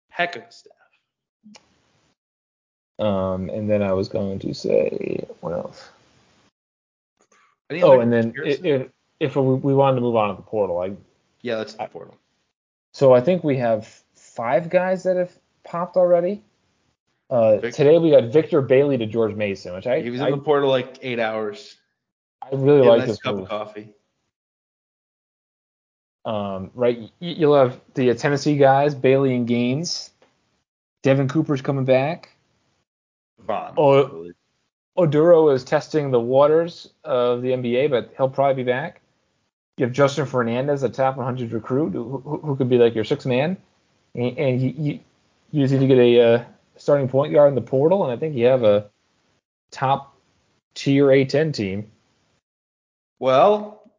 [0.10, 0.74] Heck of a staff.
[3.00, 5.90] Um, and then I was going to say what else?
[7.72, 10.94] Oh, and then if if we, wanted to move on to the portal, I
[11.42, 12.16] yeah, that's the portal.
[12.92, 15.32] so I think we have five guys that have
[15.64, 16.44] popped already.
[17.30, 20.32] Uh, today we got Victor Bailey to George Mason, which I He was in I,
[20.32, 21.78] the portal like eight hours.
[22.42, 23.44] I really a like nice this cup move.
[23.44, 23.94] of coffee.
[26.26, 30.12] Um, right, you'll have the Tennessee guys, Bailey and Gaines.
[31.02, 32.30] Devin Cooper's coming back.
[33.40, 33.74] Vaughn.
[33.78, 34.32] Oh.
[34.98, 39.02] Oduro is testing the waters of the NBA, but he'll probably be back.
[39.78, 43.04] You have Justin Fernandez, a top 100 recruit, who, who, who could be like your
[43.04, 43.58] sixth man,
[44.14, 45.00] and, and you, you
[45.52, 46.44] you just need to get a uh,
[46.78, 48.90] starting point guard in the portal, and I think you have a
[49.72, 50.16] top
[50.76, 51.92] tier A10 team.
[53.20, 53.92] Well,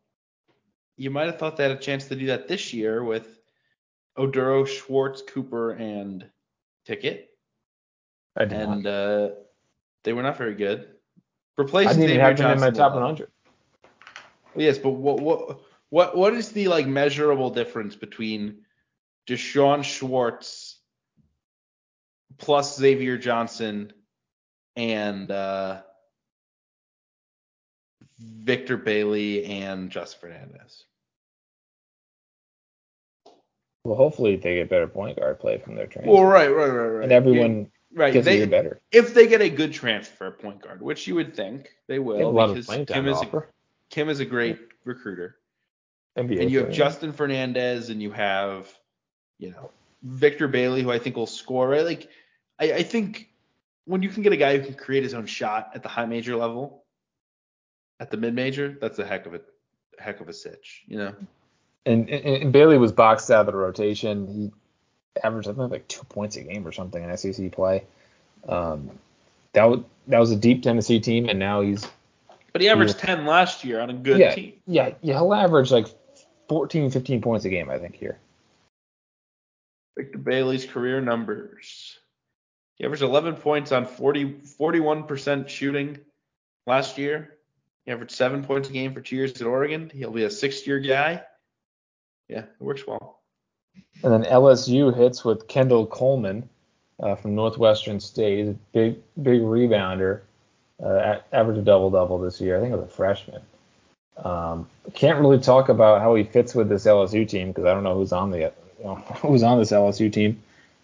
[0.97, 3.39] you might have thought they had a chance to do that this year with
[4.19, 6.29] Oduro, Schwartz, Cooper, and
[6.85, 7.31] Ticket,
[8.37, 9.29] I did and uh,
[10.05, 10.81] they were not very good.
[10.81, 11.21] I
[11.57, 13.03] Replacing didn't even Xavier have them in my Johnson top well.
[13.03, 13.31] 100.
[14.57, 15.61] Yes, but what what
[15.91, 18.63] what what is the like measurable difference between
[19.27, 20.81] D'Shawn Schwartz
[22.39, 23.93] plus Xavier Johnson
[24.77, 25.83] and uh,
[28.19, 30.85] Victor Bailey and Justin Fernandez?
[33.85, 36.87] Well, hopefully they get better point guard play from their transfer, Well, right, right, right,
[36.87, 37.03] right.
[37.05, 38.23] and everyone right.
[38.23, 38.81] They, better.
[38.93, 42.23] if they get a good transfer point guard, which you would think they will, They
[42.23, 43.49] a lot of because playing time Kim is a, offer.
[43.91, 45.37] Kim is a great recruiter.
[46.19, 46.77] NBA and you have player.
[46.77, 48.73] Justin Fernandez and you have,
[49.39, 49.71] you know,
[50.03, 51.85] Victor Bailey, who I think will score, right?
[51.85, 52.09] Like,
[52.61, 53.31] I, I think
[53.87, 56.07] when you can get a guy who can create his own shot at the high
[56.07, 56.85] major level,
[58.01, 59.41] at the mid major, that's a heck of a
[59.99, 61.15] heck of a sitch, you know.
[61.87, 64.27] And, and, and Bailey was boxed out of the rotation.
[64.27, 64.53] He
[65.23, 67.85] averaged I think like two points a game or something in SEC play.
[68.49, 68.91] Um,
[69.53, 71.87] that was that was a deep Tennessee team, and now he's
[72.53, 74.55] But he averaged 10 last year on a good yeah team.
[74.67, 75.87] yeah yeah he'll average like
[76.49, 78.19] 14, 15 points a game I think here.
[79.97, 81.99] Victor Bailey's career numbers.
[82.77, 85.99] He averaged 11 points on 40, 41% shooting
[86.67, 87.37] last year.
[87.85, 89.91] He averaged seven points a game for two years at Oregon.
[89.95, 91.23] He'll be a six-year guy.
[92.29, 93.21] Yeah, it works well.
[94.03, 96.49] And then LSU hits with Kendall Coleman
[97.01, 98.39] uh, from Northwestern State.
[98.39, 100.21] He's a big big rebounder.
[100.83, 102.57] Uh, a- averaged a double double this year.
[102.57, 103.41] I think it was a freshman.
[104.23, 107.83] Um, can't really talk about how he fits with this LSU team because I don't
[107.83, 110.41] know who's on the you know, who's on this LSU team.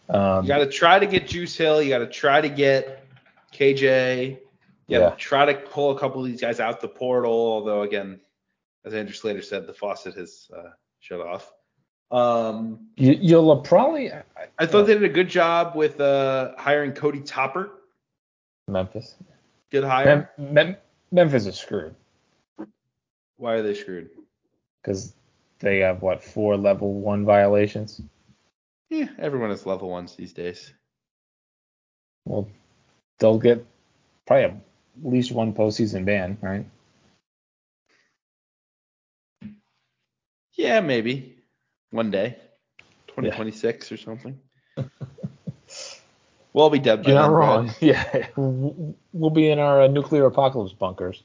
[0.08, 1.82] Um, You got to try to get Juice Hill.
[1.82, 3.04] You got to try to get
[3.52, 4.30] KJ.
[4.30, 4.38] You
[4.98, 5.10] Yeah.
[5.10, 7.32] try to pull a couple of these guys out the portal.
[7.32, 8.20] Although again,
[8.84, 11.52] as Andrew Slater said, the faucet has uh, shut off.
[12.10, 14.10] Um, you, you'll probably
[14.58, 17.70] I thought they did a good job with uh, hiring Cody Toppert.
[18.68, 19.14] Memphis.
[19.70, 20.28] Good hire.
[20.38, 20.76] Mem- Mem-
[21.12, 21.94] Memphis is screwed
[23.36, 24.10] Why are they screwed?
[24.82, 25.12] because
[25.60, 28.00] they have what four level one violations.
[28.88, 30.72] Yeah, everyone has level ones these days.
[32.24, 32.48] Well,
[33.18, 33.64] they'll get
[34.26, 34.56] probably at
[35.02, 36.66] least one postseason ban, right?
[40.54, 41.36] Yeah, maybe
[41.90, 42.36] one day,
[43.08, 44.38] 2026 or something.
[46.52, 47.70] we'll be dead You're not wrong.
[47.80, 51.22] Yeah, we'll be in our uh, nuclear apocalypse bunkers.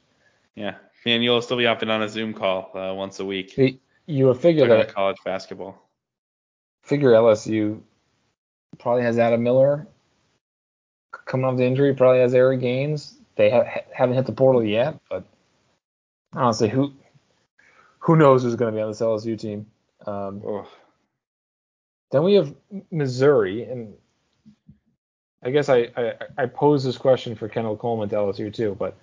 [0.54, 3.52] Yeah, and you'll still be hopping on a Zoom call uh, once a week.
[3.54, 5.88] See, You would figure that college basketball.
[6.82, 7.80] figure LSU
[8.78, 9.86] probably has Adam Miller
[11.26, 11.94] coming off the injury.
[11.94, 13.18] Probably has Eric Gaines.
[13.36, 13.64] They ha-
[13.94, 15.24] haven't hit the portal yet, but
[16.32, 16.92] honestly, who
[17.98, 19.66] who knows who's going to be on this LSU team?
[20.06, 20.68] Um, Oh,
[22.10, 22.54] Then we have
[22.90, 23.94] Missouri, and
[25.42, 28.96] I guess I, I, I pose this question for Kendall Coleman to LSU too, but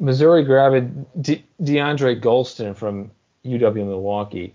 [0.00, 3.10] Missouri grabbed De- DeAndre Gholston from
[3.44, 4.54] UW Milwaukee.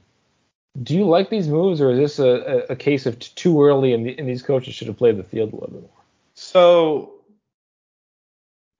[0.81, 2.27] Do you like these moves, or is this a,
[2.69, 5.17] a, a case of t- too early and, the, and these coaches should have played
[5.17, 5.89] the field a little bit more?
[6.33, 7.13] So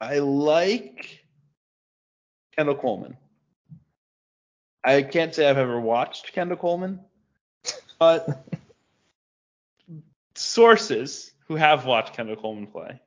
[0.02, 1.24] I like
[2.56, 3.16] Kendall Coleman.
[4.84, 7.00] I can't say I've ever watched Kendall Coleman,
[8.00, 8.46] but
[10.36, 13.00] sources who have watched Kendall Coleman play,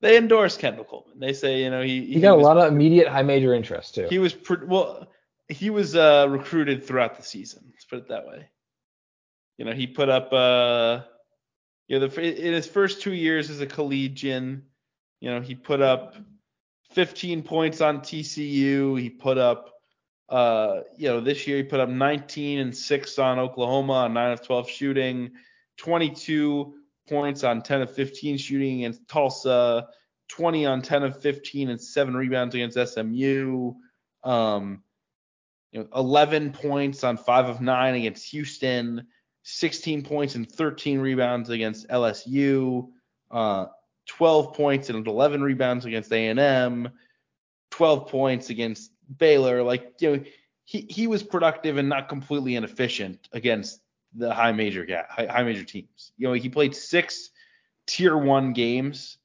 [0.00, 1.18] they endorse Kendall Coleman.
[1.18, 3.94] They say, you know, he He got was, a lot of immediate high major interest
[3.96, 4.06] too.
[4.08, 5.08] He was pre- well,
[5.48, 7.64] he was uh, recruited throughout the season.
[7.70, 8.48] Let's put it that way.
[9.58, 11.00] You know, he put up uh,
[11.90, 14.62] you know, the, in his first two years as a collegian,
[15.18, 16.14] you know, he put up
[16.92, 18.98] 15 points on TCU.
[18.98, 19.70] He put up,
[20.30, 24.32] uh, you know, this year he put up 19 and six on Oklahoma on nine
[24.32, 25.32] of 12 shooting,
[25.78, 26.74] 22
[27.08, 29.88] points on 10 of 15 shooting against Tulsa,
[30.28, 33.74] 20 on 10 of 15 and seven rebounds against SMU.
[34.22, 34.84] Um,
[35.72, 39.06] you know, 11 points on five of nine against Houston,
[39.42, 42.88] 16 points and 13 rebounds against LSU,
[43.32, 43.66] uh,
[44.06, 46.88] 12 points and 11 rebounds against A&M,
[47.70, 49.62] 12 points against Baylor.
[49.62, 50.24] Like, you know,
[50.64, 53.80] he, he was productive and not completely inefficient against
[54.14, 56.12] the high major guy, high, high major teams.
[56.16, 57.30] You know, he played six
[57.86, 59.18] tier one games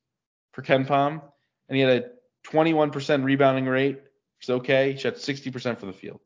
[0.52, 1.22] for KenPom,
[1.70, 2.10] and he had a
[2.48, 4.02] 21% rebounding rate,
[4.42, 4.94] is okay.
[4.94, 6.20] He shot 60% from the field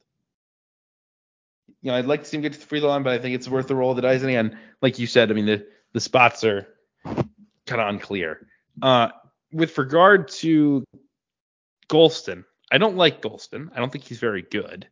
[1.81, 3.19] you know, I'd like to see him get to the free throw line, but I
[3.19, 4.22] think it's worth the roll of the dice.
[4.22, 6.68] And like you said, I mean, the, the spots are
[7.06, 8.48] kind of unclear.
[8.81, 9.10] Uh,
[9.52, 10.84] with regard to
[11.88, 13.69] Gholston, I don't like Gholston.
[13.73, 14.87] I don't think he's very good.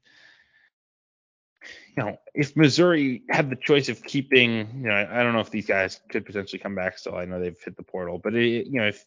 [1.96, 5.50] You know, if Missouri had the choice of keeping, you know, I don't know if
[5.50, 7.16] these guys could potentially come back still.
[7.16, 9.06] I know they've hit the portal, but it, you know, if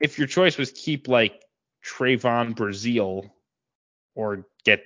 [0.00, 1.44] if your choice was keep like
[1.84, 3.30] Trevon Brazile
[4.14, 4.82] or get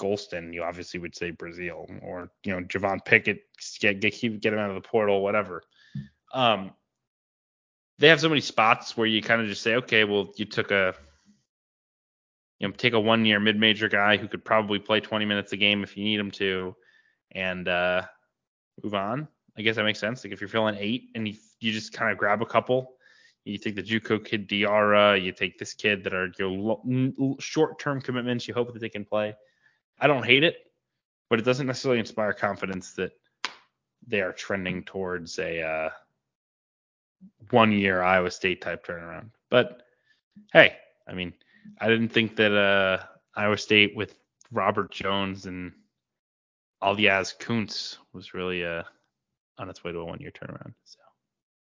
[0.00, 3.42] Gholston, you obviously would say Brazile or you know Javon Pickett,
[3.80, 5.62] get get get him out of the portal, whatever.
[6.32, 6.72] Um,
[7.98, 10.70] they have so many spots where you kind of just say, okay, well you took
[10.70, 10.94] a
[12.58, 15.52] you know take a one year mid major guy who could probably play 20 minutes
[15.52, 16.74] a game if you need him to,
[17.32, 18.02] and uh,
[18.82, 19.28] move on.
[19.56, 20.24] I guess that makes sense.
[20.24, 22.94] Like if you're feeling eight and you, you just kind of grab a couple,
[23.44, 26.78] you take the JUCO kid Diarra, you take this kid that are your
[27.40, 28.46] short term commitments.
[28.46, 29.34] You hope that they can play.
[29.98, 30.58] I don't hate it,
[31.28, 33.12] but it doesn't necessarily inspire confidence that
[34.06, 35.90] they are trending towards a uh,
[37.50, 39.30] one year Iowa State type turnaround.
[39.50, 39.82] But
[40.52, 40.76] hey,
[41.06, 41.32] I mean,
[41.80, 43.04] I didn't think that uh,
[43.34, 44.14] Iowa State with
[44.52, 45.72] Robert Jones and
[46.80, 48.82] all Aljaz Kunc was really uh,
[49.58, 50.74] on its way to a one year turnaround.
[50.84, 50.98] So.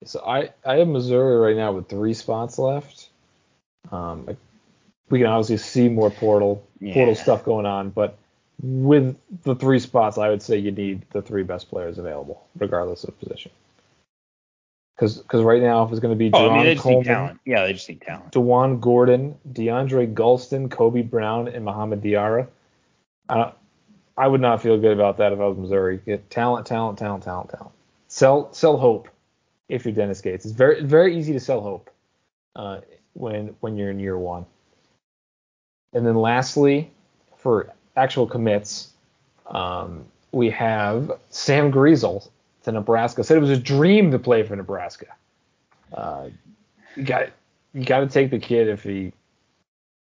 [0.06, 3.10] So I, I have Missouri right now with three spots left.
[3.92, 4.38] Um,
[5.10, 6.94] we can obviously see more portal yeah.
[6.94, 8.18] portal stuff going on, but
[8.62, 13.04] with the three spots, I would say you need the three best players available, regardless
[13.04, 13.52] of position.
[14.95, 17.90] Because right now, if it's going to be oh, I mean, Coleman, yeah, they just
[17.90, 18.32] need talent.
[18.32, 22.48] DaJuan Gordon, DeAndre Gholston, Kobe Brown, and Mohamed Diarra,
[23.28, 23.52] I,
[24.18, 25.99] I would not feel good about that if I was Missouri.
[26.06, 27.72] Get talent, talent, talent, talent, talent.
[28.07, 29.10] Sell sell hope
[29.70, 30.45] if you're Dennis Gates.
[30.45, 31.90] It's very very easy to sell hope
[32.56, 32.82] uh,
[33.14, 34.45] when when you're in year one.
[35.94, 36.91] And then lastly,
[37.38, 38.90] for actual commits,
[39.48, 42.30] um, we have Sam Griesel
[42.64, 43.23] to Nebraska.
[43.23, 45.07] Said it was a dream to play for Nebraska.
[45.94, 46.30] Uh,
[46.95, 47.30] you got
[47.73, 49.14] you got to take the kid if he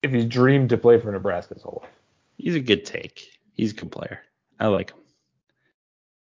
[0.02, 1.92] if he's dreamed to play for Nebraska his whole life.
[2.36, 3.38] He's a good take.
[3.54, 4.20] He's a good player.
[4.60, 4.98] I like him.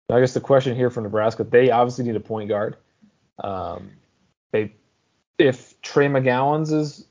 [0.09, 2.75] I guess the question here for Nebraska, they obviously need a point guard.
[3.41, 3.91] Um,
[4.51, 4.73] they
[5.37, 7.05] if Trey McGowens is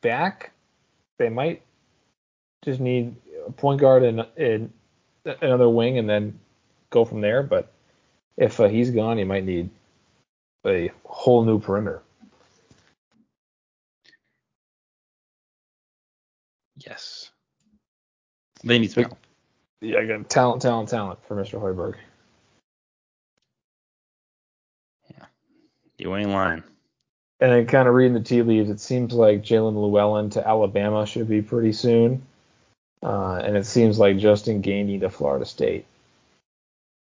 [0.00, 0.52] back,
[1.18, 1.62] they might
[2.64, 3.14] just need
[3.46, 4.72] a point guard and, and
[5.42, 6.38] another wing, and then
[6.88, 7.42] go from there.
[7.42, 7.72] But
[8.36, 9.70] if uh, he's gone, you might need
[10.66, 12.02] a whole new perimeter.
[16.76, 17.30] Yes.
[18.62, 19.18] They need help.
[19.80, 21.60] Yeah, I got talent, talent, talent for Mr.
[21.60, 21.94] Hoiberg.
[25.10, 25.24] Yeah.
[25.98, 26.62] You ain't lying.
[27.40, 31.06] And then kind of reading the tea leaves, it seems like Jalen Llewellyn to Alabama
[31.06, 32.22] should be pretty soon.
[33.02, 35.86] Uh, and it seems like Justin Gainey to Florida State.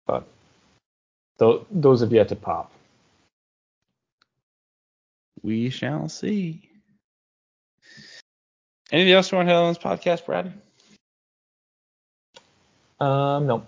[0.07, 0.27] But
[1.39, 2.73] those have yet to pop.
[5.43, 6.69] We shall see.
[8.91, 10.53] Anything else you want to hit on this podcast, Brad?
[13.01, 13.67] Um, no.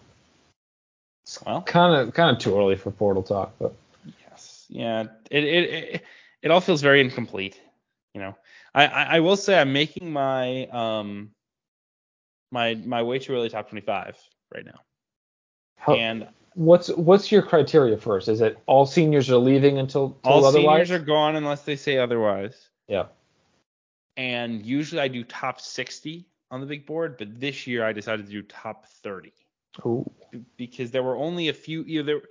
[1.45, 3.75] Well, kind of kind of too early for portal talk, but
[4.31, 6.05] yes, yeah, it it it,
[6.43, 7.61] it all feels very incomplete.
[8.15, 8.39] You know,
[8.75, 11.31] I, I, I will say I'm making my um
[12.51, 14.17] my my way too early top 25
[14.55, 14.81] right now.
[15.77, 16.29] How, and
[16.59, 18.29] what's what's your criteria first?
[18.29, 20.89] Is it all seniors are leaving until, until all otherwise?
[20.89, 22.69] seniors are gone unless they say otherwise.
[22.89, 23.07] Yeah.
[24.17, 28.27] And usually I do top 60 on the big board, but this year I decided
[28.27, 29.33] to do top 30.
[29.87, 30.11] Ooh.
[30.57, 32.23] Because there were only a few you know, there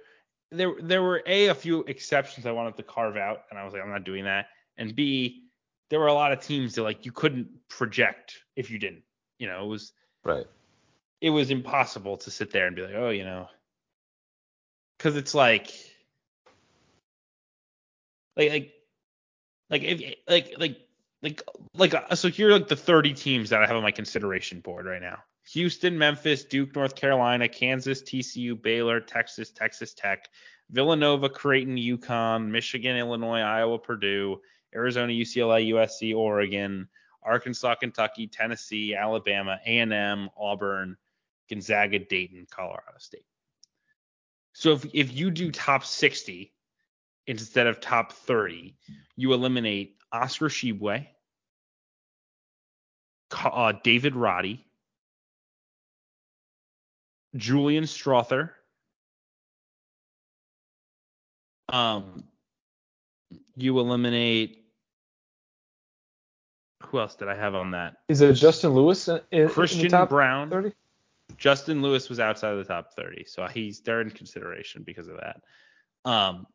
[0.52, 3.74] there there were a a few exceptions I wanted to carve out, and I was
[3.74, 4.48] like I'm not doing that.
[4.78, 5.44] And b
[5.90, 9.04] there were a lot of teams that like you couldn't project if you didn't.
[9.40, 9.94] You know, it was
[10.26, 10.48] Right.
[11.22, 13.48] It was impossible to sit there and be like, oh, you know,
[14.98, 15.74] because it's like,
[18.36, 18.74] like like
[19.70, 20.88] like if like like
[21.22, 21.42] like
[21.74, 24.60] like uh, so here are like the 30 teams that I have on my consideration
[24.60, 25.20] board right now.
[25.52, 30.28] Houston, Memphis, Duke, North Carolina, Kansas, TCU, Baylor, Texas, Texas Tech,
[30.70, 34.42] Villanova, Creighton, UConn, Michigan, Illinois, Iowa, Purdue,
[34.76, 36.90] Arizona, UCLA, USC, Oregon,
[37.24, 40.98] Arkansas, Kentucky, Tennessee, Alabama, A&M, Auburn,
[41.50, 43.26] Gonzaga, Dayton, Colorado State.
[44.58, 46.52] So if if you do top 60
[47.28, 48.76] instead of top 30,
[49.16, 51.06] you eliminate Oscar Tshiebwe,
[53.36, 54.66] uh, David Roddy,
[57.36, 58.50] Julian Strawther,
[61.70, 62.24] um,
[63.56, 64.66] you eliminate.
[66.88, 67.98] Who else did I have on that?
[68.08, 70.50] Is it Justin Lewis in, in Christian top Braun.
[70.50, 70.72] 30?
[71.38, 75.18] Justin Lewis was outside of the top 30, so he's there in consideration because of
[75.18, 75.42] that.
[76.10, 76.48] Um,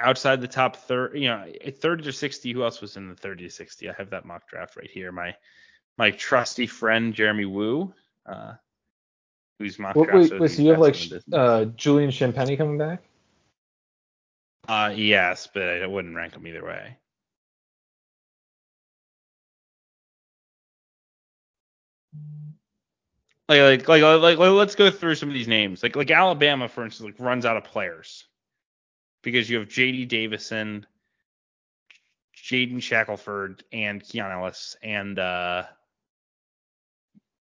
[0.00, 2.52] outside the top 30, you know, 30 to 60.
[2.52, 3.90] Who else was in the 30 to 60?
[3.90, 5.12] I have that mock draft right here.
[5.12, 5.34] My
[5.96, 7.92] my trusty friend Jeremy Woo,
[8.24, 8.54] uh,
[9.58, 10.30] who's mock Wait, draft.
[10.30, 10.96] wait, wait, so you have like
[11.32, 13.02] uh, Julian Champagnie coming back?
[14.68, 16.96] uh, yes, but I wouldn't rank him either way.
[23.48, 25.82] Like, like, like, like, let's go through some of these names.
[25.82, 28.26] Like, like Alabama, for instance, like runs out of players
[29.22, 30.04] because you have J.D.
[30.06, 30.86] Davison,
[32.36, 35.64] Jaden Shackelford, and Keon Ellis, and uh,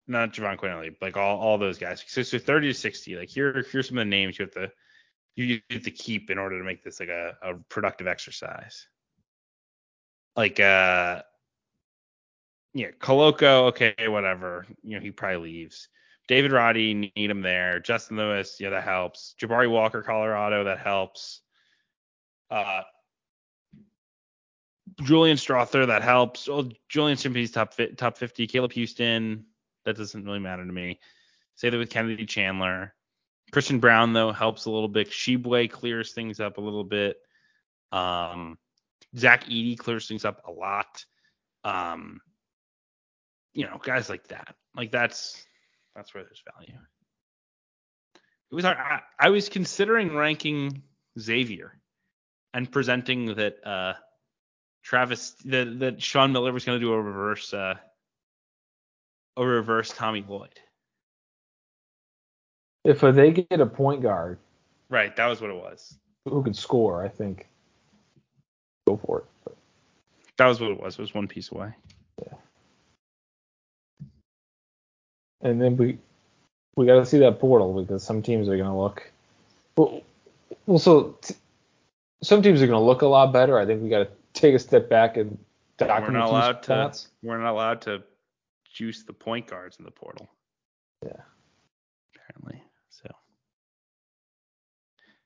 [0.07, 2.03] not Jahvon Quinerly, like all, all those guys.
[2.07, 3.15] So, so 30 to 60.
[3.15, 4.71] Like here, here's some of the names you have to
[5.35, 8.87] you have to keep in order to make this like a, a productive exercise.
[10.35, 11.21] Like uh,
[12.73, 14.65] yeah, Koloko, okay, whatever.
[14.83, 15.89] You know, he probably leaves.
[16.27, 17.79] David Roddy, need him there.
[17.79, 19.35] Justin Lewis, yeah, that helps.
[19.39, 21.41] Jabari Walker, Colorado, that helps.
[22.49, 22.81] Uh,
[25.03, 26.49] Julian Strawther, that helps.
[26.89, 28.47] Julian Simpson's top top 50.
[28.47, 29.45] Caleb Houston,
[29.83, 30.99] that doesn't really matter to me.
[31.55, 32.93] Say that with Kennedy Chandler.
[33.51, 35.09] Christian Braun though helps a little bit.
[35.09, 37.17] Tshiebwe clears things up a little bit.
[37.91, 38.57] Um,
[39.15, 41.05] Zach Edey clears things up a lot.
[41.63, 42.19] Um,
[43.53, 44.55] you know, guys like that.
[44.75, 45.44] Like that's
[45.95, 46.77] that's where there's value.
[48.51, 50.83] It was I, I was considering ranking
[51.19, 51.73] Xavier
[52.53, 53.93] and presenting that uh,
[54.83, 57.75] Travis that that Sean Miller was going to do a reverse uh,
[59.37, 60.59] a reverse Tommy Lloyd.
[62.83, 64.37] If uh, they get a point guard,
[64.89, 65.97] right, that was what it was.
[66.25, 67.03] Who can score?
[67.03, 67.47] I think.
[68.87, 69.25] Go for it.
[69.43, 69.55] But.
[70.37, 70.99] That was what it was.
[70.99, 71.73] It was one piece away.
[72.21, 72.37] Yeah.
[75.45, 75.99] And then we
[76.75, 79.11] we got to see that portal because some teams are going to look.
[79.77, 80.01] Well,
[80.65, 81.35] well so t-
[82.23, 83.59] some teams are going to look a lot better.
[83.59, 85.37] I think we got to take a step back and
[85.77, 87.03] document we're not allowed spots.
[87.03, 87.09] to.
[87.21, 88.01] We're not allowed to
[88.73, 90.27] juice the point guards in the portal.
[91.03, 91.11] Yeah.
[92.15, 92.63] Apparently.
[92.89, 93.07] So.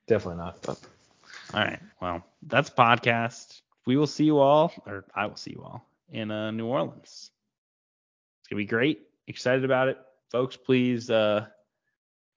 [0.06, 0.60] Definitely not.
[0.60, 0.78] But.
[1.54, 1.80] All right.
[2.02, 3.62] Well, that's podcast.
[3.86, 7.30] We will see you all, or I will see you all in uh, New Orleans.
[8.42, 9.06] It's gonna be great.
[9.26, 9.98] Excited about it,
[10.30, 10.56] folks.
[10.56, 11.46] Please uh,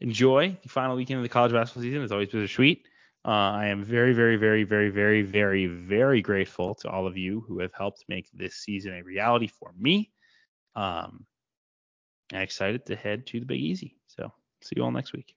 [0.01, 2.03] enjoy the final weekend of the college basketball season.
[2.03, 2.87] It's always bittersweet.
[3.25, 7.45] Uh, I am very, very, very, very, very, very, very grateful to all of you
[7.47, 10.11] who have helped make this season a reality for me.
[10.75, 11.25] Um,
[12.33, 13.95] I'm excited to head to the Big Easy.
[14.07, 15.35] So see you all next week.